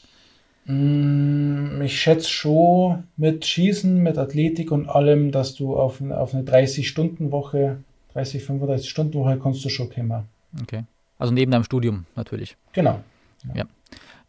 Mm, 0.67 1.83
ich 1.83 2.01
schätze 2.01 2.29
schon 2.29 3.05
mit 3.17 3.45
Schießen, 3.45 4.03
mit 4.03 4.17
Athletik 4.19 4.71
und 4.71 4.89
allem, 4.89 5.31
dass 5.31 5.55
du 5.55 5.77
auf, 5.77 6.01
auf 6.01 6.35
eine 6.35 6.45
30-Stunden-Woche, 6.45 7.79
30, 8.15 8.45
35 8.45 8.89
Stunden 8.89 9.15
Woche 9.15 9.39
kannst 9.43 9.65
du 9.65 9.69
schon 9.69 9.91
kommen. 9.91 10.25
Okay. 10.63 10.85
Also 11.19 11.33
neben 11.33 11.51
deinem 11.51 11.65
Studium 11.65 12.07
natürlich. 12.17 12.57
Genau. 12.73 13.01
Ja. 13.49 13.55
ja. 13.55 13.65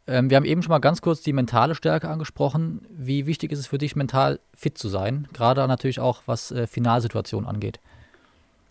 Ähm, 0.08 0.30
wir 0.30 0.38
haben 0.38 0.46
eben 0.46 0.62
schon 0.62 0.70
mal 0.70 0.80
ganz 0.80 1.02
kurz 1.02 1.22
die 1.22 1.34
mentale 1.34 1.74
Stärke 1.74 2.10
angesprochen. 2.10 2.86
Wie 2.90 3.26
wichtig 3.26 3.52
ist 3.52 3.60
es 3.60 3.68
für 3.68 3.78
dich, 3.78 3.96
mental 3.96 4.40
fit 4.54 4.78
zu 4.78 4.90
sein? 4.90 5.28
Gerade 5.34 5.68
natürlich 5.68 6.00
auch, 6.00 6.22
was 6.26 6.52
äh, 6.52 6.68
Finalsituationen 6.68 7.50
angeht. 7.50 7.80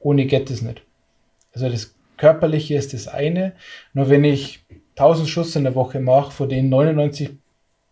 Ohne 0.01 0.27
geht 0.27 0.51
es 0.51 0.63
nicht. 0.63 0.83
Also 1.55 1.69
das 1.69 1.95
Körperliche 2.19 2.77
ist 2.77 2.93
das 2.93 3.09
eine. 3.09 3.53
Nur 3.95 4.11
wenn 4.11 4.23
ich 4.23 4.65
1000 4.97 5.29
Schuss 5.29 5.57
in 5.57 5.65
der 5.65 5.75
Woche 5.75 6.01
mache, 6.01 6.31
von 6.31 6.49
denen 6.49 6.69
99 6.69 7.31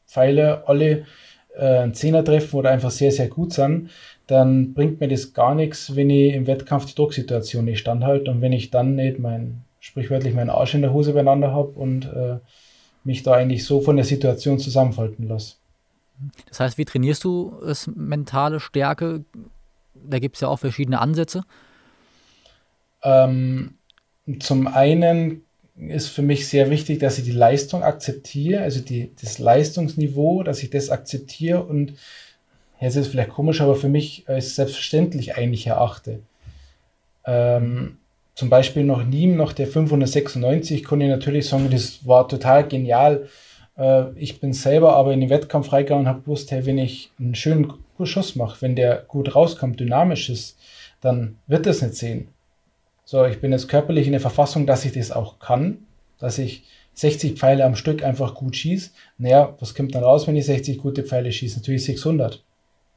Pfeile 0.07 0.67
alle 0.67 1.07
äh, 1.57 1.79
einen 1.79 1.95
Zehner 1.95 2.25
treffen 2.25 2.57
oder 2.57 2.71
einfach 2.71 2.91
sehr, 2.91 3.13
sehr 3.13 3.29
gut 3.29 3.53
sind, 3.53 3.91
dann 4.27 4.75
bringt 4.75 5.01
mir 5.01 5.09
das 5.09 5.35
gar 5.35 5.55
nichts, 5.55 5.97
wenn 5.97 6.11
ich 6.11 6.35
im 6.35 6.47
Wettkampf 6.47 6.87
die 6.87 6.95
Drucksituation 6.95 7.65
nicht 7.65 7.81
standhalte 7.81 8.31
und 8.31 8.41
wenn 8.41 8.53
ich 8.53 8.71
dann 8.71 8.95
nicht 8.95 9.19
mein, 9.19 9.65
sprichwörtlich 9.81 10.35
meinen 10.35 10.51
Arsch 10.51 10.75
in 10.75 10.83
der 10.83 10.93
Hose 10.93 11.13
beieinander 11.13 11.53
habe 11.53 11.69
und 11.71 12.07
äh, 12.07 12.39
mich 13.05 13.23
da 13.23 13.33
eigentlich 13.33 13.65
so 13.65 13.81
von 13.81 13.97
der 13.97 14.05
Situation 14.05 14.59
zusammenfalten 14.59 15.27
lasse. 15.27 15.57
Das 16.49 16.61
heißt, 16.61 16.79
wie 16.79 16.85
trainierst 16.85 17.25
du 17.25 17.61
es 17.67 17.89
mentale 17.89 18.61
Stärke? 18.61 19.25
Da 19.95 20.19
gibt 20.19 20.37
es 20.37 20.41
ja 20.41 20.49
auch 20.49 20.59
verschiedene 20.59 21.01
Ansätze. 21.01 21.43
Ähm, 23.03 23.75
zum 24.39 24.69
einen 24.69 25.45
ist 25.77 26.09
für 26.09 26.23
mich 26.23 26.49
sehr 26.49 26.71
wichtig, 26.71 27.01
dass 27.01 27.19
ich 27.19 27.25
die 27.25 27.33
Leistung 27.33 27.83
akzeptiere, 27.83 28.63
also 28.63 28.81
die, 28.81 29.13
das 29.21 29.39
Leistungsniveau, 29.39 30.43
dass 30.43 30.63
ich 30.63 30.71
das 30.71 30.91
akzeptiere 30.91 31.63
und 31.63 31.95
jetzt 32.81 32.97
ist 32.97 33.07
es 33.07 33.09
vielleicht 33.09 33.31
komisch, 33.31 33.61
aber 33.61 33.75
für 33.75 33.89
mich 33.89 34.25
als 34.27 34.55
selbstverständlich 34.57 35.37
eigentlich 35.37 35.67
erachte. 35.67 36.21
Ähm, 37.25 37.99
zum 38.35 38.49
Beispiel 38.49 38.85
noch 38.85 39.05
nie 39.05 39.27
noch 39.27 39.53
der 39.53 39.67
596 39.67 40.85
konnte 40.85 41.05
ich 41.05 41.11
natürlich 41.11 41.49
sagen, 41.49 41.69
das 41.71 42.07
war 42.07 42.29
total 42.29 42.67
genial. 42.67 43.29
Äh, 43.77 44.11
ich 44.17 44.41
bin 44.41 44.53
selber 44.53 44.95
aber 44.97 45.13
in 45.13 45.21
den 45.21 45.31
Wettkampf 45.31 45.73
reingegangen 45.73 46.07
und 46.07 46.09
habe 46.09 46.23
gewusst, 46.23 46.51
hey, 46.51 46.67
wenn 46.67 46.79
ich 46.79 47.11
einen 47.19 47.35
schönen 47.35 47.73
Schuss 48.05 48.35
mache, 48.35 48.61
wenn 48.63 48.75
der 48.75 49.05
gut 49.07 49.35
rauskommt, 49.35 49.79
dynamisch 49.79 50.29
ist, 50.29 50.59
dann 51.01 51.37
wird 51.47 51.67
das 51.67 51.83
nicht 51.83 51.95
sehen. 51.95 52.29
So, 53.13 53.27
ich 53.27 53.43
bin 53.43 53.53
jetzt 53.53 53.69
körperlich 53.69 54.07
in 54.07 54.13
der 54.13 54.23
Verfassung, 54.23 54.67
dass 54.67 54.87
ich 54.87 54.93
das 54.93 55.13
auch 55.13 55.39
kann, 55.39 55.85
dass 56.19 56.39
ich 56.39 56.65
60 56.95 57.39
Pfeile 57.39 57.67
am 57.67 57.77
Stück 57.77 58.03
einfach 58.03 58.35
gut 58.35 58.57
schieße. 58.57 58.89
Naja, 59.19 59.55
was 59.61 59.75
kommt 59.75 59.95
dann 59.95 60.03
raus, 60.03 60.27
wenn 60.27 60.35
ich 60.35 60.47
60 60.47 60.79
gute 60.79 61.03
Pfeile 61.03 61.31
schieße? 61.31 61.59
Natürlich 61.59 61.85
600. 61.85 62.43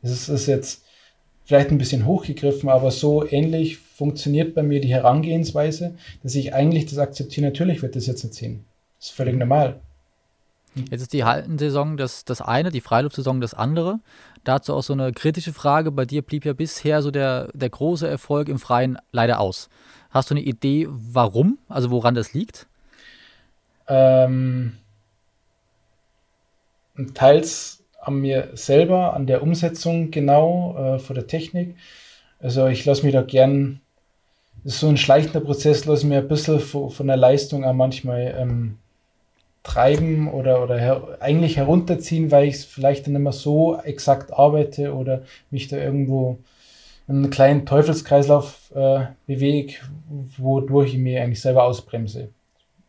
Das 0.01 0.11
ist, 0.11 0.29
ist 0.29 0.47
jetzt 0.47 0.85
vielleicht 1.43 1.69
ein 1.69 1.77
bisschen 1.77 2.05
hochgegriffen, 2.05 2.69
aber 2.69 2.91
so 2.91 3.29
ähnlich 3.29 3.75
funktioniert 3.75 4.55
bei 4.55 4.63
mir 4.63 4.79
die 4.79 4.87
Herangehensweise, 4.87 5.95
dass 6.23 6.33
ich 6.35 6.53
eigentlich 6.53 6.85
das 6.85 6.97
akzeptiere. 6.97 7.47
Natürlich 7.47 7.81
wird 7.81 7.97
das 7.97 8.07
jetzt 8.07 8.23
nicht 8.23 8.35
sehen. 8.35 8.63
Das 8.99 9.09
ist 9.09 9.15
völlig 9.17 9.35
normal. 9.35 9.81
Jetzt 10.89 11.01
ist 11.01 11.11
die 11.13 11.25
Haltensaison 11.25 11.97
das, 11.97 12.23
das 12.23 12.39
eine, 12.39 12.71
die 12.71 12.79
Freiluftsaison 12.79 13.41
das 13.41 13.53
andere. 13.53 13.99
Dazu 14.45 14.75
auch 14.75 14.83
so 14.83 14.93
eine 14.93 15.11
kritische 15.11 15.51
Frage. 15.51 15.91
Bei 15.91 16.05
dir 16.05 16.21
blieb 16.21 16.45
ja 16.45 16.53
bisher 16.53 17.01
so 17.01 17.11
der, 17.11 17.49
der 17.53 17.69
große 17.69 18.07
Erfolg 18.07 18.47
im 18.47 18.59
Freien 18.59 18.97
leider 19.11 19.41
aus. 19.41 19.69
Hast 20.15 20.29
du 20.29 20.33
eine 20.33 20.45
Idee, 20.45 20.87
warum? 20.89 21.57
Also 21.67 21.91
woran 21.91 22.15
das 22.15 22.33
liegt? 22.33 22.67
Ähm, 23.89 24.77
teils 27.13 27.83
an 27.99 28.21
mir 28.21 28.51
selber, 28.53 29.13
an 29.13 29.27
der 29.27 29.43
Umsetzung 29.43 30.11
genau, 30.11 30.73
äh, 30.77 30.99
von 30.99 31.15
der 31.15 31.27
Technik. 31.27 31.75
Also 32.39 32.67
ich 32.67 32.85
lasse 32.85 33.03
mich 33.03 33.11
da 33.11 33.23
gern, 33.23 33.81
ist 34.63 34.79
so 34.79 34.87
ein 34.87 34.95
schleichender 34.95 35.41
Prozess, 35.41 35.83
lasse 35.83 36.07
mir 36.07 36.19
ein 36.19 36.29
bisschen 36.29 36.61
von, 36.61 36.91
von 36.91 37.07
der 37.07 37.17
Leistung 37.17 37.65
auch 37.65 37.73
manchmal 37.73 38.35
ähm, 38.39 38.77
treiben 39.63 40.31
oder, 40.31 40.63
oder 40.63 40.79
her, 40.79 41.17
eigentlich 41.19 41.57
herunterziehen, 41.57 42.31
weil 42.31 42.47
ich 42.47 42.59
vielleicht 42.59 43.05
dann 43.05 43.21
mehr 43.21 43.33
so 43.33 43.77
exakt 43.83 44.31
arbeite 44.31 44.93
oder 44.93 45.23
mich 45.51 45.67
da 45.67 45.75
irgendwo 45.75 46.37
einen 47.07 47.29
kleinen 47.29 47.65
Teufelskreislauf 47.65 48.71
äh, 48.73 49.05
bewege, 49.27 49.75
wodurch 50.37 50.93
ich 50.93 50.99
mir 50.99 51.21
eigentlich 51.21 51.41
selber 51.41 51.63
ausbremse. 51.63 52.29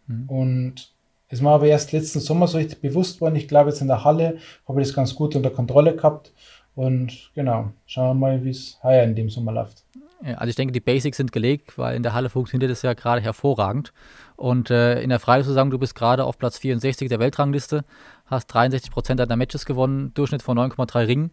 Mhm. 0.06 0.28
Und 0.28 0.92
es 1.28 1.42
war 1.42 1.54
aber 1.54 1.66
erst 1.66 1.92
letzten 1.92 2.20
Sommer 2.20 2.46
so 2.46 2.58
richtig 2.58 2.80
bewusst 2.80 3.20
worden. 3.20 3.36
Ich 3.36 3.48
glaube, 3.48 3.70
jetzt 3.70 3.80
in 3.80 3.88
der 3.88 4.04
Halle 4.04 4.38
habe 4.66 4.80
ich 4.80 4.88
das 4.88 4.96
ganz 4.96 5.14
gut 5.14 5.34
unter 5.34 5.50
Kontrolle 5.50 5.96
gehabt. 5.96 6.32
Und 6.74 7.30
genau, 7.34 7.72
schauen 7.86 8.08
wir 8.08 8.14
mal, 8.14 8.44
wie 8.44 8.50
es 8.50 8.78
heuer 8.82 9.02
in 9.02 9.14
dem 9.14 9.30
Sommer 9.30 9.52
läuft. 9.52 9.82
Ja, 10.24 10.34
also 10.34 10.48
ich 10.48 10.56
denke, 10.56 10.72
die 10.72 10.80
Basics 10.80 11.16
sind 11.16 11.32
gelegt, 11.32 11.76
weil 11.78 11.96
in 11.96 12.02
der 12.02 12.14
Halle 12.14 12.30
funktioniert 12.30 12.70
es 12.70 12.82
ja 12.82 12.94
gerade 12.94 13.20
hervorragend. 13.20 13.92
Und 14.36 14.70
äh, 14.70 15.00
in 15.02 15.10
der 15.10 15.18
Freiluftsaison, 15.18 15.70
du 15.70 15.78
bist 15.78 15.94
gerade 15.94 16.24
auf 16.24 16.38
Platz 16.38 16.58
64 16.58 17.08
der 17.08 17.18
Weltrangliste, 17.18 17.84
hast 18.26 18.46
63 18.48 18.90
Prozent 18.90 19.20
deiner 19.20 19.36
Matches 19.36 19.66
gewonnen, 19.66 20.12
Durchschnitt 20.14 20.42
von 20.42 20.58
9,3 20.58 21.06
Ringen. 21.06 21.30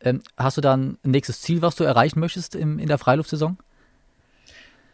Ähm, 0.00 0.22
hast 0.36 0.56
du 0.56 0.60
dann 0.60 0.98
ein 1.04 1.10
nächstes 1.10 1.40
Ziel, 1.40 1.62
was 1.62 1.76
du 1.76 1.84
erreichen 1.84 2.20
möchtest 2.20 2.54
im, 2.54 2.78
in 2.78 2.88
der 2.88 2.98
Freiluftsaison? 2.98 3.56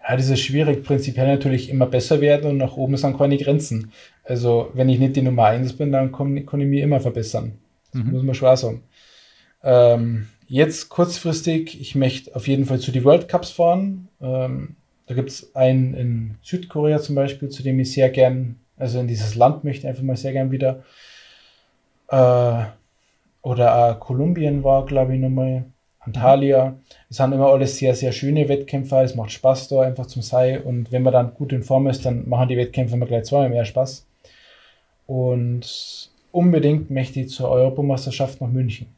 Ja, 0.08 0.16
das 0.16 0.28
ist 0.28 0.40
schwierig. 0.40 0.84
Prinzipiell 0.84 1.26
natürlich 1.26 1.70
immer 1.70 1.86
besser 1.86 2.20
werden 2.20 2.50
und 2.50 2.56
nach 2.56 2.76
oben 2.76 2.96
sind 2.96 3.16
keine 3.16 3.36
Grenzen. 3.36 3.92
Also, 4.24 4.70
wenn 4.74 4.88
ich 4.88 4.98
nicht 4.98 5.16
die 5.16 5.22
Nummer 5.22 5.46
1 5.46 5.74
bin, 5.74 5.92
dann 5.92 6.12
kann, 6.12 6.44
kann 6.46 6.60
ich 6.60 6.66
mich 6.66 6.80
immer 6.82 7.00
verbessern. 7.00 7.58
Das 7.92 8.02
mhm. 8.02 8.10
muss 8.12 8.22
man 8.22 8.34
schon 8.34 8.56
sagen. 8.56 8.82
Ähm, 9.62 10.28
jetzt 10.46 10.88
kurzfristig, 10.88 11.80
ich 11.80 11.94
möchte 11.94 12.34
auf 12.34 12.48
jeden 12.48 12.66
Fall 12.66 12.80
zu 12.80 12.90
den 12.90 13.04
World 13.04 13.28
Cups 13.28 13.50
fahren. 13.50 14.08
Ähm, 14.20 14.76
da 15.06 15.14
gibt 15.14 15.30
es 15.30 15.54
einen 15.54 15.94
in 15.94 16.34
Südkorea 16.42 17.00
zum 17.00 17.14
Beispiel, 17.14 17.48
zu 17.48 17.62
dem 17.62 17.78
ich 17.80 17.92
sehr 17.92 18.10
gern, 18.10 18.56
also 18.76 18.98
in 18.98 19.08
dieses 19.08 19.34
Land 19.34 19.64
möchte 19.64 19.82
ich 19.82 19.88
einfach 19.88 20.02
mal 20.02 20.16
sehr 20.16 20.32
gern 20.32 20.50
wieder. 20.50 20.82
Äh, 22.08 22.64
oder 23.42 23.74
auch 23.76 24.00
Kolumbien 24.00 24.64
war, 24.64 24.86
glaube 24.86 25.14
ich, 25.14 25.20
nochmal. 25.20 25.64
Antalya. 26.04 26.74
Es 27.08 27.18
sind 27.18 27.32
immer 27.32 27.46
alles 27.46 27.76
sehr, 27.78 27.94
sehr 27.94 28.12
schöne 28.12 28.48
Wettkämpfe. 28.48 28.96
Es 29.02 29.14
macht 29.14 29.30
Spaß 29.30 29.68
da 29.68 29.82
einfach 29.82 30.06
zum 30.06 30.22
Sei. 30.22 30.60
Und 30.60 30.90
wenn 30.90 31.02
man 31.02 31.12
dann 31.12 31.34
gut 31.34 31.52
in 31.52 31.62
Form 31.62 31.86
ist, 31.86 32.04
dann 32.04 32.28
machen 32.28 32.48
die 32.48 32.56
Wettkämpfe 32.56 32.96
immer 32.96 33.06
gleich 33.06 33.24
zweimal 33.24 33.50
mehr 33.50 33.64
Spaß. 33.64 34.04
Und 35.06 36.10
unbedingt 36.32 36.90
möchte 36.90 37.20
ich 37.20 37.30
zur 37.30 37.50
Europameisterschaft 37.50 38.40
nach 38.40 38.48
München. 38.48 38.88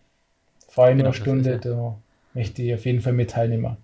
Vor 0.69 0.87
einer 0.87 1.03
genau, 1.03 1.13
Stunde, 1.13 1.59
da 1.59 1.95
möchte 2.33 2.63
ich 2.63 2.75
auf 2.75 2.87
jeden 2.87 3.01
Fall 3.01 3.13
mit 3.13 3.31
teilnehmen. 3.31 3.77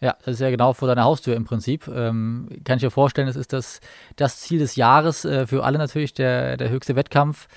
Ja, 0.00 0.16
das 0.24 0.34
ist 0.34 0.40
ja 0.40 0.50
genau 0.50 0.74
vor 0.74 0.86
deiner 0.86 1.04
Haustür 1.04 1.34
im 1.34 1.44
Prinzip. 1.44 1.88
Ähm, 1.88 2.48
kann 2.64 2.76
ich 2.76 2.82
dir 2.82 2.90
vorstellen, 2.90 3.26
das 3.26 3.34
ist 3.34 3.52
das, 3.52 3.80
das 4.14 4.38
Ziel 4.40 4.60
des 4.60 4.76
Jahres, 4.76 5.24
äh, 5.24 5.46
für 5.46 5.64
alle 5.64 5.78
natürlich 5.78 6.14
der, 6.14 6.56
der 6.56 6.70
höchste 6.70 6.94
Wettkampf. 6.94 7.48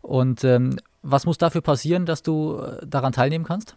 Und 0.00 0.44
ähm, 0.44 0.76
was 1.02 1.26
muss 1.26 1.38
dafür 1.38 1.60
passieren, 1.60 2.06
dass 2.06 2.22
du 2.22 2.58
äh, 2.58 2.86
daran 2.86 3.12
teilnehmen 3.12 3.44
kannst? 3.44 3.76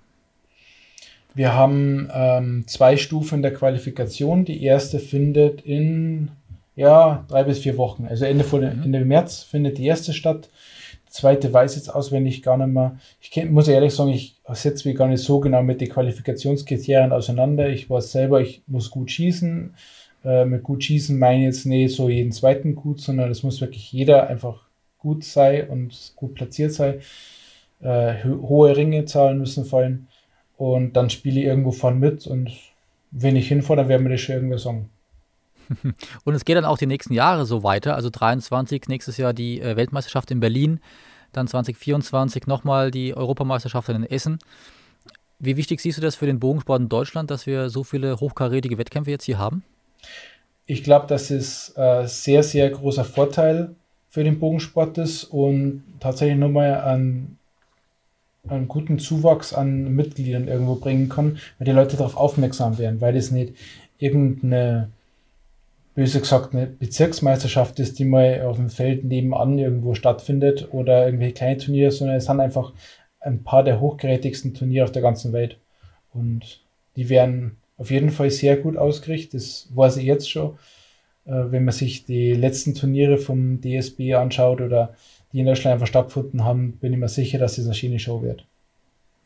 Wir 1.33 1.53
haben 1.53 2.09
ähm, 2.13 2.65
zwei 2.67 2.97
Stufen 2.97 3.41
der 3.41 3.53
Qualifikation. 3.53 4.43
Die 4.43 4.63
erste 4.63 4.99
findet 4.99 5.61
in 5.61 6.29
ja, 6.75 7.25
drei 7.27 7.43
bis 7.43 7.59
vier 7.59 7.77
Wochen. 7.77 8.05
Also 8.05 8.25
Ende, 8.25 8.43
von, 8.43 8.61
mhm. 8.61 8.83
Ende 8.83 9.05
März 9.05 9.43
findet 9.43 9.77
die 9.77 9.85
erste 9.85 10.13
statt. 10.13 10.49
Die 11.07 11.11
zweite 11.11 11.51
weiß 11.51 11.75
jetzt 11.75 11.93
auswendig 11.93 12.41
gar 12.41 12.57
nicht 12.57 12.73
mehr. 12.73 12.97
Ich 13.19 13.31
kenn, 13.31 13.51
muss 13.51 13.67
ehrlich 13.67 13.93
sagen, 13.93 14.11
ich 14.11 14.39
setze 14.49 14.87
mich 14.87 14.97
gar 14.97 15.07
nicht 15.07 15.23
so 15.23 15.39
genau 15.39 15.61
mit 15.61 15.81
den 15.81 15.89
Qualifikationskriterien 15.89 17.11
auseinander. 17.11 17.69
Ich 17.69 17.89
weiß 17.89 18.11
selber, 18.11 18.41
ich 18.41 18.63
muss 18.67 18.89
gut 18.89 19.11
schießen. 19.11 19.75
Äh, 20.23 20.45
mit 20.45 20.63
gut 20.63 20.83
schießen 20.83 21.17
meine 21.17 21.41
ich 21.41 21.45
jetzt 21.45 21.65
nicht 21.65 21.95
so 21.95 22.09
jeden 22.09 22.31
zweiten 22.31 22.75
gut, 22.75 23.01
sondern 23.01 23.31
es 23.31 23.43
muss 23.43 23.61
wirklich 23.61 23.91
jeder 23.91 24.27
einfach 24.27 24.63
gut 25.01 25.23
sein 25.23 25.69
und 25.69 26.13
gut 26.15 26.35
platziert 26.35 26.73
sein. 26.73 27.01
Äh, 27.81 28.23
hohe 28.23 28.75
Ringezahlen 28.77 29.39
müssen 29.39 29.65
fallen. 29.65 30.07
Und 30.57 30.93
dann 30.93 31.09
spiele 31.09 31.39
ich 31.39 31.45
irgendwo 31.47 31.71
vorne 31.71 31.97
mit 31.97 32.27
und 32.27 32.51
wenn 33.09 33.35
ich 33.35 33.47
hinfahre, 33.47 33.77
dann 33.77 33.89
werden 33.89 34.03
wir 34.05 34.11
das 34.11 34.21
schon 34.21 34.35
irgendwie 34.35 34.57
sagen. 34.59 34.89
Und 36.23 36.33
es 36.33 36.45
geht 36.45 36.55
dann 36.55 36.65
auch 36.65 36.77
die 36.77 36.85
nächsten 36.85 37.13
Jahre 37.13 37.45
so 37.45 37.63
weiter. 37.63 37.95
Also 37.95 38.09
23, 38.09 38.87
nächstes 38.87 39.17
Jahr 39.17 39.33
die 39.33 39.59
äh, 39.59 39.75
Weltmeisterschaft 39.75 40.31
in 40.31 40.39
Berlin. 40.39 40.79
dann 41.33 41.47
2024 41.47 42.47
nochmal 42.47 42.91
die 42.91 43.15
Europameisterschaft 43.15 43.89
in 43.89 44.03
Essen. 44.03 44.39
Wie 45.39 45.57
wichtig 45.57 45.79
siehst 45.79 45.97
du 45.97 46.01
das 46.01 46.15
für 46.15 46.25
den 46.25 46.39
Bogensport 46.39 46.81
in 46.81 46.89
Deutschland, 46.89 47.31
dass 47.31 47.47
wir 47.47 47.69
so 47.69 47.83
viele 47.83 48.19
hochkarätige 48.19 48.77
Wettkämpfe 48.77 49.11
jetzt 49.11 49.23
hier 49.23 49.39
haben? 49.39 49.63
Ich 50.65 50.83
glaube, 50.83 51.07
das 51.07 51.31
ist 51.31 51.77
ein 51.77 52.05
äh, 52.05 52.07
sehr, 52.07 52.43
sehr 52.43 52.69
großer 52.69 53.03
Vorteil 53.03 53.75
für 54.11 54.25
den 54.25 54.39
Bogensport 54.39 54.97
ist 54.97 55.23
und 55.23 55.83
tatsächlich 56.01 56.37
nochmal 56.37 56.81
einen, 56.81 57.39
einen 58.45 58.67
guten 58.67 58.99
Zuwachs 58.99 59.53
an 59.53 59.95
Mitgliedern 59.95 60.49
irgendwo 60.49 60.75
bringen 60.75 61.07
kann, 61.07 61.39
weil 61.57 61.65
die 61.65 61.71
Leute 61.71 61.95
darauf 61.95 62.17
aufmerksam 62.17 62.77
werden, 62.77 62.99
weil 62.99 63.15
es 63.15 63.31
nicht 63.31 63.53
irgendeine, 63.97 64.89
böse 65.95 66.19
gesagt, 66.19 66.53
eine 66.53 66.67
Bezirksmeisterschaft 66.67 67.79
ist, 67.79 67.99
die 67.99 68.05
mal 68.05 68.41
auf 68.41 68.57
dem 68.57 68.69
Feld 68.69 69.05
nebenan 69.05 69.57
irgendwo 69.57 69.93
stattfindet 69.93 70.67
oder 70.73 71.05
irgendwelche 71.05 71.35
kleine 71.35 71.57
Turniere, 71.57 71.91
sondern 71.91 72.17
es 72.17 72.25
sind 72.25 72.41
einfach 72.41 72.73
ein 73.21 73.43
paar 73.43 73.63
der 73.63 73.79
hochgerätigsten 73.79 74.53
Turniere 74.53 74.83
auf 74.83 74.91
der 74.91 75.03
ganzen 75.03 75.31
Welt. 75.31 75.57
Und 76.13 76.59
die 76.97 77.07
werden 77.07 77.55
auf 77.77 77.91
jeden 77.91 78.09
Fall 78.09 78.29
sehr 78.29 78.57
gut 78.57 78.75
ausgerichtet. 78.75 79.35
Das 79.35 79.69
weiß 79.73 79.97
ich 79.97 80.05
jetzt 80.05 80.29
schon. 80.29 80.57
Äh, 81.25 81.51
wenn 81.51 81.65
man 81.65 81.73
sich 81.73 82.05
die 82.05 82.33
letzten 82.33 82.75
Turniere 82.75 83.17
vom 83.17 83.61
DSB 83.61 84.15
anschaut 84.15 84.61
oder 84.61 84.95
die 85.33 85.39
in 85.39 85.45
Deutschland 85.45 85.73
einfach 85.73 85.87
stattgefunden 85.87 86.43
haben, 86.43 86.73
bin 86.73 86.93
ich 86.93 86.99
mir 86.99 87.07
sicher, 87.07 87.39
dass 87.39 87.55
das 87.55 87.65
eine 87.65 87.73
schöne 87.73 87.99
Show 87.99 88.21
wird. 88.21 88.45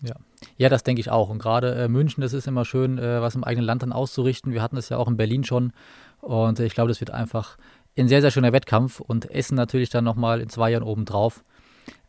Ja. 0.01 0.15
ja, 0.57 0.69
das 0.69 0.83
denke 0.83 0.99
ich 0.99 1.09
auch. 1.09 1.29
Und 1.29 1.39
gerade 1.39 1.73
äh, 1.75 1.87
München, 1.87 2.21
das 2.21 2.33
ist 2.33 2.47
immer 2.47 2.65
schön, 2.65 2.99
äh, 2.99 3.21
was 3.21 3.35
im 3.35 3.43
eigenen 3.43 3.65
Land 3.65 3.81
dann 3.81 3.93
auszurichten. 3.93 4.53
Wir 4.53 4.61
hatten 4.61 4.75
das 4.75 4.89
ja 4.89 4.97
auch 4.97 5.07
in 5.07 5.17
Berlin 5.17 5.43
schon. 5.43 5.73
Und 6.21 6.59
ich 6.59 6.73
glaube, 6.73 6.89
das 6.89 6.99
wird 6.99 7.11
einfach 7.11 7.57
ein 7.97 8.07
sehr, 8.07 8.21
sehr 8.21 8.31
schöner 8.31 8.53
Wettkampf. 8.53 8.99
Und 8.99 9.31
Essen 9.31 9.55
natürlich 9.55 9.89
dann 9.89 10.03
nochmal 10.03 10.41
in 10.41 10.49
zwei 10.49 10.69
Jahren 10.69 10.83
obendrauf 10.83 11.43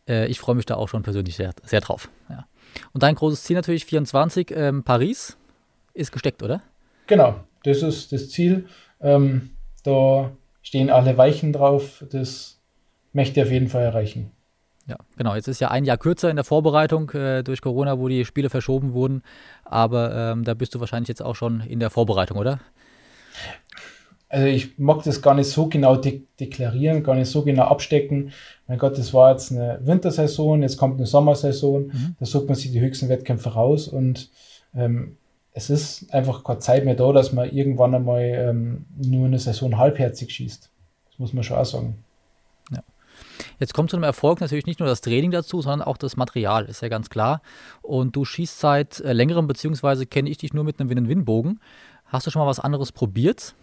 äh, 0.07 0.27
ich 0.27 0.39
freue 0.39 0.55
mich 0.55 0.65
da 0.65 0.75
auch 0.75 0.89
schon 0.89 1.03
persönlich 1.03 1.35
sehr, 1.35 1.53
sehr 1.63 1.81
drauf. 1.81 2.09
Ja. 2.29 2.47
Und 2.93 3.03
dein 3.03 3.15
großes 3.15 3.43
Ziel 3.43 3.55
natürlich 3.55 3.85
24, 3.85 4.51
ähm, 4.51 4.83
Paris 4.83 5.37
ist 5.93 6.11
gesteckt, 6.11 6.43
oder? 6.43 6.61
Genau, 7.07 7.41
das 7.63 7.81
ist 7.81 8.11
das 8.11 8.29
Ziel. 8.29 8.67
Ähm, 9.01 9.51
da 9.87 10.31
stehen 10.61 10.89
alle 10.89 11.17
Weichen 11.17 11.53
drauf. 11.53 12.03
Das 12.11 12.59
möchte 13.13 13.39
ich 13.39 13.45
auf 13.45 13.51
jeden 13.51 13.69
Fall 13.69 13.83
erreichen. 13.83 14.31
Ja, 14.85 14.97
genau. 15.17 15.35
Jetzt 15.35 15.47
ist 15.47 15.59
ja 15.59 15.69
ein 15.69 15.85
Jahr 15.85 15.97
kürzer 15.97 16.29
in 16.29 16.37
der 16.37 16.45
Vorbereitung 16.45 17.09
äh, 17.11 17.43
durch 17.43 17.61
Corona, 17.61 17.99
wo 17.99 18.07
die 18.07 18.23
Spiele 18.25 18.49
verschoben 18.49 18.93
wurden. 18.93 19.21
Aber 19.65 20.13
ähm, 20.15 20.43
da 20.43 20.53
bist 20.53 20.75
du 20.75 20.79
wahrscheinlich 20.79 21.09
jetzt 21.09 21.21
auch 21.21 21.35
schon 21.35 21.61
in 21.61 21.79
der 21.79 21.89
Vorbereitung, 21.89 22.37
oder? 22.37 22.59
also 24.29 24.45
ich 24.45 24.77
mag 24.77 25.03
das 25.03 25.21
gar 25.21 25.33
nicht 25.33 25.49
so 25.49 25.67
genau 25.67 25.95
de 25.95 26.23
deklarieren, 26.39 27.03
gar 27.03 27.15
nicht 27.15 27.29
so 27.29 27.43
genau 27.43 27.63
abstecken. 27.63 28.31
Mein 28.67 28.77
Gott, 28.77 28.97
das 28.97 29.13
war 29.13 29.31
jetzt 29.31 29.51
eine 29.51 29.79
Wintersaison, 29.83 30.61
jetzt 30.61 30.77
kommt 30.77 30.97
eine 30.97 31.05
Sommersaison, 31.05 31.87
mhm. 31.87 32.15
da 32.19 32.25
sucht 32.25 32.47
man 32.47 32.55
sich 32.55 32.71
die 32.71 32.81
höchsten 32.81 33.09
Wettkämpfe 33.09 33.49
raus 33.49 33.87
und 33.87 34.29
ähm, 34.75 35.17
es 35.57 35.71
ist 35.71 36.13
einfach 36.13 36.43
keine 36.43 36.59
Zeit 36.59 36.85
mehr 36.85 36.93
da, 36.93 37.11
dass 37.11 37.33
man 37.33 37.49
irgendwann 37.49 37.95
einmal 37.95 38.21
ähm, 38.21 38.85
nur 38.95 39.25
eine 39.25 39.39
Saison 39.39 39.75
halbherzig 39.75 40.31
schießt. 40.31 40.69
Das 41.09 41.17
muss 41.17 41.33
man 41.33 41.43
schon 41.43 41.57
auch 41.57 41.65
sagen. 41.65 42.03
Ja. 42.71 42.83
Jetzt 43.59 43.73
kommt 43.73 43.89
zu 43.89 43.97
einem 43.97 44.03
Erfolg 44.03 44.39
natürlich 44.39 44.67
nicht 44.67 44.79
nur 44.79 44.87
das 44.87 45.01
Training 45.01 45.31
dazu, 45.31 45.63
sondern 45.63 45.81
auch 45.81 45.97
das 45.97 46.15
Material, 46.15 46.65
ist 46.65 46.83
ja 46.83 46.89
ganz 46.89 47.09
klar. 47.09 47.41
Und 47.81 48.15
du 48.15 48.23
schießt 48.23 48.59
seit 48.59 48.99
äh, 48.99 49.13
längerem, 49.13 49.47
beziehungsweise 49.47 50.05
kenne 50.05 50.29
ich 50.29 50.37
dich 50.37 50.53
nur 50.53 50.63
mit 50.63 50.79
einem 50.79 50.91
Win-Win-Bogen. 50.91 51.59
Hast 52.05 52.27
du 52.27 52.31
schon 52.31 52.39
mal 52.39 52.47
was 52.47 52.59
anderes 52.59 52.91
probiert? 52.91 53.55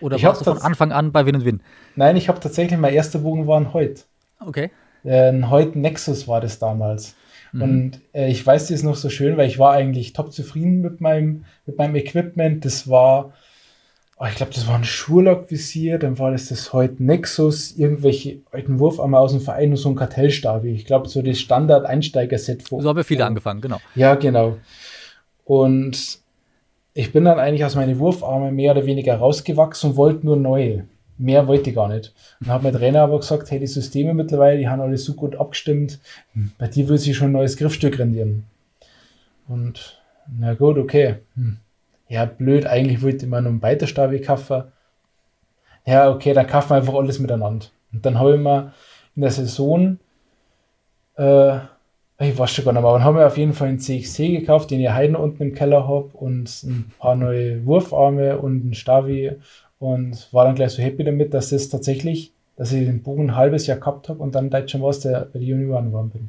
Oder 0.00 0.18
ich 0.18 0.22
warst 0.22 0.42
du 0.42 0.44
von 0.44 0.58
Anfang 0.58 0.92
an 0.92 1.10
bei 1.10 1.26
Win 1.26 1.34
und 1.34 1.44
Win? 1.44 1.62
Nein, 1.96 2.16
ich 2.16 2.28
habe 2.28 2.38
tatsächlich, 2.38 2.78
mein 2.78 2.94
erster 2.94 3.18
Bogen 3.18 3.48
war 3.48 3.58
ein 3.58 3.72
Heut. 3.72 4.04
Okay. 4.38 4.70
Äh, 5.02 5.30
ein 5.30 5.50
Heut 5.50 5.74
Nexus 5.74 6.28
war 6.28 6.40
das 6.40 6.60
damals. 6.60 7.16
Mhm. 7.52 7.62
Und 7.62 8.00
äh, 8.12 8.30
ich 8.30 8.46
weiß, 8.46 8.64
das 8.64 8.70
ist 8.70 8.82
noch 8.82 8.96
so 8.96 9.08
schön, 9.08 9.36
weil 9.36 9.48
ich 9.48 9.58
war 9.58 9.72
eigentlich 9.72 10.12
top 10.12 10.32
zufrieden 10.32 10.80
mit 10.80 11.00
meinem, 11.00 11.44
mit 11.66 11.78
meinem 11.78 11.96
Equipment. 11.96 12.64
Das 12.64 12.88
war, 12.88 13.32
oh, 14.18 14.26
ich 14.28 14.34
glaube, 14.34 14.52
das 14.54 14.66
war 14.66 14.76
ein 14.76 14.84
Schurlock-Visier, 14.84 15.98
dann 15.98 16.18
war 16.18 16.30
das 16.30 16.48
das 16.48 16.72
Heut 16.72 17.00
Nexus, 17.00 17.76
irgendwelche 17.76 18.38
alten 18.50 18.78
Wurfarme 18.78 19.18
aus 19.18 19.32
dem 19.32 19.40
Verein 19.40 19.70
und 19.70 19.76
so 19.76 19.88
ein 19.88 19.96
Kartellstab. 19.96 20.64
Ich 20.64 20.86
glaube, 20.86 21.08
so 21.08 21.22
das 21.22 21.38
Standard-Einsteiger-Set. 21.38 22.66
So 22.68 22.82
haben 22.82 22.96
wir 22.96 23.04
viele 23.04 23.24
angefangen, 23.24 23.60
genau. 23.60 23.80
Ja, 23.94 24.14
genau. 24.14 24.58
Und 25.44 26.18
ich 26.94 27.12
bin 27.12 27.24
dann 27.24 27.38
eigentlich 27.38 27.64
aus 27.64 27.76
meinen 27.76 27.98
Wurfarmen 27.98 28.54
mehr 28.54 28.72
oder 28.72 28.84
weniger 28.84 29.16
rausgewachsen 29.16 29.90
und 29.90 29.96
wollte 29.96 30.26
nur 30.26 30.36
neue. 30.36 30.84
Mehr 31.18 31.46
wollte 31.46 31.70
ich 31.70 31.76
gar 31.76 31.88
nicht. 31.88 32.14
Und 32.40 32.48
habe 32.48 32.64
mein 32.64 32.72
Trainer 32.72 33.02
aber 33.02 33.18
gesagt, 33.18 33.50
hey, 33.50 33.58
die 33.58 33.66
Systeme 33.66 34.14
mittlerweile, 34.14 34.58
die 34.58 34.68
haben 34.68 34.80
alle 34.80 34.96
so 34.96 35.14
gut 35.14 35.36
abgestimmt, 35.36 35.98
bei 36.58 36.68
dir 36.68 36.88
würde 36.88 36.98
sich 36.98 37.16
schon 37.16 37.28
ein 37.28 37.32
neues 37.32 37.56
Griffstück 37.56 37.98
rendieren. 37.98 38.44
Und 39.48 40.00
na 40.38 40.54
gut, 40.54 40.78
okay. 40.78 41.16
Hm. 41.34 41.58
Ja, 42.08 42.24
blöd, 42.24 42.66
eigentlich 42.66 43.02
wollte 43.02 43.26
noch 43.26 43.38
einen 43.38 43.60
Weiterstab 43.60 44.12
kaufen. 44.22 44.64
Ja, 45.84 46.10
okay, 46.10 46.32
dann 46.32 46.46
kaufen 46.46 46.70
wir 46.70 46.76
einfach 46.76 46.94
alles 46.94 47.18
miteinander. 47.18 47.66
Und 47.92 48.06
dann 48.06 48.18
habe 48.18 48.34
ich 48.34 48.40
mir 48.40 48.72
in 49.16 49.22
der 49.22 49.30
Saison 49.30 49.98
äh, 51.16 51.58
ich 52.20 52.36
weiß 52.36 52.50
schon 52.50 52.64
gar 52.64 52.72
nicht 52.72 52.82
mehr, 52.82 52.88
aber 52.88 52.98
dann 52.98 53.04
haben 53.04 53.16
wir 53.16 53.26
auf 53.26 53.38
jeden 53.38 53.52
Fall 53.52 53.68
einen 53.68 53.78
CXC 53.78 54.40
gekauft, 54.40 54.70
den 54.70 54.80
ich 54.80 54.92
heute 54.92 55.18
unten 55.18 55.42
im 55.42 55.54
Keller 55.54 55.86
habe 55.86 56.10
und 56.14 56.62
ein 56.64 56.92
paar 56.98 57.14
neue 57.14 57.64
Wurfarme 57.64 58.38
und 58.38 58.62
einen 58.62 58.74
Stavi 58.74 59.32
und 59.78 60.32
war 60.32 60.44
dann 60.44 60.54
gleich 60.54 60.72
so 60.72 60.82
happy 60.82 61.04
damit, 61.04 61.34
dass 61.34 61.50
das 61.50 61.68
tatsächlich, 61.68 62.32
dass 62.56 62.72
ich 62.72 62.84
den 62.84 63.02
Bogen 63.02 63.30
ein 63.30 63.36
halbes 63.36 63.66
Jahr 63.66 63.78
gehabt 63.78 64.08
habe 64.08 64.20
und 64.20 64.34
dann 64.34 64.50
Deutsch 64.50 64.72
schon 64.72 64.82
was 64.82 65.00
der 65.00 65.26
bei 65.26 65.38
der 65.38 65.48
Junioren 65.48 65.86
geworden 65.86 66.10
bin. 66.10 66.28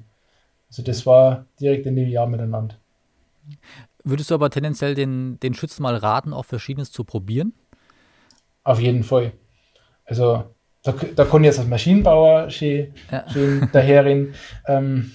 Also 0.70 0.84
das 0.84 1.06
war 1.06 1.46
direkt 1.60 1.86
in 1.86 1.96
dem 1.96 2.10
Jahr 2.10 2.28
miteinander. 2.28 2.76
Würdest 4.04 4.30
du 4.30 4.36
aber 4.36 4.50
tendenziell 4.50 4.94
den, 4.94 5.40
den 5.40 5.54
Schützen 5.54 5.84
mal 5.84 5.96
raten, 5.96 6.34
auch 6.34 6.46
Verschiedenes 6.46 6.92
zu 6.92 7.04
probieren? 7.04 7.54
Auf 8.64 8.80
jeden 8.80 9.04
Fall. 9.04 9.34
Also 10.06 10.44
da, 10.84 10.94
da 11.16 11.26
kann 11.26 11.44
ich 11.44 11.48
jetzt 11.48 11.60
als 11.60 11.68
Maschinenbauer 11.68 12.50
schön, 12.50 12.94
ja. 13.12 13.30
schön 13.30 13.70
daherin. 13.72 14.34
Ähm, 14.68 15.12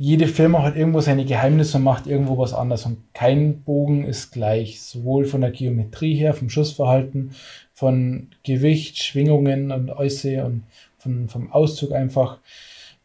jede 0.00 0.28
Firma 0.28 0.62
hat 0.62 0.76
irgendwo 0.76 1.00
seine 1.00 1.24
Geheimnisse 1.24 1.76
und 1.76 1.82
macht 1.82 2.06
irgendwo 2.06 2.38
was 2.38 2.54
anders. 2.54 2.86
Und 2.86 2.98
kein 3.14 3.62
Bogen 3.62 4.04
ist 4.04 4.30
gleich, 4.30 4.80
sowohl 4.80 5.24
von 5.24 5.40
der 5.40 5.50
Geometrie 5.50 6.14
her, 6.14 6.34
vom 6.34 6.48
Schussverhalten, 6.48 7.32
von 7.74 8.28
Gewicht, 8.44 8.98
Schwingungen 8.98 9.72
und 9.72 9.90
Äußere 9.90 10.44
und 10.44 10.62
von, 10.98 11.28
vom 11.28 11.52
Auszug 11.52 11.92
einfach. 11.92 12.38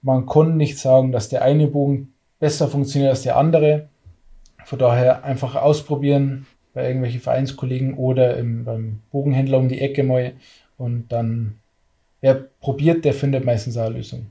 Man 0.04 0.28
kann 0.28 0.56
nicht 0.56 0.78
sagen, 0.78 1.12
dass 1.12 1.30
der 1.30 1.42
eine 1.42 1.68
Bogen 1.68 2.14
besser 2.40 2.68
funktioniert 2.68 3.10
als 3.10 3.24
der 3.24 3.38
andere. 3.38 3.90
Von 4.64 4.78
daher 4.78 5.24
einfach 5.24 5.56
ausprobieren 5.56 6.46
bei 6.76 6.86
irgendwelchen 6.86 7.22
Vereinskollegen 7.22 7.96
oder 7.96 8.38
im, 8.38 8.66
beim 8.66 9.00
Bogenhändler 9.12 9.58
um 9.58 9.68
die 9.68 9.82
Ecke 9.82 10.04
mal 10.04 10.34
und 10.78 11.12
dann 11.12 11.56
wer 12.22 12.36
probiert, 12.36 13.04
der 13.04 13.14
findet 13.14 13.46
meistens 13.46 13.78
eine 13.78 13.96
Lösung. 13.96 14.28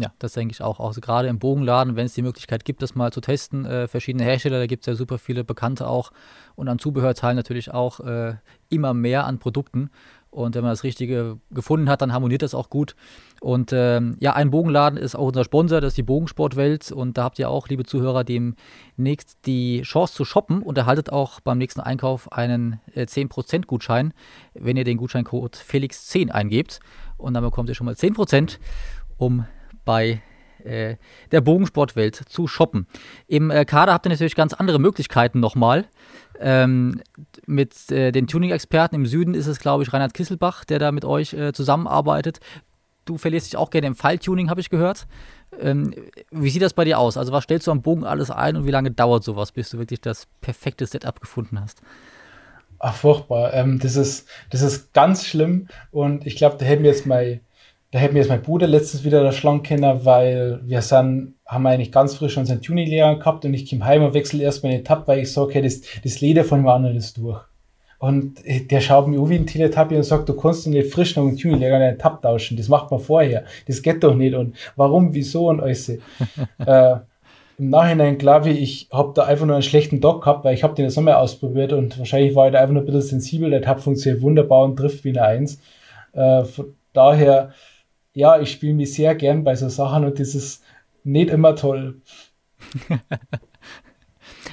Ja, 0.00 0.12
das 0.20 0.34
denke 0.34 0.52
ich 0.52 0.62
auch. 0.62 0.78
Also 0.78 1.00
gerade 1.00 1.26
im 1.28 1.40
Bogenladen, 1.40 1.96
wenn 1.96 2.06
es 2.06 2.14
die 2.14 2.22
Möglichkeit 2.22 2.64
gibt, 2.64 2.82
das 2.82 2.94
mal 2.94 3.12
zu 3.12 3.20
testen, 3.20 3.66
äh, 3.66 3.88
verschiedene 3.88 4.22
Hersteller, 4.22 4.58
da 4.58 4.66
gibt 4.66 4.82
es 4.82 4.86
ja 4.86 4.94
super 4.94 5.18
viele 5.18 5.42
Bekannte 5.42 5.88
auch 5.88 6.12
und 6.54 6.68
an 6.68 6.78
Zubehörteilen 6.78 7.36
natürlich 7.36 7.72
auch 7.72 7.98
äh, 8.00 8.34
immer 8.68 8.94
mehr 8.94 9.26
an 9.26 9.38
Produkten. 9.38 9.90
Und 10.30 10.54
wenn 10.54 10.62
man 10.62 10.72
das 10.72 10.84
Richtige 10.84 11.38
gefunden 11.50 11.88
hat, 11.88 12.02
dann 12.02 12.12
harmoniert 12.12 12.42
das 12.42 12.54
auch 12.54 12.68
gut. 12.68 12.94
Und 13.40 13.72
ähm, 13.72 14.16
ja, 14.20 14.34
ein 14.34 14.50
Bogenladen 14.50 14.98
ist 14.98 15.16
auch 15.16 15.28
unser 15.28 15.42
Sponsor, 15.42 15.80
das 15.80 15.92
ist 15.92 15.98
die 15.98 16.02
Bogensportwelt. 16.02 16.92
Und 16.92 17.16
da 17.16 17.24
habt 17.24 17.38
ihr 17.38 17.48
auch, 17.48 17.66
liebe 17.68 17.84
Zuhörer, 17.84 18.24
demnächst 18.24 19.38
die 19.46 19.80
Chance 19.82 20.12
zu 20.14 20.24
shoppen 20.26 20.62
und 20.62 20.76
erhaltet 20.76 21.10
auch 21.10 21.40
beim 21.40 21.56
nächsten 21.56 21.80
Einkauf 21.80 22.30
einen 22.30 22.78
äh, 22.94 23.04
10% 23.04 23.66
Gutschein, 23.66 24.12
wenn 24.52 24.76
ihr 24.76 24.84
den 24.84 24.98
Gutscheincode 24.98 25.56
Felix10 25.56 26.30
eingebt. 26.30 26.80
Und 27.16 27.32
dann 27.34 27.42
bekommt 27.42 27.70
ihr 27.70 27.74
schon 27.74 27.86
mal 27.86 27.94
10%, 27.94 28.58
um 29.16 29.46
bei 29.88 30.20
äh, 30.64 30.96
der 31.32 31.40
Bogensportwelt 31.40 32.14
zu 32.14 32.46
shoppen. 32.46 32.86
Im 33.26 33.50
äh, 33.50 33.64
Kader 33.64 33.94
habt 33.94 34.04
ihr 34.04 34.10
natürlich 34.10 34.34
ganz 34.34 34.52
andere 34.52 34.78
Möglichkeiten 34.78 35.40
nochmal. 35.40 35.86
Ähm, 36.38 37.00
mit 37.46 37.90
äh, 37.90 38.12
den 38.12 38.26
Tuning-Experten 38.26 38.94
im 38.96 39.06
Süden 39.06 39.32
ist 39.32 39.46
es, 39.46 39.60
glaube 39.60 39.82
ich, 39.82 39.90
Reinhard 39.90 40.12
Kisselbach, 40.12 40.66
der 40.66 40.78
da 40.78 40.92
mit 40.92 41.06
euch 41.06 41.32
äh, 41.32 41.54
zusammenarbeitet. 41.54 42.40
Du 43.06 43.16
verlierst 43.16 43.46
dich 43.46 43.56
auch 43.56 43.70
gerne 43.70 43.86
im 43.86 43.94
Falltuning, 43.94 44.50
habe 44.50 44.60
ich 44.60 44.68
gehört. 44.68 45.06
Ähm, 45.58 45.94
wie 46.30 46.50
sieht 46.50 46.60
das 46.60 46.74
bei 46.74 46.84
dir 46.84 46.98
aus? 46.98 47.16
Also, 47.16 47.32
was 47.32 47.44
stellst 47.44 47.66
du 47.66 47.70
am 47.70 47.80
Bogen 47.80 48.04
alles 48.04 48.30
ein 48.30 48.56
und 48.56 48.66
wie 48.66 48.70
lange 48.70 48.90
dauert 48.90 49.24
sowas, 49.24 49.52
bis 49.52 49.70
du 49.70 49.78
wirklich 49.78 50.02
das 50.02 50.26
perfekte 50.42 50.84
Setup 50.84 51.18
gefunden 51.18 51.58
hast? 51.58 51.80
Ach, 52.78 52.94
furchtbar. 52.94 53.54
Ähm, 53.54 53.78
das, 53.78 53.96
ist, 53.96 54.28
das 54.50 54.60
ist 54.60 54.92
ganz 54.92 55.24
schlimm 55.24 55.68
und 55.92 56.26
ich 56.26 56.36
glaube, 56.36 56.58
da 56.58 56.66
hätten 56.66 56.82
wir 56.82 56.90
jetzt 56.90 57.06
mal 57.06 57.40
da 57.90 57.98
hätte 57.98 58.12
mir 58.12 58.20
jetzt 58.20 58.28
mein 58.28 58.42
Bruder 58.42 58.66
letztens 58.66 59.04
wieder 59.04 59.22
der 59.22 59.32
Schlange 59.32 59.62
kennen, 59.62 60.04
weil 60.04 60.60
wir 60.64 60.82
sind, 60.82 61.36
haben 61.46 61.66
eigentlich 61.66 61.90
ganz 61.90 62.14
frisch 62.14 62.36
unseren 62.36 62.60
Tuning-Lehrer 62.60 63.18
gehabt 63.18 63.44
und 63.44 63.54
ich 63.54 63.68
komme 63.68 63.84
heim 63.84 64.02
und 64.02 64.14
wechsle 64.14 64.42
erstmal 64.42 64.72
den 64.72 64.84
Tab, 64.84 65.08
weil 65.08 65.20
ich 65.20 65.32
sage, 65.32 65.46
okay, 65.46 65.62
das, 65.62 65.80
das 66.04 66.20
Leder 66.20 66.44
von 66.44 66.60
dem 66.60 66.68
anderen 66.68 66.96
ist 66.96 67.16
durch. 67.16 67.40
Und 67.98 68.36
der 68.46 68.80
schaut 68.80 69.08
mir 69.08 69.18
an 69.18 69.28
wie 69.28 69.36
ein 69.36 69.46
Teletubby 69.46 69.96
und 69.96 70.04
sagt, 70.04 70.28
du 70.28 70.34
kannst 70.34 70.66
nicht 70.68 70.92
frisch 70.92 71.16
noch 71.16 71.26
einen 71.26 71.36
Tuning 71.36 71.64
einen 71.64 71.98
Tab 71.98 72.22
tauschen. 72.22 72.56
Das 72.56 72.68
macht 72.68 72.90
man 72.92 73.00
vorher. 73.00 73.44
Das 73.66 73.82
geht 73.82 74.04
doch 74.04 74.14
nicht. 74.14 74.34
Und 74.34 74.54
warum, 74.76 75.14
wieso 75.14 75.48
und 75.48 75.60
alles. 75.60 75.88
äh, 76.64 76.96
Im 77.58 77.70
Nachhinein 77.70 78.18
glaube 78.18 78.50
ich, 78.50 78.60
ich 78.60 78.88
habe 78.92 79.12
da 79.16 79.24
einfach 79.24 79.46
nur 79.46 79.56
einen 79.56 79.64
schlechten 79.64 80.00
Dock 80.00 80.22
gehabt, 80.22 80.44
weil 80.44 80.54
ich 80.54 80.62
habe 80.62 80.76
den 80.76 80.84
jetzt 80.84 80.94
nochmal 80.94 81.14
ausprobiert 81.14 81.72
und 81.72 81.98
wahrscheinlich 81.98 82.36
war 82.36 82.46
ich 82.46 82.52
da 82.52 82.60
einfach 82.60 82.74
nur 82.74 82.84
ein 82.84 82.86
bisschen 82.86 83.02
sensibel. 83.02 83.50
Der 83.50 83.62
Tab 83.62 83.80
funktioniert 83.80 84.22
wunderbar 84.22 84.62
und 84.62 84.76
trifft 84.76 85.02
wie 85.02 85.10
eine 85.10 85.22
Eins. 85.22 85.60
Äh, 86.12 86.44
von 86.44 86.76
daher, 86.92 87.50
ja, 88.18 88.40
ich 88.40 88.50
spiele 88.50 88.74
mich 88.74 88.94
sehr 88.94 89.14
gern 89.14 89.44
bei 89.44 89.54
so 89.54 89.68
Sachen 89.68 90.04
und 90.04 90.18
das 90.18 90.34
ist 90.34 90.64
nicht 91.04 91.30
immer 91.30 91.54
toll. 91.54 92.00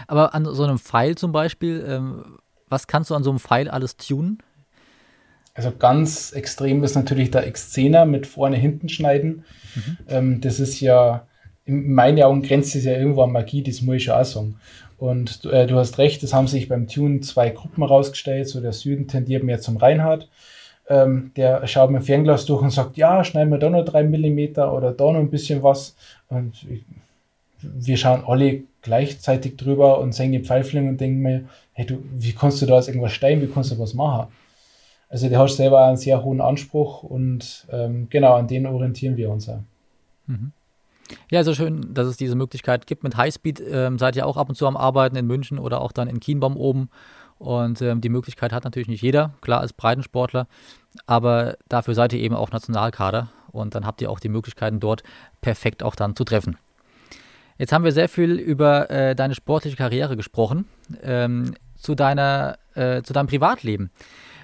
Aber 0.07 0.35
an 0.35 0.45
so 0.45 0.63
einem 0.63 0.77
Pfeil 0.77 1.15
zum 1.15 1.31
Beispiel, 1.31 1.83
ähm, 1.87 2.37
was 2.69 2.85
kannst 2.85 3.09
du 3.09 3.15
an 3.15 3.23
so 3.23 3.31
einem 3.31 3.39
Pfeil 3.39 3.67
alles 3.67 3.97
tunen? 3.97 4.37
Also 5.55 5.71
ganz 5.71 6.31
extrem 6.33 6.83
ist 6.83 6.93
natürlich 6.93 7.31
der 7.31 7.51
X10er 7.51 8.05
mit 8.05 8.27
vorne 8.27 8.55
hinten 8.55 8.87
schneiden. 8.87 9.45
Mhm. 9.73 9.97
Ähm, 10.09 10.41
das 10.41 10.59
ist 10.59 10.79
ja, 10.79 11.25
in 11.65 11.91
meinen 11.91 12.21
Augen 12.21 12.43
grenzt 12.43 12.75
es 12.75 12.85
ja 12.85 12.93
irgendwo 12.93 13.23
an 13.23 13.31
Magie, 13.31 13.63
das 13.63 13.81
muss 13.81 13.95
ich 13.95 14.11
auch 14.11 14.23
sagen. 14.25 14.59
Und 14.97 15.43
äh, 15.45 15.65
du 15.65 15.75
hast 15.77 15.97
recht, 15.97 16.21
es 16.21 16.35
haben 16.35 16.47
sich 16.47 16.67
beim 16.67 16.87
Tune 16.87 17.21
zwei 17.21 17.49
Gruppen 17.49 17.81
rausgestellt. 17.81 18.47
So 18.47 18.61
der 18.61 18.73
Süden 18.73 19.07
tendiert 19.07 19.43
mehr 19.43 19.59
zum 19.59 19.77
Reinhard. 19.77 20.29
Ähm, 20.87 21.31
der 21.35 21.65
schaut 21.67 21.89
mit 21.89 22.03
Fernglas 22.03 22.45
durch 22.45 22.61
und 22.61 22.69
sagt, 22.69 22.95
ja, 22.97 23.23
schneiden 23.23 23.51
wir 23.51 23.57
da 23.57 23.69
noch 23.69 23.85
drei 23.85 24.03
Millimeter 24.03 24.71
oder 24.73 24.91
da 24.91 25.05
noch 25.11 25.19
ein 25.19 25.31
bisschen 25.31 25.63
was. 25.63 25.95
Und 26.29 26.65
ich, 26.69 26.83
wir 27.61 27.97
schauen 27.97 28.23
alle 28.25 28.61
gleichzeitig 28.81 29.57
drüber 29.57 29.99
und 29.99 30.13
sehen 30.13 30.31
die 30.31 30.43
Pfeiflinge 30.43 30.89
und 30.89 31.01
denken 31.01 31.21
mir, 31.21 31.45
hey, 31.73 31.85
du, 31.85 31.97
wie 32.13 32.33
kannst 32.33 32.61
du 32.61 32.67
da 32.67 32.75
aus 32.75 32.87
irgendwas 32.87 33.13
steigen, 33.13 33.41
wie 33.41 33.47
kannst 33.47 33.71
du 33.71 33.79
was 33.79 33.95
machen? 33.95 34.27
Also 35.09 35.29
der 35.29 35.39
hat 35.39 35.49
selber 35.49 35.85
einen 35.85 35.97
sehr 35.97 36.23
hohen 36.23 36.41
Anspruch 36.41 37.03
und 37.03 37.65
ähm, 37.71 38.07
genau 38.09 38.35
an 38.35 38.47
den 38.47 38.65
orientieren 38.65 39.17
wir 39.17 39.31
uns. 39.31 39.47
Ja. 39.47 39.59
Mhm. 40.27 40.51
Ja, 41.29 41.39
also 41.39 41.53
schön, 41.53 41.93
dass 41.93 42.07
es 42.07 42.17
diese 42.17 42.35
Möglichkeit 42.35 42.87
gibt. 42.87 43.03
Mit 43.03 43.15
Highspeed 43.15 43.61
ähm, 43.69 43.99
seid 43.99 44.15
ihr 44.15 44.25
auch 44.25 44.37
ab 44.37 44.49
und 44.49 44.55
zu 44.55 44.65
am 44.65 44.77
Arbeiten 44.77 45.15
in 45.15 45.27
München 45.27 45.59
oder 45.59 45.81
auch 45.81 45.91
dann 45.91 46.07
in 46.07 46.19
Kienbaum 46.19 46.57
oben. 46.57 46.89
Und 47.45 47.79
ähm, 47.83 48.01
die 48.01 48.09
Möglichkeit 48.09 48.51
hat 48.51 48.63
natürlich 48.63 48.87
nicht 48.87 49.03
jeder, 49.03 49.35
klar 49.41 49.61
als 49.61 49.71
Breitensportler, 49.71 50.47
aber 51.05 51.57
dafür 51.69 51.93
seid 51.93 52.11
ihr 52.11 52.19
eben 52.19 52.33
auch 52.33 52.49
Nationalkader 52.49 53.29
und 53.51 53.75
dann 53.75 53.85
habt 53.85 54.01
ihr 54.01 54.09
auch 54.09 54.19
die 54.19 54.29
Möglichkeiten 54.29 54.79
dort 54.79 55.03
perfekt 55.41 55.83
auch 55.83 55.95
dann 55.95 56.15
zu 56.15 56.23
treffen. 56.23 56.57
Jetzt 57.59 57.71
haben 57.71 57.83
wir 57.83 57.91
sehr 57.91 58.09
viel 58.09 58.31
über 58.31 58.89
äh, 58.89 59.15
deine 59.15 59.35
sportliche 59.35 59.77
Karriere 59.77 60.17
gesprochen, 60.17 60.65
ähm, 61.03 61.53
zu, 61.75 61.93
deiner, 61.93 62.57
äh, 62.73 63.03
zu 63.03 63.13
deinem 63.13 63.27
Privatleben. 63.27 63.91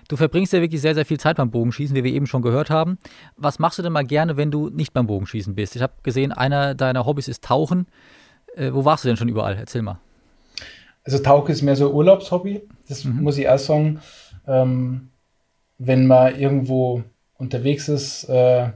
Du 0.07 0.15
verbringst 0.15 0.53
ja 0.53 0.61
wirklich 0.61 0.81
sehr, 0.81 0.93
sehr 0.93 1.05
viel 1.05 1.19
Zeit 1.19 1.37
beim 1.37 1.49
Bogenschießen, 1.49 1.95
wie 1.95 2.03
wir 2.03 2.13
eben 2.13 2.27
schon 2.27 2.43
gehört 2.43 2.69
haben. 2.69 2.99
Was 3.35 3.57
machst 3.57 3.79
du 3.79 3.83
denn 3.83 3.93
mal 3.93 4.05
gerne, 4.05 4.37
wenn 4.37 4.51
du 4.51 4.69
nicht 4.69 4.93
beim 4.93 5.07
Bogenschießen 5.07 5.55
bist? 5.55 5.75
Ich 5.75 5.81
habe 5.81 5.93
gesehen, 6.03 6.31
einer 6.31 6.75
deiner 6.75 7.07
Hobbys 7.07 7.27
ist 7.27 7.43
Tauchen. 7.43 7.87
Äh, 8.55 8.71
wo 8.73 8.85
warst 8.85 9.03
du 9.03 9.07
denn 9.07 9.17
schon 9.17 9.29
überall? 9.29 9.55
Erzähl 9.55 9.81
mal. 9.81 9.99
Also 11.03 11.19
Tauchen 11.19 11.51
ist 11.51 11.61
mehr 11.61 11.75
so 11.75 11.89
ein 11.89 11.95
Urlaubshobby, 11.95 12.61
das 12.87 13.05
mhm. 13.05 13.23
muss 13.23 13.37
ich 13.37 13.49
auch 13.49 13.57
sagen. 13.57 14.01
Ähm, 14.47 15.09
wenn 15.77 16.05
man 16.05 16.39
irgendwo 16.39 17.03
unterwegs 17.37 17.89
ist, 17.89 18.25
äh, 18.25 18.69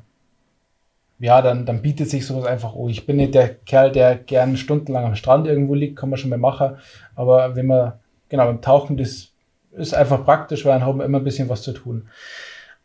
ja, 1.19 1.41
dann, 1.41 1.65
dann 1.65 1.81
bietet 1.81 2.09
sich 2.09 2.25
sowas 2.25 2.45
einfach, 2.45 2.73
oh, 2.75 2.89
ich 2.89 3.05
bin 3.05 3.17
nicht 3.17 3.35
der 3.35 3.53
Kerl, 3.53 3.91
der 3.91 4.15
gern 4.15 4.57
stundenlang 4.57 5.05
am 5.05 5.15
Strand 5.15 5.47
irgendwo 5.47 5.73
liegt, 5.75 5.97
kann 5.97 6.09
man 6.09 6.17
schon 6.17 6.29
mal 6.29 6.37
machen. 6.37 6.77
Aber 7.15 7.55
wenn 7.55 7.67
man, 7.67 7.93
genau, 8.27 8.45
beim 8.45 8.61
Tauchen, 8.61 8.97
das 8.97 9.31
ist 9.71 9.93
einfach 9.93 10.25
praktisch, 10.25 10.65
weil 10.65 10.73
dann 10.73 10.85
haben 10.85 10.97
wir 10.99 11.05
immer 11.05 11.19
ein 11.19 11.23
bisschen 11.23 11.47
was 11.47 11.61
zu 11.61 11.73
tun. 11.73 12.09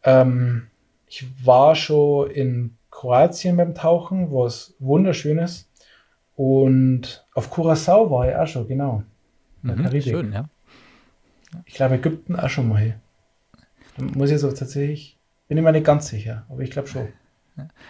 Ähm, 0.05 0.69
ich 1.07 1.27
war 1.45 1.75
schon 1.75 2.31
in 2.31 2.77
Kroatien 2.91 3.57
beim 3.57 3.75
Tauchen, 3.75 4.33
was 4.33 4.75
wunderschön 4.79 5.39
ist. 5.39 5.69
Und 6.37 7.27
auf 7.35 7.51
Curacao 7.51 8.11
war 8.11 8.29
ich 8.29 8.37
auch 8.37 8.47
schon, 8.47 8.69
genau. 8.69 9.03
Mhm, 9.63 9.83
Karibik. 9.83 10.03
Schön, 10.05 10.33
ja. 10.33 10.49
Ich 11.67 11.75
glaube, 11.75 11.97
Ägypten 11.97 12.37
auch 12.37 12.49
schon 12.49 12.69
mal. 12.69 13.01
Da 13.97 14.05
muss 14.05 14.31
ich 14.31 14.39
so 14.39 14.51
tatsächlich, 14.51 15.19
bin 15.49 15.59
ich 15.59 15.65
mir 15.65 15.73
nicht 15.73 15.85
ganz 15.85 16.09
sicher, 16.09 16.45
aber 16.49 16.61
ich 16.61 16.71
glaube 16.71 16.89
schon. 16.89 17.09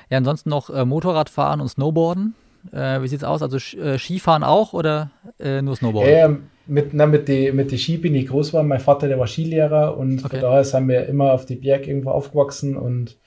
Ja, 0.08 0.18
ansonsten 0.18 0.50
noch 0.50 0.70
äh, 0.70 0.84
Motorradfahren 0.84 1.60
und 1.60 1.68
Snowboarden. 1.68 2.34
Äh, 2.72 3.02
wie 3.02 3.14
es 3.14 3.24
aus? 3.24 3.42
Also 3.42 3.56
äh, 3.78 3.98
Skifahren 3.98 4.42
auch 4.42 4.72
oder 4.72 5.10
äh, 5.38 5.62
nur 5.62 5.76
Snowboarden? 5.76 6.12
Ja, 6.12 6.36
mit, 6.66 6.94
na, 6.94 7.06
mit 7.06 7.28
den 7.28 7.56
mit 7.56 7.70
die 7.70 7.78
Ski 7.78 7.98
bin 7.98 8.14
ich 8.14 8.28
groß 8.28 8.52
war. 8.52 8.62
Mein 8.62 8.80
Vater, 8.80 9.08
der 9.08 9.18
war 9.18 9.26
Skilehrer 9.26 9.96
und 9.96 10.24
okay. 10.24 10.28
von 10.28 10.40
daher 10.40 10.64
sind 10.64 10.88
wir 10.88 11.06
immer 11.06 11.32
auf 11.32 11.46
die 11.46 11.56
Berg 11.56 11.86
irgendwo 11.86 12.10
aufgewachsen 12.10 12.76
und 12.76 13.18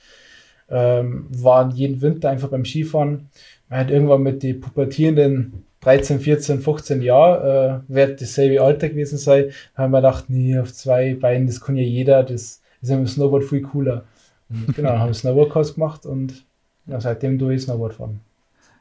ähm, 0.69 1.27
waren 1.29 1.71
jeden 1.71 2.01
Winter 2.01 2.29
einfach 2.29 2.49
beim 2.49 2.65
Skifahren. 2.65 3.29
Man 3.69 3.79
hat 3.79 3.91
irgendwann 3.91 4.23
mit 4.23 4.43
den 4.43 4.59
pubertierenden 4.59 5.65
13, 5.83 6.19
14, 6.19 6.61
15 6.61 7.01
Jahren, 7.01 7.83
äh, 7.87 7.93
wird 7.93 8.21
dasselbe 8.21 8.61
Alter 8.61 8.89
gewesen 8.89 9.17
sein, 9.17 9.51
haben 9.75 9.91
wir 9.91 9.99
gedacht, 9.99 10.25
nee, 10.29 10.57
auf 10.57 10.73
zwei 10.73 11.15
Beinen, 11.15 11.47
das 11.47 11.61
kann 11.61 11.75
ja 11.75 11.83
jeder, 11.83 12.23
das 12.23 12.61
ist 12.81 12.89
im 12.89 13.07
Snowboard 13.07 13.43
viel 13.43 13.61
cooler. 13.61 14.05
Und 14.49 14.75
genau, 14.75 14.91
haben 14.91 15.13
Snowboardkurs 15.13 15.75
gemacht 15.75 16.05
und 16.05 16.45
ja, 16.85 16.99
seitdem 16.99 17.39
tue 17.39 17.55
ich 17.55 17.63
Snowboard 17.63 17.93
fahren. 17.95 18.19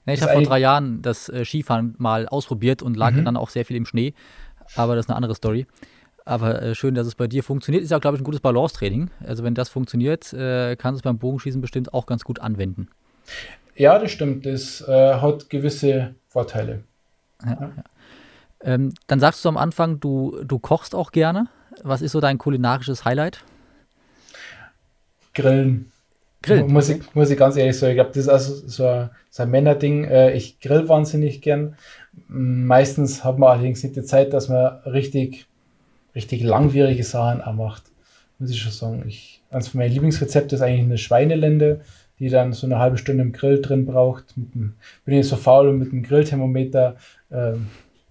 Ja, 0.07 0.15
ich 0.15 0.23
habe 0.23 0.33
vor 0.33 0.43
drei 0.43 0.59
Jahren 0.59 1.03
das 1.03 1.29
äh, 1.29 1.45
Skifahren 1.45 1.95
mal 1.99 2.27
ausprobiert 2.27 2.83
und 2.83 2.97
lag 2.97 3.13
mhm. 3.13 3.25
dann 3.25 3.37
auch 3.37 3.51
sehr 3.51 3.65
viel 3.65 3.77
im 3.77 3.87
Schnee, 3.87 4.15
aber 4.75 4.97
das 4.97 5.07
ist 5.07 5.11
eine 5.11 5.17
andere 5.17 5.35
Story. 5.35 5.67
Aber 6.25 6.63
äh, 6.63 6.75
schön, 6.75 6.95
dass 6.95 7.07
es 7.07 7.15
bei 7.17 7.27
dir 7.27 7.43
funktioniert. 7.43 7.83
Ist 7.83 7.91
ja, 7.91 7.99
glaube 7.99 8.17
ich, 8.17 8.21
ein 8.21 8.25
gutes 8.25 8.41
Balancetraining. 8.41 9.11
Also 9.27 9.43
wenn 9.43 9.55
das 9.55 9.69
funktioniert, 9.69 10.33
äh, 10.33 10.77
kannst 10.77 10.99
du 10.99 10.99
es 10.99 11.03
beim 11.03 11.19
Bogenschießen 11.19 11.61
bestimmt 11.61 11.93
auch 11.93 12.07
ganz 12.07 12.23
gut 12.23 12.39
anwenden. 12.39 12.89
Ja, 13.75 13.99
das 13.99 14.13
stimmt. 14.13 14.47
Das 14.47 14.87
äh, 14.87 15.15
hat 15.15 15.51
gewisse 15.51 16.15
Vorteile. 16.29 16.85
Ja, 17.45 17.59
ja. 17.61 17.73
Ähm, 18.65 18.95
dann 19.07 19.21
sagst 19.21 19.45
du 19.45 19.49
am 19.49 19.57
Anfang, 19.57 20.01
du, 20.01 20.43
du 20.45 20.59
kochst 20.59 20.95
auch 20.95 21.13
gerne. 21.13 21.49
Was 21.83 22.03
ist 22.03 22.13
so 22.13 22.21
dein 22.21 22.39
kulinarisches 22.39 23.05
Highlight? 23.05 23.45
Grillen. 25.35 25.91
Grillen. 26.43 26.73
Muss, 26.73 26.89
ich, 26.89 27.15
muss 27.15 27.31
ich 27.31 27.39
ganz 27.39 27.57
ehrlich 27.57 27.79
sagen, 27.79 27.93
ich 27.93 27.97
glaube, 27.97 28.11
das 28.11 28.25
ist 28.25 28.29
also 28.29 28.55
so 28.67 28.87
ein, 28.87 29.11
so 29.31 29.45
ein 29.45 29.51
Männerding. 29.51 30.05
Äh, 30.05 30.33
ich 30.33 30.61
grill 30.61 30.89
wahnsinnig 30.89 31.41
gern. 31.41 31.77
Meistens 32.29 33.25
hat 33.25 33.39
man 33.39 33.51
allerdings 33.51 33.83
nicht 33.83 33.97
die 33.97 34.03
Zeit, 34.03 34.33
dass 34.33 34.49
man 34.49 34.77
richtig, 34.85 35.47
richtig 36.15 36.43
langwierige 36.43 37.05
Sachen 37.05 37.41
auch 37.41 37.55
macht. 37.55 37.85
Muss 38.39 38.51
ich 38.51 38.61
schon 38.61 38.73
sagen. 38.73 39.05
Ich, 39.07 39.41
eines 39.51 39.69
von 39.69 39.79
meinen 39.79 39.93
Lieblingsrezepten 39.93 40.57
ist 40.57 40.63
eigentlich 40.63 40.81
eine 40.81 40.99
Schweinelende, 40.99 41.81
die 42.23 42.29
dann 42.29 42.53
so 42.53 42.69
eine 42.69 42.79
halbe 42.79 42.99
Stunde 42.99 43.21
im 43.21 43.33
Grill 43.33 43.61
drin 43.61 43.85
braucht. 43.85 44.37
Dem, 44.37 44.75
bin 45.05 45.19
ich 45.19 45.27
so 45.27 45.35
faul 45.35 45.67
und 45.67 45.79
mit 45.79 45.91
dem 45.91 46.05
Grillthermometer 46.05 46.95
äh, 47.31 47.55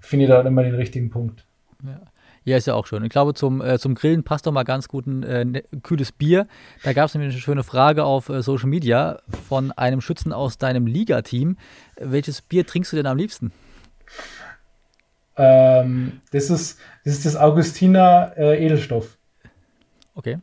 finde 0.02 0.26
ich 0.26 0.30
da 0.30 0.42
immer 0.42 0.64
den 0.64 0.76
richtigen 0.76 1.10
Punkt. 1.10 1.46
Ja. 1.82 2.02
Ja, 2.44 2.58
ist 2.58 2.66
ja 2.66 2.74
auch 2.74 2.88
schön. 2.88 3.04
Ich 3.04 3.12
glaube, 3.12 3.36
zum, 3.36 3.62
äh, 3.62 3.78
zum 3.78 3.94
Grillen 3.94 4.24
passt 4.24 4.48
doch 4.48 4.52
mal 4.52 4.64
ganz 4.64 4.88
gut 4.88 5.06
ein 5.06 5.22
äh, 5.22 5.46
ne, 5.46 5.64
kühles 5.84 6.12
Bier. 6.12 6.48
Da 6.84 6.92
gab 6.92 7.06
es 7.06 7.14
nämlich 7.14 7.32
eine 7.32 7.40
schöne 7.40 7.64
Frage 7.64 8.04
auf 8.04 8.30
äh, 8.30 8.42
Social 8.42 8.68
Media 8.68 9.20
von 9.48 9.72
einem 9.74 10.02
Schützen 10.02 10.34
aus 10.34 10.58
deinem 10.58 10.88
Liga-Team. 10.88 11.56
Welches 11.98 12.42
Bier 12.42 12.66
trinkst 12.66 12.92
du 12.92 12.98
denn 12.98 13.06
am 13.06 13.16
liebsten? 13.16 13.52
Ähm, 15.38 16.22
das, 16.32 16.50
ist, 16.50 16.80
das 17.06 17.14
ist 17.14 17.26
das 17.28 17.36
Augustiner 17.36 18.34
äh, 18.36 18.66
Edelstoff. 18.66 19.20
Okay. 20.16 20.40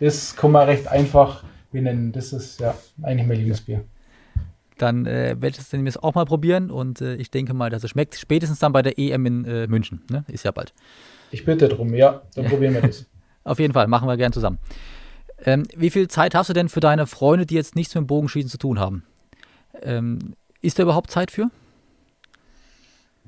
Das 0.00 0.34
kann 0.34 0.50
man 0.50 0.66
recht 0.66 0.88
einfach 0.88 1.44
benennen. 1.70 2.12
Das 2.12 2.32
ist 2.32 2.60
ja 2.60 2.74
eigentlich 3.02 3.26
mein 3.26 3.38
Lieblingsbier 3.38 3.84
dann 4.80 5.06
äh, 5.06 5.36
werde 5.38 5.58
ich 5.58 5.68
dann 5.68 5.86
auch 6.02 6.14
mal 6.14 6.24
probieren 6.24 6.70
und 6.70 7.00
äh, 7.00 7.14
ich 7.16 7.30
denke 7.30 7.54
mal, 7.54 7.70
dass 7.70 7.84
es 7.84 7.90
schmeckt. 7.90 8.14
Spätestens 8.14 8.58
dann 8.58 8.72
bei 8.72 8.82
der 8.82 8.98
EM 8.98 9.26
in 9.26 9.44
äh, 9.44 9.66
München. 9.66 10.02
Ne? 10.10 10.24
Ist 10.28 10.44
ja 10.44 10.50
bald. 10.50 10.72
Ich 11.30 11.44
bitte 11.44 11.68
drum, 11.68 11.94
ja, 11.94 12.22
dann 12.34 12.44
probieren 12.48 12.74
wir 12.74 12.82
das. 12.82 13.06
Auf 13.44 13.58
jeden 13.58 13.72
Fall, 13.72 13.86
machen 13.88 14.08
wir 14.08 14.16
gern 14.16 14.32
zusammen. 14.32 14.58
Ähm, 15.44 15.66
wie 15.76 15.90
viel 15.90 16.08
Zeit 16.08 16.34
hast 16.34 16.50
du 16.50 16.52
denn 16.52 16.68
für 16.68 16.80
deine 16.80 17.06
Freunde, 17.06 17.46
die 17.46 17.54
jetzt 17.54 17.76
nichts 17.76 17.94
mit 17.94 18.04
dem 18.04 18.06
Bogenschießen 18.06 18.50
zu 18.50 18.58
tun 18.58 18.78
haben? 18.78 19.04
Ähm, 19.82 20.34
ist 20.60 20.78
da 20.78 20.82
überhaupt 20.82 21.10
Zeit 21.10 21.30
für? 21.30 21.50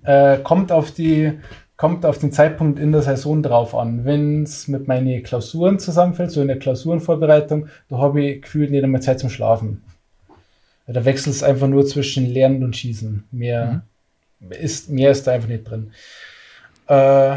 Äh, 0.02 0.38
kommt 0.38 0.72
auf 0.72 0.90
die 0.90 1.32
kommt 1.76 2.06
auf 2.06 2.18
den 2.18 2.32
Zeitpunkt 2.32 2.78
in 2.78 2.92
der 2.92 3.02
Saison 3.02 3.42
drauf 3.42 3.74
an. 3.74 4.04
Wenn 4.04 4.44
es 4.44 4.68
mit 4.68 4.88
meinen 4.88 5.22
Klausuren 5.22 5.78
zusammenfällt, 5.78 6.30
so 6.30 6.40
in 6.40 6.48
der 6.48 6.58
Klausurenvorbereitung, 6.58 7.68
da 7.88 7.98
habe 7.98 8.22
ich 8.22 8.42
gefühlt 8.42 8.70
nicht 8.70 8.84
einmal 8.84 9.02
Zeit 9.02 9.20
zum 9.20 9.30
Schlafen. 9.30 9.82
Da 10.86 11.04
wechselt 11.04 11.34
es 11.34 11.42
einfach 11.42 11.68
nur 11.68 11.86
zwischen 11.86 12.26
Lernen 12.26 12.62
und 12.64 12.76
Schießen. 12.76 13.24
Mehr, 13.30 13.82
mhm. 14.40 14.52
ist, 14.52 14.90
mehr 14.90 15.10
ist 15.10 15.26
da 15.26 15.32
einfach 15.32 15.48
nicht 15.48 15.64
drin. 15.64 15.92
Äh, 16.86 17.36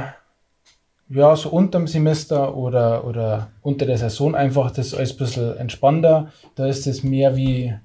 ja, 1.10 1.36
so 1.36 1.50
unterm 1.50 1.88
Semester 1.88 2.58
oder, 2.58 3.06
oder 3.06 3.52
unter 3.62 3.86
der 3.86 3.98
Saison 3.98 4.36
einfach, 4.36 4.72
das 4.72 4.88
ist 4.88 4.94
alles 4.96 5.14
ein 5.14 5.18
bisschen 5.18 5.58
entspannter. 5.58 6.32
Da 6.56 6.66
ist 6.66 6.88
es 6.88 7.04
mehr 7.04 7.36
wie, 7.36 7.76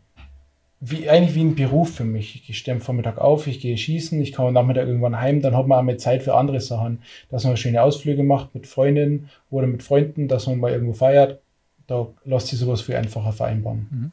wie, 0.80 1.10
eigentlich 1.10 1.34
wie 1.34 1.44
ein 1.44 1.54
Beruf 1.54 1.94
für 1.94 2.04
mich. 2.04 2.48
Ich 2.48 2.58
stehe 2.58 2.74
am 2.74 2.80
Vormittag 2.80 3.18
auf, 3.18 3.46
ich 3.46 3.60
gehe 3.60 3.76
schießen, 3.76 4.20
ich 4.20 4.32
komme 4.32 4.48
am 4.48 4.54
Nachmittag 4.54 4.86
irgendwann 4.86 5.20
heim, 5.20 5.42
dann 5.42 5.54
hat 5.54 5.66
man 5.66 5.78
auch 5.78 5.82
mehr 5.82 5.98
Zeit 5.98 6.22
für 6.22 6.34
andere 6.34 6.60
Sachen. 6.60 7.02
Dass 7.30 7.44
man 7.44 7.58
schöne 7.58 7.82
Ausflüge 7.82 8.22
macht 8.22 8.54
mit 8.54 8.66
Freundinnen 8.66 9.28
oder 9.50 9.66
mit 9.66 9.82
Freunden, 9.82 10.26
dass 10.26 10.46
man 10.46 10.58
mal 10.58 10.72
irgendwo 10.72 10.94
feiert. 10.94 11.40
Da 11.86 12.06
lässt 12.24 12.46
sich 12.46 12.58
sowas 12.58 12.80
viel 12.80 12.96
einfacher 12.96 13.32
vereinbaren. 13.32 13.88
Mhm. 13.90 14.12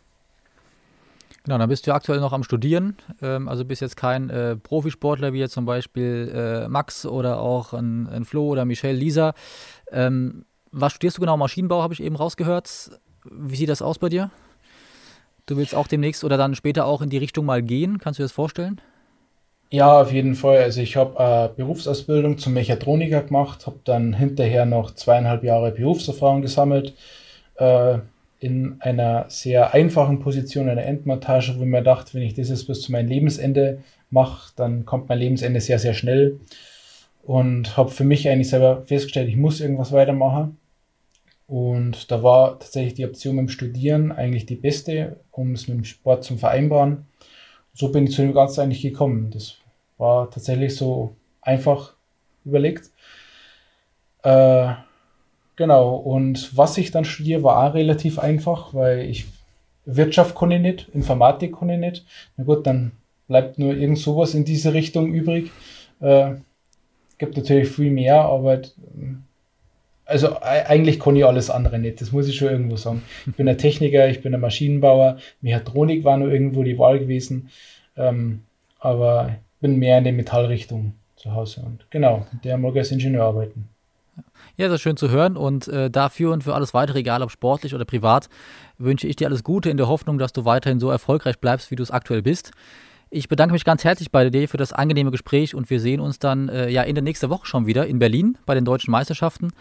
Genau, 1.45 1.59
dann 1.59 1.69
bist 1.69 1.87
du 1.87 1.93
aktuell 1.93 2.19
noch 2.19 2.33
am 2.33 2.43
Studieren. 2.43 2.97
Ähm, 3.21 3.47
also 3.47 3.63
bist 3.63 3.81
jetzt 3.81 3.95
kein 3.95 4.29
äh, 4.29 4.57
Profisportler 4.57 5.31
wie 5.31 5.39
jetzt 5.39 5.53
zum 5.53 5.63
Beispiel 5.63 6.29
äh, 6.35 6.67
Max 6.67 7.05
oder 7.05 7.39
auch 7.39 7.71
ein, 7.71 8.07
ein, 8.09 8.25
Flo 8.25 8.49
oder 8.49 8.65
Michelle, 8.65 8.97
Lisa. 8.97 9.33
Ähm, 9.89 10.43
was 10.73 10.91
studierst 10.91 11.17
du 11.17 11.21
genau? 11.21 11.37
Maschinenbau 11.37 11.81
habe 11.81 11.93
ich 11.93 12.03
eben 12.03 12.17
rausgehört. 12.17 12.99
Wie 13.23 13.55
sieht 13.55 13.69
das 13.69 13.81
aus 13.81 13.99
bei 13.99 14.09
dir? 14.09 14.31
Du 15.47 15.55
willst 15.55 15.73
auch 15.73 15.87
demnächst 15.87 16.25
oder 16.25 16.37
dann 16.37 16.55
später 16.55 16.85
auch 16.85 17.01
in 17.01 17.09
die 17.09 17.17
Richtung 17.17 17.45
mal 17.45 17.63
gehen. 17.63 17.99
Kannst 17.99 18.19
du 18.19 18.23
dir 18.23 18.25
das 18.25 18.33
vorstellen? 18.33 18.81
Ja, 19.69 20.01
auf 20.01 20.11
jeden 20.11 20.35
Fall. 20.35 20.57
Also 20.59 20.81
ich 20.81 20.97
habe 20.97 21.15
äh, 21.17 21.55
Berufsausbildung 21.55 22.37
zum 22.37 22.53
Mechatroniker 22.53 23.21
gemacht, 23.23 23.65
habe 23.65 23.79
dann 23.85 24.13
hinterher 24.13 24.65
noch 24.65 24.91
zweieinhalb 24.93 25.43
Jahre 25.43 25.71
Berufserfahrung 25.71 26.41
gesammelt 26.41 26.93
äh, 27.55 27.99
in 28.39 28.75
einer 28.81 29.25
sehr 29.29 29.73
einfachen 29.73 30.19
Position, 30.19 30.69
einer 30.69 30.83
Endmontage, 30.83 31.55
wo 31.57 31.61
ich 31.61 31.67
mir 31.67 31.81
dachte, 31.81 32.13
wenn 32.13 32.23
ich 32.23 32.33
das 32.33 32.49
jetzt 32.49 32.67
bis 32.67 32.81
zu 32.81 32.91
meinem 32.91 33.07
Lebensende 33.07 33.83
mache, 34.09 34.51
dann 34.57 34.85
kommt 34.85 35.07
mein 35.07 35.19
Lebensende 35.19 35.61
sehr, 35.61 35.79
sehr 35.79 35.93
schnell. 35.93 36.39
Und 37.23 37.75
habe 37.77 37.89
für 37.89 38.03
mich 38.03 38.29
eigentlich 38.29 38.49
selber 38.49 38.83
festgestellt, 38.85 39.29
ich 39.29 39.37
muss 39.37 39.61
irgendwas 39.61 39.91
weitermachen. 39.91 40.57
Und 41.47 42.11
da 42.11 42.21
war 42.23 42.59
tatsächlich 42.59 42.95
die 42.95 43.05
Option 43.05 43.37
mit 43.37 43.43
dem 43.43 43.49
Studieren 43.49 44.11
eigentlich 44.11 44.45
die 44.45 44.55
beste, 44.55 45.21
um 45.31 45.53
es 45.53 45.67
mit 45.67 45.77
dem 45.77 45.85
Sport 45.85 46.23
zu 46.23 46.37
vereinbaren. 46.37 47.05
So 47.73 47.91
bin 47.91 48.05
ich 48.05 48.13
zu 48.13 48.21
dem 48.21 48.33
Ganzen 48.33 48.61
eigentlich 48.61 48.81
gekommen. 48.81 49.31
Das 49.31 49.55
war 49.97 50.29
tatsächlich 50.29 50.75
so 50.75 51.15
einfach 51.41 51.93
überlegt. 52.43 52.91
Äh, 54.23 54.73
genau, 55.55 55.95
und 55.95 56.55
was 56.57 56.77
ich 56.77 56.91
dann 56.91 57.05
studiere, 57.05 57.43
war 57.43 57.69
auch 57.69 57.73
relativ 57.73 58.19
einfach, 58.19 58.73
weil 58.73 59.01
ich 59.01 59.25
Wirtschaft 59.85 60.35
konnte 60.35 60.57
ich 60.57 60.61
nicht, 60.61 60.89
Informatik 60.89 61.53
konnte 61.53 61.75
ich 61.75 61.79
nicht. 61.79 62.05
Na 62.35 62.43
gut, 62.43 62.67
dann 62.67 62.91
bleibt 63.27 63.57
nur 63.57 63.73
irgend 63.73 63.99
sowas 63.99 64.33
in 64.33 64.43
diese 64.43 64.73
Richtung 64.73 65.13
übrig. 65.13 65.51
Äh, 66.01 66.35
gibt 67.17 67.37
natürlich 67.37 67.69
viel 67.69 67.91
mehr, 67.91 68.21
aber 68.23 68.61
also 70.07 70.37
eigentlich 70.41 70.99
kann 70.99 71.15
ich 71.15 71.25
alles 71.25 71.49
andere 71.49 71.79
nicht, 71.79 72.01
das 72.01 72.11
muss 72.11 72.27
ich 72.27 72.37
schon 72.37 72.49
irgendwo 72.49 72.77
sagen. 72.77 73.03
Ich 73.25 73.35
bin 73.35 73.47
ein 73.47 73.57
Techniker, 73.57 74.07
ich 74.09 74.21
bin 74.21 74.33
ein 74.33 74.39
Maschinenbauer, 74.39 75.17
Mechatronik 75.41 76.03
war 76.03 76.17
nur 76.17 76.31
irgendwo 76.31 76.63
die 76.63 76.79
Wahl 76.79 76.99
gewesen, 76.99 77.49
ähm, 77.97 78.43
aber 78.79 79.35
bin 79.59 79.77
mehr 79.77 79.97
in 79.97 80.05
der 80.05 80.13
Metallrichtung 80.13 80.93
zu 81.17 81.33
Hause 81.33 81.61
und 81.65 81.85
genau, 81.89 82.25
der 82.43 82.57
mag 82.57 82.75
als 82.75 82.91
Ingenieur 82.91 83.25
arbeiten. 83.25 83.69
Ja, 84.55 84.73
ist 84.73 84.81
schön 84.81 84.97
zu 84.97 85.11
hören 85.11 85.37
und 85.37 85.67
äh, 85.67 85.91
dafür 85.91 86.31
und 86.31 86.43
für 86.43 86.55
alles 86.55 86.73
weitere, 86.73 86.99
egal 86.99 87.21
ob 87.21 87.29
sportlich 87.29 87.75
oder 87.75 87.85
privat, 87.85 88.29
wünsche 88.79 89.07
ich 89.07 89.15
dir 89.15 89.27
alles 89.27 89.43
Gute 89.43 89.69
in 89.69 89.77
der 89.77 89.87
Hoffnung, 89.87 90.17
dass 90.17 90.33
du 90.33 90.45
weiterhin 90.45 90.79
so 90.79 90.89
erfolgreich 90.89 91.39
bleibst, 91.39 91.69
wie 91.69 91.75
du 91.75 91.83
es 91.83 91.91
aktuell 91.91 92.23
bist. 92.23 92.51
Ich 93.09 93.29
bedanke 93.29 93.53
mich 93.53 93.63
ganz 93.63 93.83
herzlich 93.83 94.11
bei 94.11 94.29
dir 94.29 94.49
für 94.49 94.57
das 94.57 94.73
angenehme 94.73 95.11
Gespräch 95.11 95.55
und 95.55 95.69
wir 95.69 95.79
sehen 95.79 96.01
uns 96.01 96.19
dann 96.19 96.49
äh, 96.49 96.69
ja 96.69 96.83
in 96.83 96.95
der 96.95 97.03
nächsten 97.03 97.29
Woche 97.29 97.45
schon 97.45 97.65
wieder 97.65 97.87
in 97.87 97.99
Berlin 97.99 98.37
bei 98.45 98.53
den 98.53 98.65
deutschen 98.65 98.91
Meisterschaften. 98.91 99.53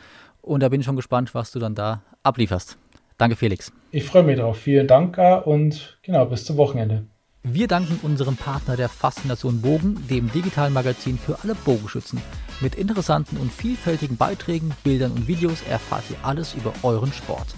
Und 0.46 0.62
da 0.62 0.68
bin 0.68 0.80
ich 0.80 0.86
schon 0.86 0.94
gespannt, 0.94 1.34
was 1.34 1.50
du 1.50 1.58
dann 1.58 1.74
da 1.74 2.02
ablieferst. 2.22 2.78
Danke, 3.18 3.34
Felix. 3.34 3.72
Ich 3.90 4.04
freue 4.04 4.22
mich 4.22 4.38
drauf. 4.38 4.58
Vielen 4.58 4.86
Dank 4.86 5.18
und 5.44 5.98
genau, 6.02 6.24
bis 6.26 6.44
zum 6.44 6.56
Wochenende. 6.56 7.06
Wir 7.42 7.66
danken 7.66 7.98
unserem 8.02 8.36
Partner 8.36 8.76
der 8.76 8.88
Faszination 8.88 9.60
Bogen, 9.60 10.06
dem 10.08 10.30
digitalen 10.30 10.72
Magazin 10.72 11.18
für 11.18 11.38
alle 11.42 11.56
Bogenschützen. 11.56 12.20
Mit 12.60 12.76
interessanten 12.76 13.38
und 13.38 13.52
vielfältigen 13.52 14.16
Beiträgen, 14.16 14.72
Bildern 14.84 15.12
und 15.12 15.26
Videos 15.26 15.62
erfahrt 15.68 16.04
ihr 16.10 16.16
alles 16.22 16.54
über 16.54 16.72
euren 16.84 17.12
Sport. 17.12 17.48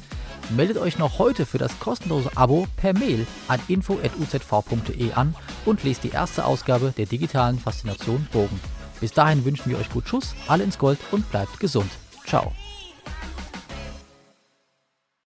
Meldet 0.56 0.78
euch 0.78 0.98
noch 0.98 1.18
heute 1.18 1.44
für 1.44 1.58
das 1.58 1.78
kostenlose 1.80 2.30
Abo 2.36 2.66
per 2.76 2.94
Mail 2.94 3.26
an 3.48 3.60
info.uzv.de 3.68 5.12
an 5.12 5.34
und 5.66 5.84
lest 5.84 6.04
die 6.04 6.10
erste 6.10 6.46
Ausgabe 6.46 6.94
der 6.96 7.04
digitalen 7.04 7.58
Faszination 7.58 8.26
Bogen. 8.32 8.58
Bis 8.98 9.12
dahin 9.12 9.44
wünschen 9.44 9.70
wir 9.70 9.78
euch 9.78 9.90
gut 9.90 10.08
Schuss, 10.08 10.34
alle 10.46 10.64
ins 10.64 10.78
Gold 10.78 10.98
und 11.10 11.30
bleibt 11.30 11.60
gesund. 11.60 11.90
Ciao. 12.24 12.52